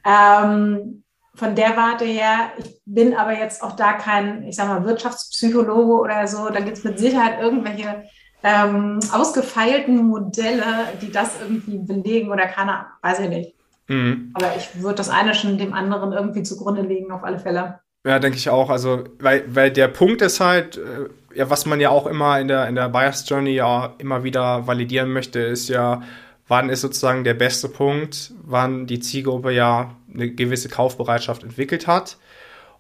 Ähm, 0.03 1.05
von 1.35 1.55
der 1.55 1.77
Warte 1.77 2.07
her, 2.07 2.53
ich 2.57 2.81
bin 2.87 3.15
aber 3.15 3.39
jetzt 3.39 3.63
auch 3.63 3.73
da 3.73 3.93
kein, 3.93 4.45
ich 4.45 4.57
sag 4.57 4.69
mal, 4.69 4.87
Wirtschaftspsychologe 4.87 5.93
oder 5.93 6.27
so. 6.27 6.49
Da 6.49 6.61
gibt 6.61 6.79
es 6.79 6.85
mit 6.85 6.99
Sicherheit 6.99 7.39
irgendwelche 7.39 8.05
ähm, 8.43 8.99
ausgefeilten 9.13 10.07
Modelle, 10.07 10.65
die 11.03 11.13
das 11.13 11.41
irgendwie 11.43 11.79
belegen 11.79 12.31
oder 12.31 12.47
keine, 12.47 12.87
weiß 13.03 13.21
ich 13.21 13.29
nicht. 13.29 13.55
Mhm. 13.89 14.31
Aber 14.35 14.57
ich 14.57 14.83
würde 14.83 14.97
das 14.97 15.11
eine 15.11 15.35
schon 15.35 15.59
dem 15.59 15.73
anderen 15.73 16.13
irgendwie 16.13 16.43
zugrunde 16.43 16.83
legen, 16.83 17.13
auf 17.13 17.25
alle 17.25 17.39
Fälle. 17.39 17.81
Ja, 18.07 18.19
denke 18.19 18.37
ich 18.37 18.51
auch. 18.51 18.71
Also, 18.71 19.05
weil, 19.19 19.45
weil 19.47 19.71
der 19.71 19.89
Punkt 19.89 20.21
ist 20.23 20.41
halt, 20.41 20.77
äh, 20.77 21.09
ja, 21.35 21.49
was 21.51 21.67
man 21.67 21.81
ja 21.81 21.91
auch 21.91 22.07
immer 22.07 22.39
in 22.39 22.49
der, 22.49 22.69
in 22.69 22.75
der 22.75 22.89
Bias 22.89 23.29
Journey 23.29 23.53
ja 23.53 23.95
immer 23.99 24.25
wieder 24.25 24.67
validieren 24.67 25.13
möchte, 25.13 25.41
ist 25.41 25.69
ja, 25.69 26.03
wann 26.47 26.69
ist 26.69 26.83
sozusagen 26.83 27.25
der 27.25 27.35
beste 27.35 27.69
Punkt, 27.69 28.33
wann 28.43 28.87
die 28.87 29.01
Zielgruppe 29.01 29.53
ja 29.53 29.97
eine 30.13 30.31
gewisse 30.31 30.69
Kaufbereitschaft 30.69 31.43
entwickelt 31.43 31.87
hat. 31.87 32.19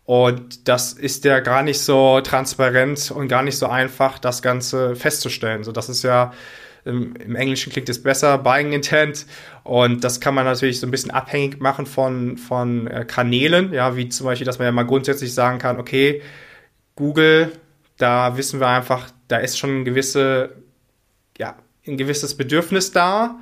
Und 0.04 0.68
das 0.68 0.92
ist 0.92 1.24
ja 1.24 1.40
gar 1.40 1.62
nicht 1.62 1.80
so 1.80 2.20
transparent 2.20 3.10
und 3.10 3.28
gar 3.28 3.42
nicht 3.42 3.56
so 3.56 3.66
einfach, 3.66 4.18
das 4.18 4.42
Ganze 4.42 4.94
festzustellen. 4.96 5.64
So, 5.64 5.72
das 5.72 5.88
ist 5.88 6.02
ja 6.02 6.32
im, 6.84 7.14
im 7.16 7.34
Englischen 7.34 7.72
klingt 7.72 7.88
es 7.88 8.02
besser, 8.02 8.38
Buying 8.38 8.72
Intent. 8.72 9.26
Und 9.62 10.04
das 10.04 10.20
kann 10.20 10.34
man 10.34 10.44
natürlich 10.44 10.80
so 10.80 10.86
ein 10.86 10.90
bisschen 10.90 11.10
abhängig 11.10 11.60
machen 11.60 11.86
von, 11.86 12.36
von 12.36 12.86
äh, 12.86 13.04
Kanälen, 13.04 13.72
ja, 13.72 13.96
wie 13.96 14.08
zum 14.08 14.26
Beispiel, 14.26 14.46
dass 14.46 14.58
man 14.58 14.66
ja 14.66 14.72
mal 14.72 14.84
grundsätzlich 14.84 15.32
sagen 15.32 15.58
kann, 15.58 15.78
okay, 15.78 16.22
Google, 16.96 17.52
da 17.96 18.36
wissen 18.36 18.60
wir 18.60 18.68
einfach, 18.68 19.10
da 19.28 19.38
ist 19.38 19.58
schon 19.58 19.80
ein 19.80 19.84
gewisse, 19.84 20.56
ja, 21.38 21.56
ein 21.86 21.96
gewisses 21.96 22.36
Bedürfnis 22.36 22.92
da. 22.92 23.38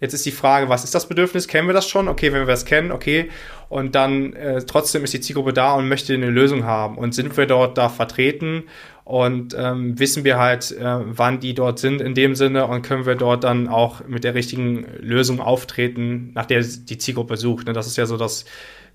Jetzt 0.00 0.14
ist 0.14 0.24
die 0.24 0.32
Frage, 0.32 0.70
was 0.70 0.82
ist 0.82 0.94
das 0.94 1.06
Bedürfnis? 1.06 1.46
Kennen 1.46 1.68
wir 1.68 1.74
das 1.74 1.86
schon? 1.86 2.08
Okay, 2.08 2.32
wenn 2.32 2.40
wir 2.40 2.46
das 2.46 2.64
kennen, 2.64 2.90
okay. 2.90 3.30
Und 3.68 3.94
dann 3.94 4.32
äh, 4.32 4.62
trotzdem 4.64 5.04
ist 5.04 5.12
die 5.12 5.20
Zielgruppe 5.20 5.52
da 5.52 5.74
und 5.74 5.88
möchte 5.88 6.14
eine 6.14 6.30
Lösung 6.30 6.64
haben. 6.64 6.96
Und 6.96 7.14
sind 7.14 7.36
wir 7.36 7.46
dort 7.46 7.76
da 7.76 7.90
vertreten? 7.90 8.64
Und 9.04 9.56
ähm, 9.58 9.98
wissen 9.98 10.24
wir 10.24 10.38
halt, 10.38 10.70
äh, 10.72 10.84
wann 10.84 11.40
die 11.40 11.54
dort 11.54 11.78
sind 11.78 12.00
in 12.00 12.14
dem 12.14 12.34
Sinne 12.34 12.66
und 12.66 12.82
können 12.82 13.06
wir 13.06 13.16
dort 13.16 13.44
dann 13.44 13.68
auch 13.68 14.06
mit 14.06 14.24
der 14.24 14.34
richtigen 14.34 14.86
Lösung 15.00 15.40
auftreten, 15.40 16.30
nach 16.34 16.46
der 16.46 16.62
die 16.62 16.98
Zielgruppe 16.98 17.36
sucht. 17.36 17.66
Ne? 17.66 17.72
Das 17.72 17.86
ist 17.86 17.96
ja 17.96 18.06
so 18.06 18.16
das 18.16 18.44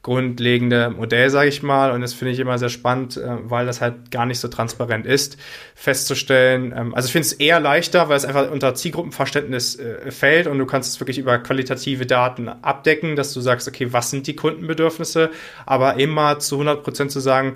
grundlegende 0.05 0.91
Modell, 0.91 1.31
sage 1.31 1.49
ich 1.49 1.63
mal. 1.63 1.91
Und 1.91 2.01
das 2.01 2.13
finde 2.13 2.31
ich 2.31 2.39
immer 2.39 2.59
sehr 2.59 2.69
spannend, 2.69 3.17
äh, 3.17 3.37
weil 3.49 3.65
das 3.65 3.81
halt 3.81 4.11
gar 4.11 4.27
nicht 4.27 4.39
so 4.39 4.47
transparent 4.47 5.07
ist, 5.07 5.37
festzustellen. 5.73 6.75
Ähm, 6.77 6.93
also 6.93 7.07
ich 7.07 7.11
finde 7.11 7.25
es 7.25 7.33
eher 7.33 7.59
leichter, 7.59 8.07
weil 8.07 8.15
es 8.15 8.23
einfach 8.23 8.51
unter 8.51 8.75
Zielgruppenverständnis 8.75 9.79
äh, 9.79 10.11
fällt 10.11 10.45
und 10.45 10.59
du 10.59 10.67
kannst 10.67 10.93
es 10.93 10.99
wirklich 10.99 11.17
über 11.17 11.39
qualitative 11.39 12.05
Daten 12.05 12.49
abdecken, 12.49 13.15
dass 13.15 13.33
du 13.33 13.41
sagst, 13.41 13.67
okay, 13.67 13.93
was 13.93 14.11
sind 14.11 14.27
die 14.27 14.35
Kundenbedürfnisse, 14.35 15.31
aber 15.65 15.95
immer 15.95 16.37
zu 16.37 16.57
100 16.57 16.83
Prozent 16.83 17.11
zu 17.11 17.19
sagen, 17.19 17.55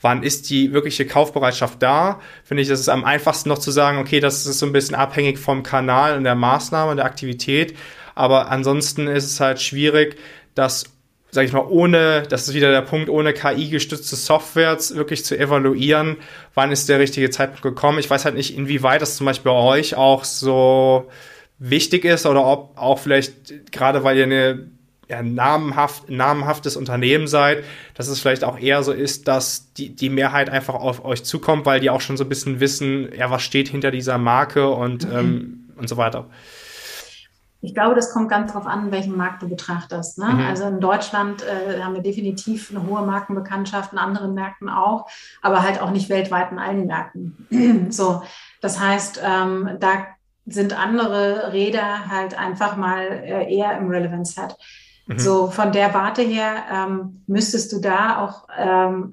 wann 0.00 0.22
ist 0.22 0.50
die 0.50 0.72
wirkliche 0.72 1.06
Kaufbereitschaft 1.06 1.82
da? 1.82 2.20
Finde 2.44 2.62
ich, 2.62 2.68
das 2.68 2.80
ist 2.80 2.88
am 2.88 3.04
einfachsten 3.04 3.48
noch 3.48 3.58
zu 3.58 3.70
sagen, 3.70 3.98
okay, 3.98 4.20
das 4.20 4.46
ist 4.46 4.58
so 4.58 4.66
ein 4.66 4.72
bisschen 4.72 4.94
abhängig 4.94 5.38
vom 5.38 5.62
Kanal 5.62 6.16
und 6.16 6.24
der 6.24 6.34
Maßnahme 6.34 6.92
und 6.92 6.96
der 6.98 7.06
Aktivität. 7.06 7.76
Aber 8.14 8.50
ansonsten 8.50 9.06
ist 9.06 9.24
es 9.24 9.40
halt 9.40 9.60
schwierig, 9.60 10.16
das 10.54 10.84
sage 11.30 11.46
ich 11.46 11.52
mal, 11.52 11.66
ohne, 11.68 12.22
das 12.28 12.48
ist 12.48 12.54
wieder 12.54 12.70
der 12.70 12.82
Punkt, 12.82 13.10
ohne 13.10 13.34
KI-gestützte 13.34 14.16
Software 14.16 14.78
wirklich 14.94 15.24
zu 15.24 15.38
evaluieren, 15.38 16.16
wann 16.54 16.72
ist 16.72 16.88
der 16.88 16.98
richtige 16.98 17.28
Zeitpunkt 17.28 17.62
gekommen. 17.62 17.98
Ich 17.98 18.08
weiß 18.08 18.24
halt 18.24 18.34
nicht, 18.34 18.56
inwieweit 18.56 19.02
das 19.02 19.16
zum 19.16 19.26
Beispiel 19.26 19.52
bei 19.52 19.58
euch 19.58 19.94
auch 19.94 20.24
so 20.24 21.10
wichtig 21.58 22.04
ist 22.04 22.24
oder 22.24 22.46
ob 22.46 22.78
auch 22.78 22.98
vielleicht, 22.98 23.72
gerade 23.72 24.04
weil 24.04 24.16
ihr 24.16 24.24
eine 24.24 24.70
ja, 25.08 25.22
namenhaft, 25.22 26.10
namenhaftes 26.10 26.76
Unternehmen 26.76 27.26
seid, 27.26 27.64
dass 27.94 28.08
es 28.08 28.20
vielleicht 28.20 28.44
auch 28.44 28.58
eher 28.58 28.82
so 28.82 28.92
ist, 28.92 29.26
dass 29.26 29.72
die, 29.72 29.94
die 29.94 30.10
Mehrheit 30.10 30.50
einfach 30.50 30.74
auf 30.74 31.04
euch 31.04 31.24
zukommt, 31.24 31.64
weil 31.66 31.80
die 31.80 31.90
auch 31.90 32.00
schon 32.00 32.16
so 32.16 32.24
ein 32.24 32.28
bisschen 32.28 32.60
wissen, 32.60 33.08
ja, 33.16 33.30
was 33.30 33.42
steht 33.42 33.68
hinter 33.68 33.90
dieser 33.90 34.18
Marke 34.18 34.68
und, 34.68 35.08
mhm. 35.08 35.16
ähm, 35.16 35.70
und 35.76 35.88
so 35.88 35.96
weiter. 35.96 36.26
Ich 37.60 37.74
glaube, 37.74 37.96
das 37.96 38.12
kommt 38.12 38.28
ganz 38.28 38.52
darauf 38.52 38.68
an, 38.68 38.92
welchen 38.92 39.16
Markt 39.16 39.42
du 39.42 39.48
betrachtest. 39.48 40.18
Ne? 40.18 40.26
Mhm. 40.26 40.40
Also 40.46 40.64
in 40.64 40.80
Deutschland 40.80 41.42
äh, 41.42 41.80
haben 41.80 41.94
wir 41.94 42.02
definitiv 42.02 42.70
eine 42.70 42.86
hohe 42.86 43.02
Markenbekanntschaft, 43.02 43.92
in 43.92 43.98
anderen 43.98 44.34
Märkten 44.34 44.68
auch, 44.68 45.08
aber 45.42 45.62
halt 45.62 45.80
auch 45.80 45.90
nicht 45.90 46.08
weltweit 46.08 46.52
in 46.52 46.58
allen 46.58 46.86
Märkten. 46.86 47.88
so, 47.90 48.22
das 48.60 48.78
heißt, 48.78 49.20
ähm, 49.24 49.70
da 49.80 50.06
sind 50.46 50.78
andere 50.78 51.52
Räder 51.52 52.08
halt 52.08 52.38
einfach 52.38 52.76
mal 52.76 53.02
äh, 53.02 53.52
eher 53.52 53.76
im 53.76 53.88
Relevance 53.88 54.34
Set. 54.34 54.56
Mhm. 55.08 55.18
So 55.18 55.50
von 55.50 55.72
der 55.72 55.94
Warte 55.94 56.22
her 56.22 56.64
ähm, 56.70 57.22
müsstest 57.26 57.72
du 57.72 57.80
da 57.80 58.22
auch 58.22 58.46
ähm, 58.56 59.12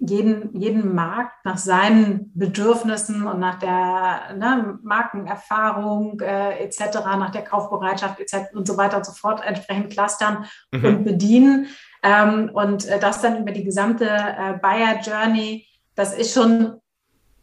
jeden, 0.00 0.58
jeden 0.58 0.94
Markt 0.94 1.44
nach 1.44 1.58
seinen 1.58 2.32
Bedürfnissen 2.34 3.26
und 3.26 3.38
nach 3.38 3.58
der 3.58 4.34
ne, 4.36 4.78
Markenerfahrung 4.82 6.20
äh, 6.20 6.58
etc., 6.64 6.80
nach 7.04 7.30
der 7.30 7.44
Kaufbereitschaft 7.44 8.18
etc. 8.20 8.54
und 8.54 8.66
so 8.66 8.78
weiter 8.78 8.96
und 8.96 9.04
so 9.04 9.12
fort 9.12 9.42
entsprechend 9.44 9.92
clustern 9.92 10.46
mhm. 10.72 10.84
und 10.84 11.04
bedienen. 11.04 11.66
Ähm, 12.02 12.50
und 12.54 12.86
äh, 12.86 12.98
das 12.98 13.20
dann 13.20 13.42
über 13.42 13.52
die 13.52 13.64
gesamte 13.64 14.06
äh, 14.06 14.54
Buyer 14.62 14.98
Journey, 15.02 15.66
das 15.94 16.16
ist 16.16 16.32
schon, 16.32 16.80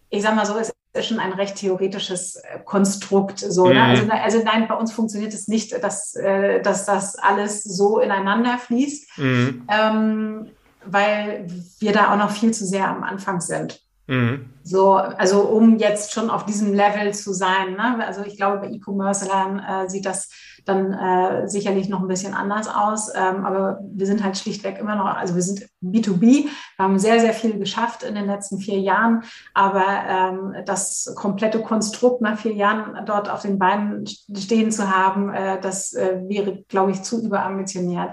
ich 0.10 0.24
sag 0.24 0.36
mal 0.36 0.46
so, 0.46 0.58
ist 0.58 0.74
ist 0.96 1.08
schon 1.08 1.20
ein 1.20 1.34
recht 1.34 1.56
theoretisches 1.56 2.36
äh, 2.38 2.60
Konstrukt. 2.64 3.40
So, 3.40 3.68
ne? 3.68 3.74
mhm. 3.74 3.76
ne? 3.76 3.84
also, 3.84 4.12
also, 4.12 4.44
nein, 4.44 4.68
bei 4.68 4.76
uns 4.76 4.92
funktioniert 4.92 5.34
es 5.34 5.48
nicht, 5.48 5.72
dass, 5.84 6.16
äh, 6.16 6.62
dass 6.62 6.86
das 6.86 7.16
alles 7.16 7.64
so 7.64 8.00
ineinander 8.00 8.58
fließt. 8.58 9.18
Mhm. 9.18 9.68
Ähm, 9.70 10.48
weil 10.86 11.48
wir 11.80 11.94
da 11.94 12.14
auch 12.14 12.18
noch 12.18 12.32
viel 12.32 12.54
zu 12.54 12.66
sehr 12.66 12.88
am 12.88 13.04
Anfang 13.04 13.42
sind. 13.42 13.85
Mhm. 14.08 14.52
So, 14.64 14.94
also 14.94 15.42
um 15.42 15.78
jetzt 15.78 16.12
schon 16.12 16.30
auf 16.30 16.46
diesem 16.46 16.74
Level 16.74 17.14
zu 17.14 17.34
sein. 17.34 17.74
Ne? 17.74 18.06
Also 18.06 18.24
ich 18.24 18.38
glaube, 18.38 18.58
bei 18.58 18.70
E-Commerce-Lern 18.70 19.60
äh, 19.60 19.90
sieht 19.90 20.06
das 20.06 20.30
dann 20.66 20.94
äh, 20.94 21.48
sicherlich 21.48 21.90
noch 21.90 22.02
ein 22.02 22.08
bisschen 22.08 22.34
anders 22.34 22.68
aus. 22.68 23.10
Ähm, 23.16 23.46
aber 23.46 23.80
wir 23.94 24.06
sind 24.06 24.24
halt 24.24 24.38
schlichtweg 24.38 24.80
immer 24.80 24.96
noch, 24.96 25.06
also 25.06 25.36
wir 25.36 25.42
sind 25.42 25.68
B2B, 25.84 26.46
wir 26.46 26.50
haben 26.80 26.98
sehr, 26.98 27.20
sehr 27.20 27.34
viel 27.34 27.58
geschafft 27.60 28.04
in 28.04 28.16
den 28.16 28.26
letzten 28.26 28.60
vier 28.60 28.80
Jahren. 28.80 29.24
Aber 29.54 29.86
ähm, 30.08 30.56
das 30.66 31.14
komplette 31.16 31.62
Konstrukt 31.62 32.22
nach 32.22 32.38
vier 32.38 32.54
Jahren 32.54 33.06
dort 33.06 33.30
auf 33.30 33.42
den 33.42 33.60
Beinen 33.60 34.06
stehen 34.08 34.72
zu 34.72 34.90
haben, 34.90 35.32
äh, 35.32 35.60
das 35.62 35.94
äh, 35.94 36.22
wäre, 36.28 36.64
glaube 36.68 36.92
ich, 36.92 37.04
zu 37.04 37.24
überambitioniert. 37.24 38.12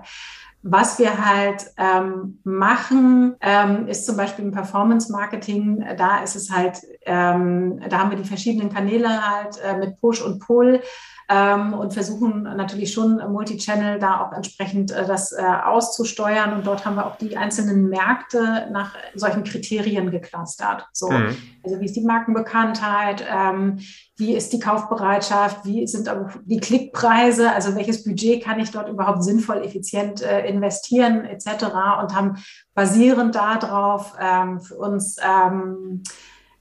Was 0.65 1.01
wir 1.01 1.27
halt 1.27 1.67
ähm, 1.77 2.39
machen, 2.45 3.35
ähm, 3.41 3.89
ist 3.89 4.07
zum 4.07 4.17
Beispiel 4.17 4.45
im 4.45 4.53
Performance 4.53 5.11
Marketing. 5.11 5.85
Da 5.97 6.23
ist 6.23 6.37
es 6.37 6.53
halt, 6.53 6.81
ähm, 7.05 7.81
da 7.89 7.99
haben 7.99 8.11
wir 8.11 8.17
die 8.17 8.29
verschiedenen 8.29 8.73
Kanäle 8.73 9.09
halt 9.09 9.61
äh, 9.61 9.77
mit 9.77 10.01
Push 10.01 10.23
und 10.23 10.39
Pull 10.39 10.81
ähm, 11.29 11.75
und 11.75 11.95
versuchen 11.95 12.43
natürlich 12.43 12.93
schon 12.93 13.17
Multichannel 13.31 13.99
da 13.99 14.21
auch 14.21 14.33
entsprechend 14.33 14.91
äh, 14.91 15.07
das 15.07 15.33
äh, 15.33 15.43
auszusteuern. 15.43 16.53
Und 16.53 16.67
dort 16.67 16.85
haben 16.85 16.97
wir 16.97 17.07
auch 17.07 17.17
die 17.17 17.37
einzelnen 17.37 17.89
Märkte 17.89 18.69
nach 18.73 18.95
solchen 19.15 19.45
Kriterien 19.45 20.11
geclustert. 20.11 20.87
So, 20.93 21.11
mhm. 21.11 21.37
also 21.63 21.81
wie 21.81 21.85
ist 21.85 21.97
die 21.97 22.05
Markenbekanntheit, 22.05 23.25
ähm, 23.31 23.79
wie 24.17 24.35
ist 24.35 24.53
die 24.53 24.61
Kaufbereitschaft, 24.61 25.65
wie 25.65 25.87
sind 25.87 26.11
die 26.45 26.61
Klickpreise, 26.61 27.51
also 27.53 27.75
welches 27.75 28.05
Budget 28.05 28.45
kann 28.45 28.61
ich 28.61 28.71
dort 28.71 28.89
überhaupt 28.89 29.25
sinnvoll, 29.25 29.65
effizient 29.65 30.23
äh, 30.23 30.47
investieren 30.47 31.25
etc. 31.25 31.65
und 32.01 32.15
haben 32.15 32.37
basierend 32.75 33.35
darauf 33.35 34.15
ähm, 34.21 34.61
für 34.61 34.77
uns 34.77 35.17
ähm, 35.23 36.03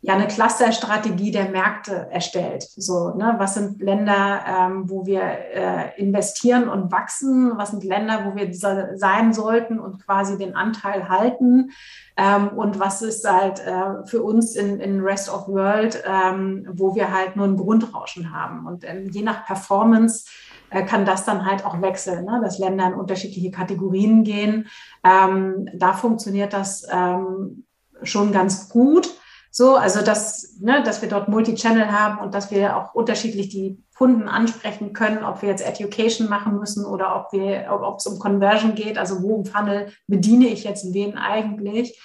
ja 0.03 0.15
eine 0.15 0.27
Clusterstrategie 0.27 1.31
der 1.31 1.49
Märkte 1.49 2.07
erstellt. 2.09 2.63
So, 2.63 3.13
ne, 3.13 3.35
was 3.37 3.53
sind 3.53 3.81
Länder, 3.81 4.41
ähm, 4.47 4.89
wo 4.89 5.05
wir 5.05 5.21
äh, 5.21 6.01
investieren 6.01 6.67
und 6.67 6.91
wachsen? 6.91 7.53
Was 7.57 7.69
sind 7.69 7.83
Länder, 7.83 8.25
wo 8.25 8.35
wir 8.35 8.51
sein 8.51 9.33
sollten 9.33 9.79
und 9.79 10.03
quasi 10.03 10.39
den 10.39 10.55
Anteil 10.55 11.07
halten? 11.07 11.71
Ähm, 12.17 12.49
und 12.49 12.79
was 12.79 13.03
ist 13.03 13.29
halt 13.31 13.59
äh, 13.59 14.05
für 14.07 14.23
uns 14.23 14.55
in, 14.55 14.79
in 14.79 15.01
Rest 15.01 15.31
of 15.31 15.47
World, 15.47 16.03
ähm, 16.05 16.67
wo 16.73 16.95
wir 16.95 17.13
halt 17.13 17.35
nur 17.35 17.45
ein 17.45 17.57
Grundrauschen 17.57 18.35
haben? 18.35 18.65
Und 18.65 18.83
ähm, 18.83 19.09
je 19.11 19.21
nach 19.21 19.45
Performance 19.45 20.25
äh, 20.71 20.83
kann 20.83 21.05
das 21.05 21.25
dann 21.25 21.45
halt 21.45 21.63
auch 21.63 21.79
wechseln, 21.79 22.25
ne? 22.25 22.41
dass 22.43 22.57
Länder 22.57 22.87
in 22.87 22.95
unterschiedliche 22.95 23.51
Kategorien 23.51 24.23
gehen. 24.23 24.67
Ähm, 25.03 25.69
da 25.75 25.93
funktioniert 25.93 26.53
das 26.53 26.87
ähm, 26.91 27.65
schon 28.01 28.31
ganz 28.31 28.67
gut. 28.67 29.20
So, 29.53 29.75
also 29.75 30.01
dass, 30.01 30.57
ne, 30.61 30.81
dass 30.83 31.01
wir 31.01 31.09
dort 31.09 31.27
Multichannel 31.27 31.91
haben 31.91 32.19
und 32.19 32.33
dass 32.33 32.51
wir 32.51 32.77
auch 32.77 32.95
unterschiedlich 32.95 33.49
die 33.49 33.83
Kunden 33.97 34.29
ansprechen 34.29 34.93
können, 34.93 35.25
ob 35.25 35.41
wir 35.41 35.49
jetzt 35.49 35.67
Education 35.67 36.29
machen 36.29 36.57
müssen 36.57 36.85
oder 36.85 37.17
ob 37.17 37.33
wir, 37.33 37.67
ob 37.69 37.99
es 37.99 38.07
um 38.07 38.17
Conversion 38.17 38.75
geht, 38.75 38.97
also 38.97 39.21
wo 39.21 39.35
im 39.35 39.45
Funnel 39.45 39.91
bediene 40.07 40.47
ich 40.47 40.63
jetzt 40.63 40.93
wen 40.93 41.17
eigentlich. 41.17 42.01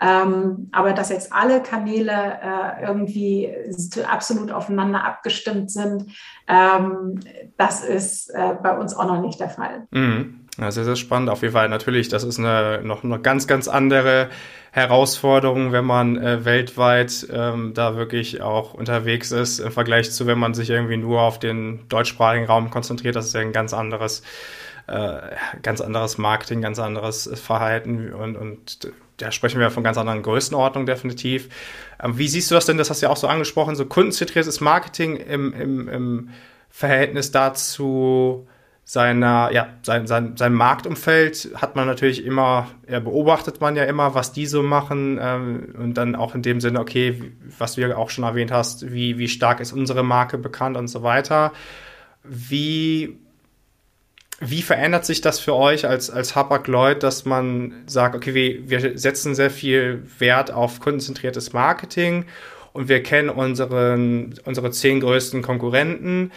Ähm, 0.00 0.68
aber 0.72 0.92
dass 0.92 1.08
jetzt 1.08 1.32
alle 1.32 1.62
Kanäle 1.62 2.12
äh, 2.12 2.84
irgendwie 2.84 3.52
absolut 4.08 4.52
aufeinander 4.52 5.04
abgestimmt 5.04 5.70
sind, 5.70 6.12
ähm, 6.48 7.20
das 7.56 7.84
ist 7.84 8.30
äh, 8.30 8.54
bei 8.62 8.76
uns 8.76 8.94
auch 8.94 9.06
noch 9.06 9.20
nicht 9.20 9.40
der 9.40 9.50
Fall. 9.50 9.86
Mhm. 9.90 10.43
Ja, 10.58 10.70
sehr, 10.70 10.84
sehr 10.84 10.96
spannend. 10.96 11.30
Auf 11.30 11.42
jeden 11.42 11.52
Fall 11.52 11.68
natürlich, 11.68 12.08
das 12.08 12.22
ist 12.22 12.38
eine, 12.38 12.80
noch 12.82 13.02
eine 13.02 13.18
ganz, 13.18 13.46
ganz 13.46 13.66
andere 13.66 14.30
Herausforderung, 14.70 15.72
wenn 15.72 15.84
man 15.84 16.16
äh, 16.16 16.44
weltweit 16.44 17.26
ähm, 17.32 17.74
da 17.74 17.96
wirklich 17.96 18.40
auch 18.40 18.74
unterwegs 18.74 19.32
ist, 19.32 19.58
im 19.58 19.72
Vergleich 19.72 20.12
zu, 20.12 20.26
wenn 20.26 20.38
man 20.38 20.54
sich 20.54 20.70
irgendwie 20.70 20.96
nur 20.96 21.22
auf 21.22 21.38
den 21.38 21.88
deutschsprachigen 21.88 22.46
Raum 22.46 22.70
konzentriert. 22.70 23.16
Das 23.16 23.26
ist 23.26 23.34
ja 23.34 23.40
ein 23.40 23.52
ganz 23.52 23.72
anderes, 23.72 24.22
äh, 24.86 25.18
ganz 25.62 25.80
anderes 25.80 26.18
Marketing, 26.18 26.60
ganz 26.60 26.78
anderes 26.78 27.30
Verhalten 27.34 28.12
und, 28.12 28.36
und 28.36 28.92
da 29.16 29.30
sprechen 29.30 29.60
wir 29.60 29.70
von 29.70 29.84
ganz 29.84 29.96
anderen 29.96 30.22
Größenordnungen 30.22 30.86
definitiv. 30.86 31.48
Ähm, 32.02 32.18
wie 32.18 32.28
siehst 32.28 32.50
du 32.50 32.54
das 32.54 32.66
denn? 32.66 32.78
Das 32.78 32.90
hast 32.90 33.02
du 33.02 33.06
ja 33.06 33.12
auch 33.12 33.16
so 33.16 33.28
angesprochen, 33.28 33.76
so 33.76 33.86
kundenzentriertes 33.86 34.60
Marketing 34.60 35.16
im, 35.16 35.52
im, 35.52 35.88
im 35.88 36.28
Verhältnis 36.68 37.30
dazu 37.30 38.46
seiner, 38.86 39.50
ja, 39.52 39.68
sein, 39.82 40.06
sein, 40.06 40.36
sein 40.36 40.52
Marktumfeld 40.52 41.50
hat 41.54 41.74
man 41.74 41.86
natürlich 41.86 42.24
immer, 42.24 42.68
ja, 42.88 43.00
beobachtet 43.00 43.60
man 43.60 43.76
ja 43.76 43.84
immer, 43.84 44.14
was 44.14 44.32
die 44.32 44.46
so 44.46 44.62
machen 44.62 45.18
ähm, 45.20 45.74
und 45.78 45.94
dann 45.94 46.14
auch 46.14 46.34
in 46.34 46.42
dem 46.42 46.60
Sinne, 46.60 46.80
okay, 46.80 47.32
was 47.58 47.74
du 47.74 47.80
ja 47.80 47.96
auch 47.96 48.10
schon 48.10 48.24
erwähnt 48.24 48.52
hast, 48.52 48.92
wie, 48.92 49.16
wie 49.16 49.28
stark 49.28 49.60
ist 49.60 49.72
unsere 49.72 50.02
Marke 50.02 50.36
bekannt 50.36 50.76
und 50.76 50.88
so 50.88 51.02
weiter. 51.02 51.52
Wie 52.22 53.18
wie 54.40 54.62
verändert 54.62 55.06
sich 55.06 55.20
das 55.20 55.38
für 55.38 55.54
euch 55.54 55.86
als, 55.86 56.10
als 56.10 56.34
Hapag-Lloyd, 56.34 57.02
dass 57.02 57.24
man 57.24 57.84
sagt, 57.86 58.16
okay, 58.16 58.34
wir, 58.34 58.68
wir 58.68 58.98
setzen 58.98 59.34
sehr 59.34 59.50
viel 59.50 60.02
Wert 60.18 60.50
auf 60.50 60.80
kundenzentriertes 60.80 61.52
Marketing 61.52 62.26
und 62.72 62.88
wir 62.88 63.02
kennen 63.02 63.30
unseren, 63.30 64.34
unsere 64.44 64.70
zehn 64.72 65.00
größten 65.00 65.40
Konkurrenten. 65.40 66.32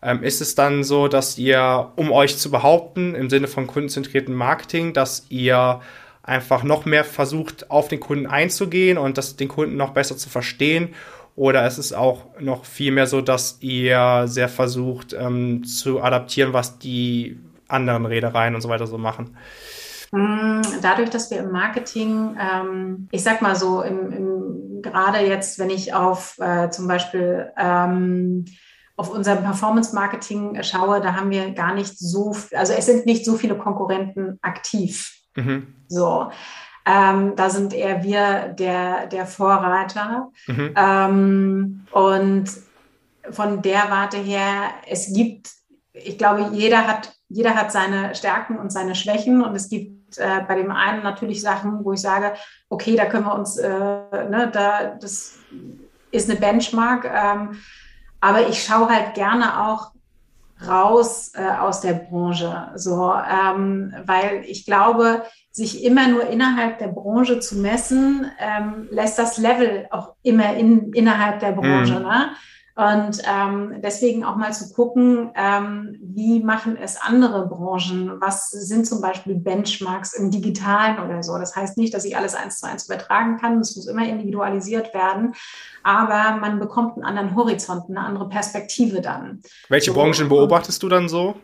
Ähm, 0.00 0.22
ist 0.22 0.40
es 0.40 0.54
dann 0.54 0.84
so, 0.84 1.08
dass 1.08 1.38
ihr, 1.38 1.92
um 1.96 2.12
euch 2.12 2.38
zu 2.38 2.50
behaupten, 2.50 3.14
im 3.14 3.28
Sinne 3.28 3.48
von 3.48 3.66
kundenzentrierten 3.66 4.34
Marketing, 4.34 4.92
dass 4.92 5.26
ihr 5.28 5.80
einfach 6.22 6.62
noch 6.62 6.84
mehr 6.84 7.04
versucht, 7.04 7.70
auf 7.70 7.88
den 7.88 8.00
Kunden 8.00 8.26
einzugehen 8.26 8.98
und 8.98 9.18
das, 9.18 9.36
den 9.36 9.48
Kunden 9.48 9.76
noch 9.76 9.90
besser 9.90 10.16
zu 10.16 10.28
verstehen? 10.28 10.94
Oder 11.34 11.66
ist 11.66 11.78
es 11.78 11.92
auch 11.92 12.26
noch 12.40 12.64
viel 12.64 12.92
mehr 12.92 13.06
so, 13.06 13.20
dass 13.20 13.58
ihr 13.60 14.24
sehr 14.26 14.48
versucht 14.48 15.14
ähm, 15.18 15.64
zu 15.64 16.02
adaptieren, 16.02 16.52
was 16.52 16.78
die 16.78 17.38
anderen 17.68 18.06
Reedereien 18.06 18.54
und 18.54 18.60
so 18.60 18.68
weiter 18.68 18.86
so 18.86 18.98
machen? 18.98 19.36
Mm, 20.10 20.62
dadurch, 20.82 21.10
dass 21.10 21.30
wir 21.30 21.38
im 21.38 21.52
Marketing, 21.52 22.36
ähm, 22.40 23.08
ich 23.10 23.22
sag 23.22 23.40
mal 23.40 23.56
so, 23.56 23.82
im, 23.82 24.12
im, 24.12 24.82
gerade 24.82 25.18
jetzt, 25.18 25.58
wenn 25.58 25.70
ich 25.70 25.94
auf 25.94 26.36
äh, 26.40 26.70
zum 26.70 26.88
Beispiel 26.88 27.52
ähm, 27.56 28.44
auf 28.98 29.10
unser 29.10 29.36
Performance-Marketing 29.36 30.60
schaue, 30.62 31.00
da 31.00 31.14
haben 31.14 31.30
wir 31.30 31.52
gar 31.52 31.72
nicht 31.72 31.96
so, 31.96 32.34
also 32.52 32.72
es 32.72 32.86
sind 32.86 33.06
nicht 33.06 33.24
so 33.24 33.36
viele 33.36 33.56
Konkurrenten 33.56 34.38
aktiv. 34.42 35.14
Mhm. 35.36 35.74
So. 35.86 36.30
Ähm, 36.84 37.36
da 37.36 37.48
sind 37.48 37.72
eher 37.72 38.02
wir 38.02 38.48
der, 38.48 39.06
der 39.06 39.26
Vorreiter. 39.26 40.32
Mhm. 40.48 40.74
Ähm, 40.76 41.86
und 41.92 42.46
von 43.30 43.62
der 43.62 43.88
Warte 43.88 44.16
her, 44.16 44.70
es 44.88 45.12
gibt, 45.12 45.50
ich 45.92 46.18
glaube, 46.18 46.50
jeder 46.52 46.88
hat, 46.88 47.12
jeder 47.28 47.54
hat 47.54 47.70
seine 47.70 48.16
Stärken 48.16 48.58
und 48.58 48.72
seine 48.72 48.96
Schwächen 48.96 49.44
und 49.44 49.54
es 49.54 49.68
gibt 49.68 50.18
äh, 50.18 50.40
bei 50.48 50.56
dem 50.56 50.72
einen 50.72 51.04
natürlich 51.04 51.40
Sachen, 51.40 51.84
wo 51.84 51.92
ich 51.92 52.00
sage, 52.00 52.32
okay, 52.68 52.96
da 52.96 53.06
können 53.06 53.26
wir 53.26 53.34
uns, 53.34 53.58
äh, 53.58 53.68
ne, 53.68 54.50
da, 54.52 54.96
das 55.00 55.38
ist 56.10 56.28
eine 56.28 56.40
Benchmark. 56.40 57.04
Ähm, 57.04 57.58
aber 58.20 58.48
ich 58.48 58.62
schaue 58.62 58.88
halt 58.88 59.14
gerne 59.14 59.68
auch 59.68 59.92
raus 60.66 61.32
äh, 61.34 61.46
aus 61.46 61.80
der 61.80 61.94
Branche, 61.94 62.72
so, 62.74 63.12
ähm, 63.14 63.94
weil 64.04 64.44
ich 64.46 64.66
glaube, 64.66 65.22
sich 65.52 65.84
immer 65.84 66.08
nur 66.08 66.28
innerhalb 66.28 66.78
der 66.78 66.88
Branche 66.88 67.40
zu 67.40 67.56
messen, 67.56 68.30
ähm, 68.38 68.88
lässt 68.90 69.18
das 69.18 69.38
Level 69.38 69.86
auch 69.90 70.14
immer 70.22 70.54
in, 70.54 70.92
innerhalb 70.92 71.40
der 71.40 71.52
Branche. 71.52 71.98
Mhm. 71.98 72.06
Ne? 72.06 72.30
Und 72.78 73.20
ähm, 73.24 73.80
deswegen 73.82 74.22
auch 74.22 74.36
mal 74.36 74.52
zu 74.52 74.72
gucken, 74.72 75.32
ähm, 75.34 75.96
wie 76.00 76.38
machen 76.44 76.76
es 76.80 76.96
andere 76.96 77.48
Branchen? 77.48 78.20
Was 78.20 78.50
sind 78.50 78.86
zum 78.86 79.00
Beispiel 79.00 79.34
Benchmarks 79.34 80.12
im 80.12 80.30
Digitalen 80.30 81.00
oder 81.04 81.24
so? 81.24 81.36
Das 81.38 81.56
heißt 81.56 81.76
nicht, 81.76 81.92
dass 81.92 82.04
ich 82.04 82.16
alles 82.16 82.36
eins 82.36 82.60
zu 82.60 82.68
eins 82.68 82.86
übertragen 82.86 83.36
kann. 83.36 83.58
Es 83.58 83.74
muss 83.74 83.88
immer 83.88 84.06
individualisiert 84.06 84.94
werden. 84.94 85.34
Aber 85.82 86.36
man 86.36 86.60
bekommt 86.60 86.94
einen 86.94 87.04
anderen 87.04 87.34
Horizont, 87.34 87.90
eine 87.90 87.98
andere 87.98 88.28
Perspektive 88.28 89.00
dann. 89.00 89.42
Welche 89.68 89.90
so, 89.90 89.94
Branchen 89.94 90.28
beobachtest 90.28 90.80
du 90.80 90.88
dann 90.88 91.08
so? 91.08 91.34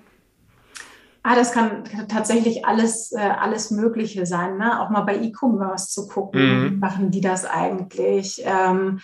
Ah, 1.25 1.35
das 1.35 1.51
kann 1.51 1.83
tatsächlich 2.07 2.65
alles, 2.65 3.11
äh, 3.11 3.19
alles 3.19 3.73
Mögliche 3.73 4.25
sein. 4.25 4.57
Ne? 4.57 4.81
Auch 4.81 4.91
mal 4.91 5.01
bei 5.01 5.17
E-Commerce 5.17 5.91
zu 5.91 6.07
gucken, 6.07 6.75
mhm. 6.75 6.79
machen 6.79 7.11
die 7.11 7.23
das 7.23 7.45
eigentlich? 7.45 8.41
Ähm, 8.45 9.01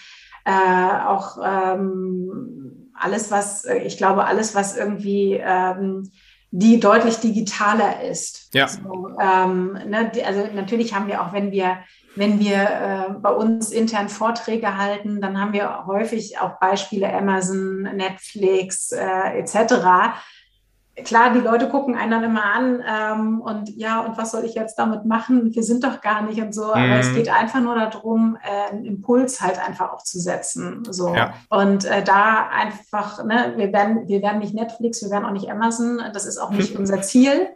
äh, 0.51 1.07
auch 1.07 1.39
ähm, 1.45 2.91
alles, 2.95 3.31
was, 3.31 3.65
äh, 3.65 3.79
ich 3.79 3.97
glaube, 3.97 4.25
alles, 4.25 4.55
was 4.55 4.77
irgendwie 4.77 5.41
ähm, 5.43 6.11
die 6.51 6.81
deutlich 6.81 7.19
digitaler 7.19 8.03
ist. 8.03 8.53
Ja. 8.55 8.67
So, 8.67 9.11
ähm, 9.21 9.79
ne, 9.87 10.11
also 10.27 10.47
natürlich 10.55 10.95
haben 10.95 11.07
wir 11.07 11.23
auch, 11.23 11.33
wenn 11.33 11.53
wir 11.53 11.79
wenn 12.17 12.41
wir 12.41 12.57
äh, 12.57 13.13
bei 13.21 13.31
uns 13.31 13.71
intern 13.71 14.09
Vorträge 14.09 14.77
halten, 14.77 15.21
dann 15.21 15.41
haben 15.41 15.53
wir 15.53 15.87
häufig 15.87 16.41
auch 16.41 16.59
Beispiele 16.59 17.13
Amazon, 17.15 17.83
Netflix 17.83 18.91
äh, 18.91 19.39
etc 19.39 20.17
klar, 21.03 21.33
die 21.33 21.41
Leute 21.41 21.69
gucken 21.69 21.97
einen 21.97 22.11
dann 22.11 22.25
immer 22.25 22.45
an 22.45 22.83
ähm, 22.87 23.41
und 23.41 23.71
ja, 23.77 24.01
und 24.01 24.17
was 24.17 24.31
soll 24.33 24.45
ich 24.45 24.55
jetzt 24.55 24.79
damit 24.79 25.05
machen? 25.05 25.55
Wir 25.55 25.63
sind 25.63 25.85
doch 25.85 26.01
gar 26.01 26.23
nicht 26.23 26.41
und 26.41 26.55
so. 26.55 26.73
Aber 26.73 26.99
es 26.99 27.11
mhm. 27.11 27.17
geht 27.17 27.33
einfach 27.33 27.61
nur 27.61 27.75
darum, 27.75 28.39
äh, 28.43 28.71
einen 28.71 28.85
Impuls 28.85 29.41
halt 29.41 29.59
einfach 29.59 29.93
auch 29.93 30.03
zu 30.03 30.19
setzen. 30.19 30.83
So. 30.91 31.15
Ja. 31.15 31.35
Und 31.49 31.85
äh, 31.85 32.03
da 32.03 32.49
einfach, 32.49 33.25
ne, 33.25 33.55
wir 33.57 33.73
werden, 33.73 34.09
wir 34.09 34.23
werden 34.23 34.39
nicht 34.39 34.55
Netflix, 34.55 35.03
wir 35.03 35.11
werden 35.11 35.25
auch 35.25 35.33
nicht 35.33 35.51
Amazon, 35.51 36.01
das 36.13 36.27
ist 36.27 36.39
auch 36.39 36.51
nicht 36.51 36.77
unser 36.79 37.03
Ziel. 37.03 37.49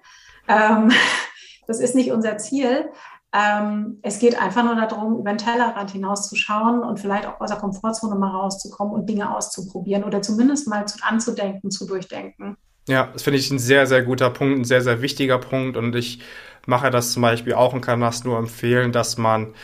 Ähm, 0.48 0.90
das 1.66 1.80
ist 1.80 1.94
nicht 1.94 2.12
unser 2.12 2.38
Ziel. 2.38 2.90
Ähm, 3.34 3.98
es 4.02 4.20
geht 4.20 4.40
einfach 4.40 4.62
nur 4.62 4.76
darum, 4.76 5.18
über 5.18 5.30
den 5.30 5.38
Tellerrand 5.38 5.90
hinauszuschauen 5.90 6.84
und 6.84 7.00
vielleicht 7.00 7.26
auch 7.26 7.40
aus 7.40 7.50
der 7.50 7.58
Komfortzone 7.58 8.14
mal 8.14 8.30
rauszukommen 8.30 8.94
und 8.94 9.08
Dinge 9.08 9.34
auszuprobieren 9.34 10.04
oder 10.04 10.22
zumindest 10.22 10.68
mal 10.68 10.86
zu, 10.86 10.98
anzudenken, 11.02 11.72
zu 11.72 11.84
durchdenken. 11.84 12.56
Ja, 12.88 13.10
das 13.12 13.22
finde 13.22 13.38
ich 13.38 13.50
ein 13.50 13.58
sehr, 13.58 13.86
sehr 13.86 14.02
guter 14.02 14.30
Punkt, 14.30 14.58
ein 14.58 14.64
sehr, 14.64 14.82
sehr 14.82 15.00
wichtiger 15.00 15.38
Punkt. 15.38 15.76
Und 15.76 15.94
ich 15.96 16.18
mache 16.66 16.90
das 16.90 17.12
zum 17.12 17.22
Beispiel 17.22 17.54
auch 17.54 17.72
und 17.72 17.80
kann 17.80 18.00
das 18.00 18.24
nur 18.24 18.38
empfehlen, 18.38 18.92
dass 18.92 19.16
man 19.16 19.54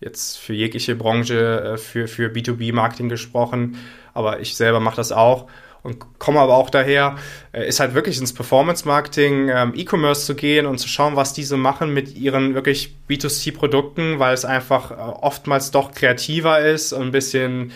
jetzt 0.00 0.38
für 0.38 0.54
jegliche 0.54 0.94
Branche, 0.94 1.74
äh, 1.74 1.78
für, 1.78 2.08
für 2.08 2.28
B2B-Marketing 2.28 3.08
gesprochen, 3.08 3.76
aber 4.14 4.40
ich 4.40 4.56
selber 4.56 4.80
mache 4.80 4.96
das 4.96 5.12
auch 5.12 5.48
und 5.82 6.18
komme 6.18 6.40
aber 6.40 6.56
auch 6.56 6.70
daher, 6.70 7.16
äh, 7.52 7.66
ist 7.66 7.80
halt 7.80 7.94
wirklich 7.94 8.18
ins 8.18 8.32
Performance-Marketing, 8.32 9.48
ähm, 9.48 9.72
E-Commerce 9.76 10.26
zu 10.26 10.34
gehen 10.34 10.66
und 10.66 10.78
zu 10.78 10.88
schauen, 10.88 11.16
was 11.16 11.32
diese 11.32 11.56
machen 11.56 11.92
mit 11.92 12.16
ihren 12.16 12.54
wirklich 12.54 12.96
B2C-Produkten, 13.08 14.18
weil 14.18 14.34
es 14.34 14.44
einfach 14.44 14.90
äh, 14.90 14.94
oftmals 14.94 15.70
doch 15.70 15.92
kreativer 15.92 16.60
ist 16.60 16.92
und 16.92 17.02
ein 17.02 17.12
bisschen 17.12 17.72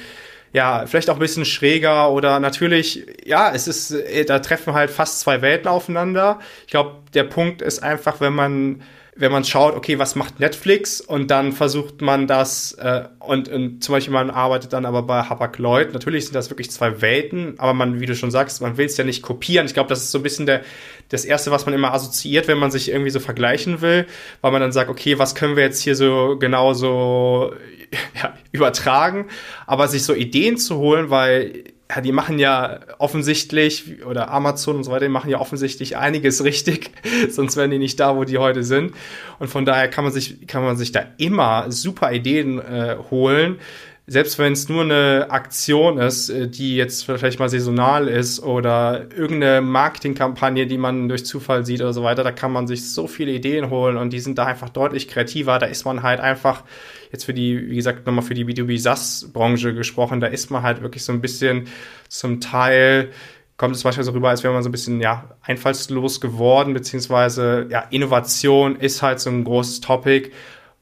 ja, 0.54 0.86
vielleicht 0.86 1.10
auch 1.10 1.14
ein 1.14 1.20
bisschen 1.20 1.44
schräger 1.44 2.12
oder 2.12 2.38
natürlich, 2.38 3.04
ja, 3.24 3.52
es 3.52 3.66
ist, 3.66 3.90
äh, 3.90 4.24
da 4.24 4.38
treffen 4.38 4.72
halt 4.72 4.88
fast 4.88 5.18
zwei 5.18 5.42
Welten 5.42 5.66
aufeinander. 5.66 6.38
Ich 6.64 6.70
glaube, 6.70 6.94
der 7.12 7.24
Punkt 7.24 7.60
ist 7.60 7.82
einfach, 7.82 8.20
wenn 8.20 8.34
man 8.34 8.82
wenn 9.16 9.30
man 9.30 9.44
schaut, 9.44 9.76
okay, 9.76 9.98
was 9.98 10.16
macht 10.16 10.40
Netflix 10.40 11.00
und 11.00 11.30
dann 11.30 11.52
versucht 11.52 12.00
man 12.00 12.26
das 12.26 12.72
äh, 12.72 13.04
und, 13.20 13.48
und 13.48 13.84
zum 13.84 13.92
Beispiel 13.94 14.12
man 14.12 14.30
arbeitet 14.30 14.72
dann 14.72 14.84
aber 14.84 15.02
bei 15.02 15.22
Hapag 15.22 15.58
Lloyd. 15.58 15.92
Natürlich 15.92 16.24
sind 16.24 16.34
das 16.34 16.50
wirklich 16.50 16.70
zwei 16.70 17.00
Welten, 17.00 17.54
aber 17.58 17.74
man, 17.74 18.00
wie 18.00 18.06
du 18.06 18.16
schon 18.16 18.32
sagst, 18.32 18.60
man 18.60 18.76
will 18.76 18.86
es 18.86 18.96
ja 18.96 19.04
nicht 19.04 19.22
kopieren. 19.22 19.66
Ich 19.66 19.74
glaube, 19.74 19.88
das 19.88 20.02
ist 20.02 20.10
so 20.10 20.18
ein 20.18 20.24
bisschen 20.24 20.46
der, 20.46 20.62
das 21.10 21.24
Erste, 21.24 21.52
was 21.52 21.64
man 21.64 21.74
immer 21.74 21.92
assoziiert, 21.92 22.48
wenn 22.48 22.58
man 22.58 22.72
sich 22.72 22.90
irgendwie 22.90 23.10
so 23.10 23.20
vergleichen 23.20 23.80
will, 23.80 24.06
weil 24.40 24.50
man 24.50 24.60
dann 24.60 24.72
sagt, 24.72 24.90
okay, 24.90 25.18
was 25.18 25.36
können 25.36 25.54
wir 25.54 25.62
jetzt 25.62 25.80
hier 25.80 25.94
so 25.94 26.36
genauso 26.38 27.54
ja, 28.20 28.34
übertragen, 28.50 29.26
aber 29.66 29.86
sich 29.86 30.02
so 30.02 30.12
Ideen 30.12 30.56
zu 30.56 30.76
holen, 30.78 31.10
weil 31.10 31.73
ja, 31.90 32.00
die 32.00 32.12
machen 32.12 32.38
ja 32.38 32.80
offensichtlich, 32.98 34.04
oder 34.04 34.30
Amazon 34.30 34.76
und 34.76 34.84
so 34.84 34.90
weiter, 34.90 35.04
die 35.04 35.12
machen 35.12 35.30
ja 35.30 35.38
offensichtlich 35.40 35.96
einiges 35.96 36.42
richtig, 36.42 36.90
sonst 37.30 37.56
wären 37.56 37.70
die 37.70 37.78
nicht 37.78 38.00
da, 38.00 38.16
wo 38.16 38.24
die 38.24 38.38
heute 38.38 38.64
sind. 38.64 38.94
Und 39.38 39.48
von 39.48 39.64
daher 39.64 39.88
kann 39.88 40.04
man 40.04 40.12
sich, 40.12 40.46
kann 40.46 40.62
man 40.62 40.76
sich 40.76 40.92
da 40.92 41.04
immer 41.18 41.70
super 41.70 42.12
Ideen 42.12 42.58
äh, 42.58 42.96
holen, 43.10 43.58
selbst 44.06 44.38
wenn 44.38 44.52
es 44.52 44.68
nur 44.68 44.82
eine 44.82 45.28
Aktion 45.30 45.96
ist, 45.96 46.28
äh, 46.28 46.46
die 46.46 46.76
jetzt 46.76 47.04
vielleicht 47.04 47.38
mal 47.38 47.48
saisonal 47.48 48.06
ist 48.08 48.42
oder 48.42 49.06
irgendeine 49.16 49.62
Marketingkampagne, 49.62 50.66
die 50.66 50.76
man 50.76 51.08
durch 51.08 51.24
Zufall 51.24 51.64
sieht 51.64 51.80
oder 51.80 51.94
so 51.94 52.02
weiter, 52.02 52.22
da 52.22 52.32
kann 52.32 52.52
man 52.52 52.66
sich 52.66 52.90
so 52.90 53.06
viele 53.06 53.32
Ideen 53.32 53.70
holen 53.70 53.96
und 53.96 54.12
die 54.12 54.20
sind 54.20 54.36
da 54.36 54.44
einfach 54.44 54.68
deutlich 54.68 55.08
kreativer. 55.08 55.58
Da 55.58 55.66
ist 55.66 55.86
man 55.86 56.02
halt 56.02 56.20
einfach, 56.20 56.64
jetzt 57.12 57.24
für 57.24 57.32
die, 57.32 57.70
wie 57.70 57.76
gesagt, 57.76 58.06
nochmal 58.06 58.24
für 58.24 58.34
die 58.34 58.44
B2B 58.44 58.78
SaaS-Branche 58.78 59.74
gesprochen, 59.74 60.20
da 60.20 60.26
ist 60.26 60.50
man 60.50 60.62
halt 60.62 60.82
wirklich 60.82 61.02
so 61.02 61.12
ein 61.12 61.22
bisschen 61.22 61.68
zum 62.08 62.40
Teil 62.40 63.10
kommt 63.56 63.76
es 63.76 63.84
manchmal 63.84 64.04
so 64.04 64.10
rüber, 64.10 64.30
als 64.30 64.42
wäre 64.42 64.52
man 64.52 64.64
so 64.64 64.68
ein 64.68 64.72
bisschen 64.72 65.00
ja 65.00 65.30
einfallslos 65.40 66.20
geworden, 66.20 66.74
beziehungsweise 66.74 67.68
ja 67.70 67.84
Innovation 67.90 68.76
ist 68.76 69.00
halt 69.00 69.20
so 69.20 69.30
ein 69.30 69.44
großes 69.44 69.80
Topic 69.80 70.32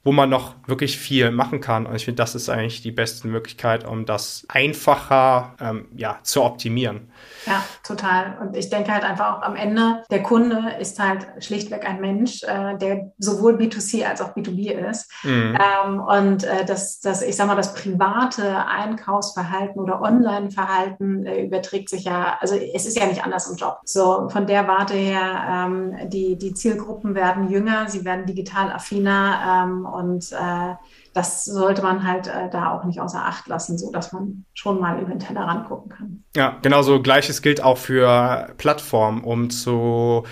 wo 0.04 0.10
man 0.10 0.28
noch 0.28 0.54
wirklich 0.66 0.98
viel 0.98 1.30
machen 1.30 1.60
kann. 1.60 1.86
Und 1.86 1.94
ich 1.94 2.04
finde, 2.04 2.16
das 2.16 2.34
ist 2.34 2.48
eigentlich 2.48 2.82
die 2.82 2.90
beste 2.90 3.28
Möglichkeit, 3.28 3.86
um 3.86 4.04
das 4.04 4.44
einfacher 4.48 5.54
ähm, 5.60 5.88
ja, 5.96 6.18
zu 6.22 6.42
optimieren. 6.42 7.12
Ja, 7.46 7.62
total. 7.84 8.38
Und 8.40 8.56
ich 8.56 8.68
denke 8.68 8.92
halt 8.92 9.04
einfach 9.04 9.38
auch 9.38 9.42
am 9.42 9.54
Ende, 9.54 10.02
der 10.10 10.22
Kunde 10.22 10.74
ist 10.80 10.98
halt 10.98 11.26
schlichtweg 11.38 11.88
ein 11.88 12.00
Mensch, 12.00 12.42
äh, 12.42 12.76
der 12.78 13.12
sowohl 13.18 13.54
B2C 13.56 14.04
als 14.04 14.20
auch 14.20 14.34
B2B 14.34 14.72
ist. 14.72 15.10
Mhm. 15.22 15.56
Ähm, 15.60 16.00
und 16.00 16.44
äh, 16.44 16.64
das, 16.64 17.00
das, 17.00 17.22
ich 17.22 17.36
sag 17.36 17.46
mal, 17.46 17.56
das 17.56 17.74
private 17.74 18.66
Einkaufsverhalten 18.66 19.80
oder 19.80 20.00
Online-Verhalten 20.00 21.26
äh, 21.26 21.44
überträgt 21.44 21.88
sich 21.88 22.04
ja, 22.04 22.38
also 22.40 22.56
es 22.56 22.86
ist 22.86 22.96
ja 22.96 23.06
nicht 23.06 23.24
anders 23.24 23.48
im 23.48 23.56
Job. 23.56 23.78
So 23.84 24.28
von 24.28 24.46
der 24.46 24.66
Warte 24.66 24.94
her, 24.94 25.66
ähm, 25.66 26.08
die, 26.08 26.36
die 26.36 26.54
Zielgruppen 26.54 27.14
werden 27.14 27.50
jünger, 27.50 27.88
sie 27.88 28.04
werden 28.04 28.26
digital 28.26 28.72
affiner 28.72 29.64
ähm, 29.64 29.86
und 29.92 30.32
äh, 30.32 30.74
das 31.14 31.44
sollte 31.44 31.82
man 31.82 32.06
halt 32.06 32.26
äh, 32.26 32.48
da 32.50 32.72
auch 32.72 32.84
nicht 32.84 33.00
außer 33.00 33.22
Acht 33.24 33.46
lassen, 33.48 33.78
so 33.78 33.92
dass 33.92 34.12
man 34.12 34.44
schon 34.54 34.80
mal 34.80 34.98
über 34.98 35.10
den 35.10 35.18
Tellerrand 35.18 35.68
gucken 35.68 35.90
kann. 35.90 36.24
Ja, 36.34 36.58
genauso 36.62 37.02
gleiches 37.02 37.42
gilt 37.42 37.62
auch 37.62 37.78
für 37.78 38.48
Plattformen, 38.56 39.22
um 39.22 39.50
zu 39.50 40.24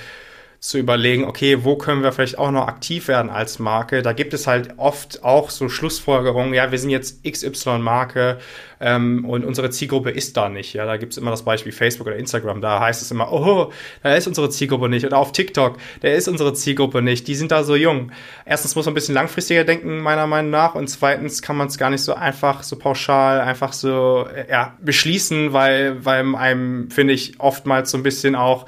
zu 0.61 0.77
überlegen, 0.77 1.25
okay, 1.25 1.65
wo 1.65 1.77
können 1.77 2.03
wir 2.03 2.13
vielleicht 2.13 2.39
auch 2.39 2.51
noch 2.51 2.69
aktiv 2.69 3.09
werden 3.09 3.31
als 3.31 3.59
Marke. 3.59 4.03
Da 4.03 4.13
gibt 4.13 4.35
es 4.35 4.47
halt 4.47 4.75
oft 4.77 5.25
auch 5.25 5.49
so 5.49 5.71
Schlussfolgerungen, 5.71 6.53
ja, 6.53 6.71
wir 6.71 6.79
sind 6.79 6.91
jetzt 6.91 7.25
XY-Marke 7.25 8.39
ähm, 8.79 9.25
und 9.25 9.47
unsere 9.47 9.71
Zielgruppe 9.71 10.11
ist 10.11 10.37
da 10.37 10.51
nicht. 10.51 10.75
Ja, 10.75 10.85
da 10.85 10.99
gibt 10.99 11.13
es 11.13 11.19
immer 11.19 11.31
das 11.31 11.47
Beispiel 11.47 11.73
Facebook 11.73 12.09
oder 12.09 12.17
Instagram, 12.17 12.61
da 12.61 12.79
heißt 12.79 13.01
es 13.01 13.11
immer, 13.11 13.33
oh, 13.33 13.73
da 14.03 14.15
ist 14.15 14.27
unsere 14.27 14.51
Zielgruppe 14.51 14.91
nicht. 14.91 15.07
Oder 15.07 15.17
auf 15.17 15.33
TikTok, 15.33 15.79
da 16.03 16.09
ist 16.09 16.29
unsere 16.29 16.53
Zielgruppe 16.53 17.01
nicht, 17.01 17.27
die 17.27 17.37
sind 17.37 17.53
da 17.53 17.65
so 17.65 17.75
jung. 17.75 18.13
Erstens 18.45 18.77
muss 18.77 18.85
man 18.85 18.93
ein 18.93 18.97
bisschen 18.97 19.15
langfristiger 19.15 19.65
denken, 19.65 20.01
meiner 20.01 20.27
Meinung 20.27 20.51
nach, 20.51 20.75
und 20.75 20.89
zweitens 20.89 21.41
kann 21.41 21.57
man 21.57 21.69
es 21.69 21.79
gar 21.79 21.89
nicht 21.89 22.03
so 22.03 22.13
einfach, 22.13 22.65
so 22.65 22.77
pauschal, 22.77 23.41
einfach 23.41 23.73
so 23.73 24.29
ja, 24.51 24.77
beschließen, 24.83 25.55
weil, 25.55 26.05
weil 26.05 26.35
einem, 26.35 26.91
finde 26.91 27.15
ich, 27.15 27.41
oftmals 27.41 27.91
so 27.91 27.97
ein 27.97 28.03
bisschen 28.03 28.35
auch 28.35 28.67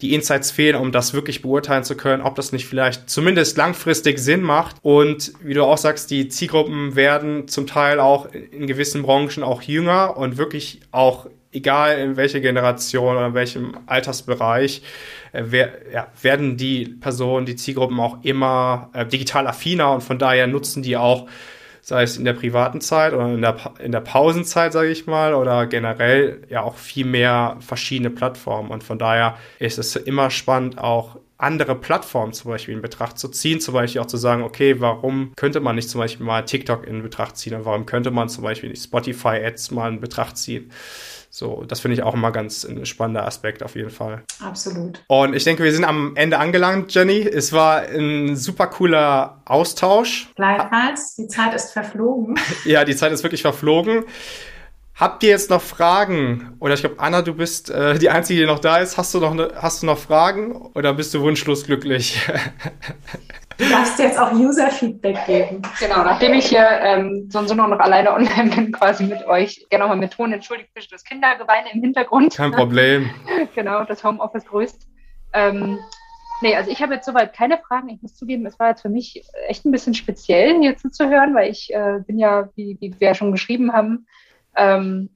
die 0.00 0.14
Insights 0.14 0.50
fehlen, 0.50 0.76
um 0.76 0.92
das 0.92 1.14
wirklich 1.14 1.42
beurteilen 1.42 1.84
zu 1.84 1.96
können, 1.96 2.22
ob 2.22 2.34
das 2.34 2.52
nicht 2.52 2.66
vielleicht 2.66 3.08
zumindest 3.08 3.56
langfristig 3.56 4.18
Sinn 4.18 4.42
macht. 4.42 4.76
Und 4.82 5.32
wie 5.40 5.54
du 5.54 5.64
auch 5.64 5.78
sagst, 5.78 6.10
die 6.10 6.28
Zielgruppen 6.28 6.96
werden 6.96 7.48
zum 7.48 7.66
Teil 7.66 8.00
auch 8.00 8.28
in 8.32 8.66
gewissen 8.66 9.02
Branchen 9.02 9.42
auch 9.42 9.62
jünger 9.62 10.16
und 10.16 10.36
wirklich 10.36 10.80
auch 10.90 11.26
egal 11.54 11.98
in 11.98 12.16
welcher 12.16 12.40
Generation 12.40 13.16
oder 13.16 13.26
in 13.26 13.34
welchem 13.34 13.76
Altersbereich, 13.86 14.82
äh, 15.32 15.42
wer, 15.46 15.72
ja, 15.92 16.08
werden 16.20 16.56
die 16.56 16.86
Personen, 16.86 17.46
die 17.46 17.56
Zielgruppen 17.56 17.98
auch 18.00 18.18
immer 18.22 18.90
äh, 18.92 19.06
digital 19.06 19.46
affiner 19.46 19.92
und 19.92 20.02
von 20.02 20.18
daher 20.18 20.46
nutzen 20.46 20.82
die 20.82 20.96
auch 20.96 21.28
sei 21.84 22.02
es 22.02 22.16
in 22.16 22.24
der 22.24 22.32
privaten 22.32 22.80
Zeit 22.80 23.12
oder 23.12 23.28
in 23.28 23.42
der, 23.42 23.56
in 23.78 23.92
der 23.92 24.00
Pausenzeit, 24.00 24.72
sage 24.72 24.88
ich 24.88 25.06
mal, 25.06 25.34
oder 25.34 25.66
generell 25.66 26.40
ja 26.48 26.62
auch 26.62 26.76
viel 26.76 27.04
mehr 27.04 27.58
verschiedene 27.60 28.08
Plattformen. 28.08 28.70
Und 28.70 28.82
von 28.82 28.98
daher 28.98 29.36
ist 29.58 29.78
es 29.78 29.94
immer 29.94 30.30
spannend, 30.30 30.78
auch 30.78 31.18
andere 31.36 31.74
Plattformen 31.74 32.32
zum 32.32 32.52
Beispiel 32.52 32.72
in 32.72 32.80
Betracht 32.80 33.18
zu 33.18 33.28
ziehen, 33.28 33.60
zum 33.60 33.74
Beispiel 33.74 34.00
auch 34.00 34.06
zu 34.06 34.16
sagen, 34.16 34.42
okay, 34.42 34.80
warum 34.80 35.32
könnte 35.36 35.60
man 35.60 35.76
nicht 35.76 35.90
zum 35.90 36.00
Beispiel 36.00 36.24
mal 36.24 36.46
TikTok 36.46 36.86
in 36.86 37.02
Betracht 37.02 37.36
ziehen 37.36 37.54
und 37.54 37.66
warum 37.66 37.84
könnte 37.84 38.10
man 38.10 38.30
zum 38.30 38.44
Beispiel 38.44 38.70
nicht 38.70 38.82
Spotify-Ads 38.82 39.72
mal 39.72 39.92
in 39.92 40.00
Betracht 40.00 40.38
ziehen. 40.38 40.70
So, 41.36 41.64
das 41.66 41.80
finde 41.80 41.96
ich 41.96 42.04
auch 42.04 42.14
immer 42.14 42.30
ganz 42.30 42.62
ein 42.62 42.86
spannender 42.86 43.26
Aspekt 43.26 43.64
auf 43.64 43.74
jeden 43.74 43.90
Fall. 43.90 44.22
Absolut. 44.40 45.02
Und 45.08 45.34
ich 45.34 45.42
denke, 45.42 45.64
wir 45.64 45.72
sind 45.72 45.82
am 45.82 46.14
Ende 46.14 46.38
angelangt, 46.38 46.94
Jenny. 46.94 47.22
Es 47.22 47.52
war 47.52 47.80
ein 47.80 48.36
super 48.36 48.68
cooler 48.68 49.42
Austausch. 49.44 50.28
Gleichfalls, 50.36 51.16
die 51.16 51.26
Zeit 51.26 51.52
ist 51.52 51.72
verflogen. 51.72 52.38
ja, 52.64 52.84
die 52.84 52.94
Zeit 52.94 53.10
ist 53.10 53.24
wirklich 53.24 53.42
verflogen. 53.42 54.04
Habt 54.94 55.24
ihr 55.24 55.30
jetzt 55.30 55.50
noch 55.50 55.60
Fragen? 55.60 56.54
Oder 56.60 56.74
ich 56.74 56.80
glaube, 56.82 57.00
Anna, 57.00 57.20
du 57.20 57.34
bist 57.34 57.68
äh, 57.68 57.98
die 57.98 58.10
Einzige, 58.10 58.42
die 58.42 58.46
noch 58.46 58.60
da 58.60 58.76
ist. 58.76 58.96
Hast 58.96 59.12
du 59.12 59.18
noch, 59.18 59.34
ne, 59.34 59.50
hast 59.56 59.82
du 59.82 59.86
noch 59.86 59.98
Fragen 59.98 60.54
oder 60.54 60.94
bist 60.94 61.14
du 61.14 61.20
wunschlos 61.20 61.64
glücklich? 61.64 62.20
Du 63.58 63.68
darfst 63.68 63.98
jetzt 63.98 64.18
auch 64.18 64.32
User-Feedback 64.32 65.26
geben. 65.26 65.62
Genau, 65.78 66.02
nachdem 66.02 66.34
ich 66.34 66.46
hier 66.46 66.66
ähm, 66.66 67.28
so 67.30 67.38
und 67.38 67.48
so 67.48 67.54
noch 67.54 67.70
alleine 67.78 68.12
online 68.12 68.50
bin, 68.54 68.72
quasi 68.72 69.04
mit 69.04 69.24
euch, 69.26 69.64
gerne 69.70 69.84
nochmal 69.84 69.98
mit 69.98 70.12
Ton 70.12 70.32
entschuldigt 70.32 70.74
bitte 70.74 70.88
das 70.90 71.04
Kindergeweine 71.04 71.68
im 71.72 71.80
Hintergrund. 71.80 72.34
Kein 72.34 72.52
Problem. 72.52 73.10
genau, 73.54 73.84
das 73.84 74.02
Homeoffice 74.02 74.46
grüßt. 74.46 74.88
Ähm, 75.32 75.78
nee, 76.40 76.56
also 76.56 76.70
ich 76.70 76.82
habe 76.82 76.94
jetzt 76.94 77.06
soweit 77.06 77.32
keine 77.32 77.58
Fragen. 77.58 77.88
Ich 77.90 78.02
muss 78.02 78.16
zugeben, 78.16 78.44
es 78.46 78.58
war 78.58 78.70
jetzt 78.70 78.82
für 78.82 78.88
mich 78.88 79.22
echt 79.46 79.64
ein 79.64 79.72
bisschen 79.72 79.94
speziell, 79.94 80.60
hier 80.60 80.76
zuzuhören, 80.76 81.34
weil 81.34 81.50
ich 81.50 81.72
äh, 81.72 82.00
bin 82.06 82.18
ja, 82.18 82.48
wie, 82.56 82.76
wie 82.80 82.94
wir 82.98 83.08
ja 83.08 83.14
schon 83.14 83.32
geschrieben 83.32 83.72
haben, 83.72 84.06
ähm, 84.56 85.10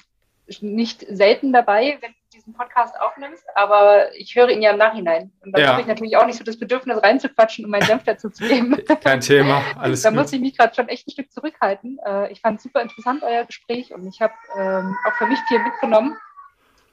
nicht 0.60 1.04
selten 1.08 1.52
dabei, 1.52 1.98
wenn 2.00 2.14
diesen 2.48 2.54
Podcast 2.54 2.98
aufnimmst, 3.00 3.44
aber 3.54 4.14
ich 4.14 4.34
höre 4.34 4.48
ihn 4.48 4.62
ja 4.62 4.70
im 4.70 4.78
Nachhinein. 4.78 5.32
Und 5.44 5.52
dann 5.52 5.62
ja. 5.62 5.68
habe 5.68 5.80
ich 5.80 5.86
natürlich 5.86 6.16
auch 6.16 6.26
nicht 6.26 6.38
so 6.38 6.44
das 6.44 6.58
Bedürfnis 6.58 7.02
reinzuquatschen, 7.02 7.64
um 7.64 7.70
meinen 7.70 7.82
Senf 7.82 8.04
dazu 8.04 8.30
zu 8.30 8.46
geben. 8.46 8.76
Kein 9.02 9.20
Thema, 9.20 9.62
alles 9.78 10.02
Da 10.02 10.10
gut. 10.10 10.18
muss 10.18 10.32
ich 10.32 10.40
mich 10.40 10.56
gerade 10.56 10.74
schon 10.74 10.88
echt 10.88 11.06
ein 11.06 11.10
Stück 11.12 11.30
zurückhalten. 11.30 11.98
Äh, 12.04 12.32
ich 12.32 12.40
fand 12.40 12.58
es 12.58 12.62
super 12.62 12.82
interessant, 12.82 13.22
euer 13.22 13.44
Gespräch, 13.44 13.92
und 13.92 14.06
ich 14.06 14.20
habe 14.20 14.34
ähm, 14.58 14.96
auch 15.06 15.14
für 15.14 15.26
mich 15.26 15.38
viel 15.48 15.60
mitgenommen, 15.60 16.16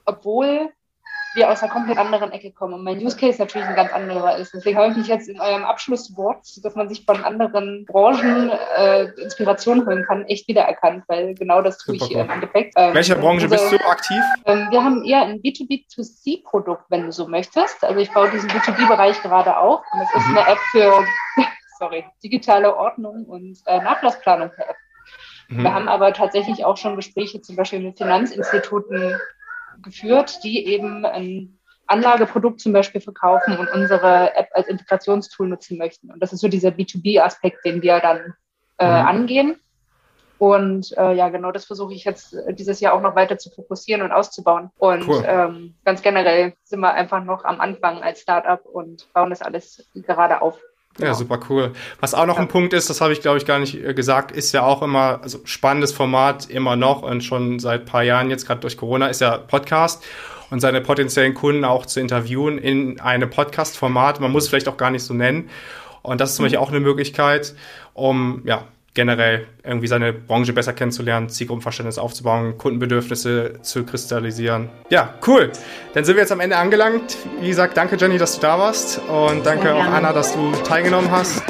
obwohl 0.04 0.70
wir 1.36 1.50
aus 1.50 1.62
einer 1.62 1.72
komplett 1.72 1.98
anderen 1.98 2.32
Ecke 2.32 2.50
kommen 2.52 2.74
und 2.74 2.84
mein 2.84 2.98
Use 2.98 3.16
Case 3.16 3.38
natürlich 3.38 3.66
ein 3.66 3.76
ganz 3.76 3.92
anderer 3.92 4.36
ist. 4.38 4.54
Deswegen 4.54 4.78
habe 4.78 4.90
ich 4.90 4.96
mich 4.96 5.06
jetzt 5.06 5.28
in 5.28 5.40
eurem 5.40 5.64
Abschlusswort, 5.64 6.42
dass 6.64 6.74
man 6.74 6.88
sich 6.88 7.04
von 7.04 7.22
anderen 7.22 7.84
Branchen 7.84 8.50
äh, 8.76 9.04
Inspiration 9.22 9.86
holen 9.86 10.04
kann, 10.04 10.24
echt 10.26 10.48
wiedererkannt, 10.48 11.04
weil 11.08 11.34
genau 11.34 11.62
das 11.62 11.78
tue 11.78 11.98
Super 11.98 12.10
ich 12.10 12.16
im 12.16 12.30
Endeffekt. 12.30 12.74
Ähm, 12.76 12.94
Welcher 12.94 13.16
Branche 13.16 13.46
also, 13.46 13.56
bist 13.56 13.72
du 13.72 13.88
aktiv? 13.88 14.22
Ähm, 14.46 14.68
wir 14.70 14.82
haben 14.82 15.04
eher 15.04 15.22
ein 15.22 15.40
B2B2C-Produkt, 15.42 16.84
wenn 16.88 17.04
du 17.04 17.12
so 17.12 17.28
möchtest. 17.28 17.84
Also 17.84 18.00
ich 18.00 18.10
baue 18.10 18.30
diesen 18.30 18.50
B2B-Bereich 18.50 19.22
gerade 19.22 19.56
auf 19.56 19.82
und 19.92 20.00
das 20.00 20.14
ist 20.14 20.28
mhm. 20.28 20.38
eine 20.38 20.48
App 20.48 20.58
für 20.72 21.04
sorry, 21.78 22.04
digitale 22.22 22.74
Ordnung 22.76 23.24
und 23.24 23.58
äh, 23.66 23.78
Nachlassplanung 23.82 24.50
per 24.50 24.70
App. 24.70 24.76
Mhm. 25.48 25.62
Wir 25.62 25.74
haben 25.74 25.88
aber 25.88 26.12
tatsächlich 26.12 26.64
auch 26.64 26.76
schon 26.76 26.96
Gespräche 26.96 27.40
zum 27.40 27.56
Beispiel 27.56 27.80
mit 27.80 27.98
Finanzinstituten 27.98 29.16
geführt, 29.82 30.40
die 30.42 30.66
eben 30.66 31.04
ein 31.04 31.58
Anlageprodukt 31.86 32.60
zum 32.60 32.72
Beispiel 32.72 33.00
verkaufen 33.00 33.56
und 33.58 33.68
unsere 33.72 34.34
App 34.34 34.48
als 34.52 34.66
Integrationstool 34.68 35.48
nutzen 35.48 35.78
möchten. 35.78 36.10
Und 36.10 36.20
das 36.20 36.32
ist 36.32 36.40
so 36.40 36.48
dieser 36.48 36.70
B2B-Aspekt, 36.70 37.64
den 37.64 37.82
wir 37.82 38.00
dann 38.00 38.34
äh, 38.78 38.86
mhm. 38.86 39.06
angehen. 39.06 39.60
Und 40.38 40.96
äh, 40.98 41.14
ja, 41.14 41.30
genau 41.30 41.50
das 41.50 41.64
versuche 41.64 41.94
ich 41.94 42.04
jetzt 42.04 42.36
dieses 42.50 42.80
Jahr 42.80 42.92
auch 42.92 43.00
noch 43.00 43.14
weiter 43.14 43.38
zu 43.38 43.50
fokussieren 43.50 44.02
und 44.02 44.12
auszubauen. 44.12 44.70
Und 44.76 45.08
cool. 45.08 45.24
ähm, 45.26 45.74
ganz 45.84 46.02
generell 46.02 46.54
sind 46.64 46.80
wir 46.80 46.92
einfach 46.92 47.24
noch 47.24 47.44
am 47.44 47.60
Anfang 47.60 48.02
als 48.02 48.20
Startup 48.20 48.62
und 48.66 49.10
bauen 49.14 49.30
das 49.30 49.40
alles 49.40 49.88
gerade 49.94 50.42
auf. 50.42 50.60
Ja, 50.98 51.06
genau. 51.06 51.18
super 51.18 51.40
cool. 51.50 51.72
Was 52.00 52.14
auch 52.14 52.26
noch 52.26 52.36
ja. 52.36 52.42
ein 52.42 52.48
Punkt 52.48 52.72
ist, 52.72 52.88
das 52.88 53.00
habe 53.00 53.12
ich 53.12 53.20
glaube 53.20 53.38
ich 53.38 53.46
gar 53.46 53.58
nicht 53.58 53.74
äh, 53.74 53.94
gesagt, 53.94 54.32
ist 54.32 54.52
ja 54.52 54.62
auch 54.62 54.82
immer, 54.82 55.20
also 55.22 55.40
spannendes 55.44 55.92
Format 55.92 56.48
immer 56.48 56.76
noch 56.76 57.02
und 57.02 57.22
schon 57.22 57.58
seit 57.58 57.86
paar 57.86 58.02
Jahren 58.02 58.30
jetzt 58.30 58.46
gerade 58.46 58.60
durch 58.60 58.76
Corona 58.76 59.08
ist 59.08 59.20
ja 59.20 59.36
Podcast 59.36 60.04
und 60.50 60.60
seine 60.60 60.80
potenziellen 60.80 61.34
Kunden 61.34 61.64
auch 61.64 61.86
zu 61.86 62.00
interviewen 62.00 62.58
in 62.58 63.00
einem 63.00 63.28
Podcast-Format. 63.28 64.20
Man 64.20 64.30
muss 64.30 64.44
es 64.44 64.48
vielleicht 64.48 64.68
auch 64.68 64.76
gar 64.76 64.90
nicht 64.90 65.02
so 65.02 65.12
nennen. 65.12 65.50
Und 66.02 66.20
das 66.20 66.30
ist 66.30 66.36
zum 66.36 66.44
mhm. 66.44 66.46
Beispiel 66.46 66.58
auch 66.60 66.70
eine 66.70 66.80
Möglichkeit, 66.80 67.54
um 67.94 68.42
ja 68.44 68.64
generell 68.96 69.46
irgendwie 69.62 69.86
seine 69.86 70.12
Branche 70.12 70.52
besser 70.52 70.72
kennenzulernen, 70.72 71.28
Zielgruppenverständnis 71.28 71.98
aufzubauen, 71.98 72.58
Kundenbedürfnisse 72.58 73.60
zu 73.62 73.84
kristallisieren. 73.84 74.68
Ja, 74.90 75.14
cool. 75.28 75.52
Dann 75.94 76.04
sind 76.04 76.16
wir 76.16 76.22
jetzt 76.22 76.32
am 76.32 76.40
Ende 76.40 76.56
angelangt. 76.56 77.16
Wie 77.40 77.48
gesagt, 77.48 77.76
danke 77.76 77.96
Jenny, 77.96 78.18
dass 78.18 78.34
du 78.34 78.40
da 78.40 78.58
warst 78.58 79.00
und 79.08 79.46
danke 79.46 79.72
auch 79.72 79.84
Anna, 79.84 80.12
dass 80.12 80.32
du 80.34 80.50
teilgenommen 80.66 81.10
hast. 81.12 81.42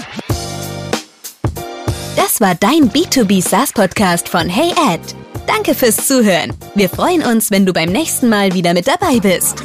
Das 2.16 2.40
war 2.40 2.54
dein 2.54 2.90
B2B 2.90 3.40
SaaS 3.40 3.72
Podcast 3.72 4.28
von 4.28 4.48
Hey 4.48 4.72
Ed. 4.92 5.00
Danke 5.46 5.74
fürs 5.74 6.06
Zuhören. 6.06 6.52
Wir 6.74 6.90
freuen 6.90 7.22
uns, 7.22 7.50
wenn 7.50 7.64
du 7.64 7.72
beim 7.72 7.90
nächsten 7.90 8.28
Mal 8.28 8.52
wieder 8.52 8.74
mit 8.74 8.88
dabei 8.88 9.20
bist. 9.20 9.64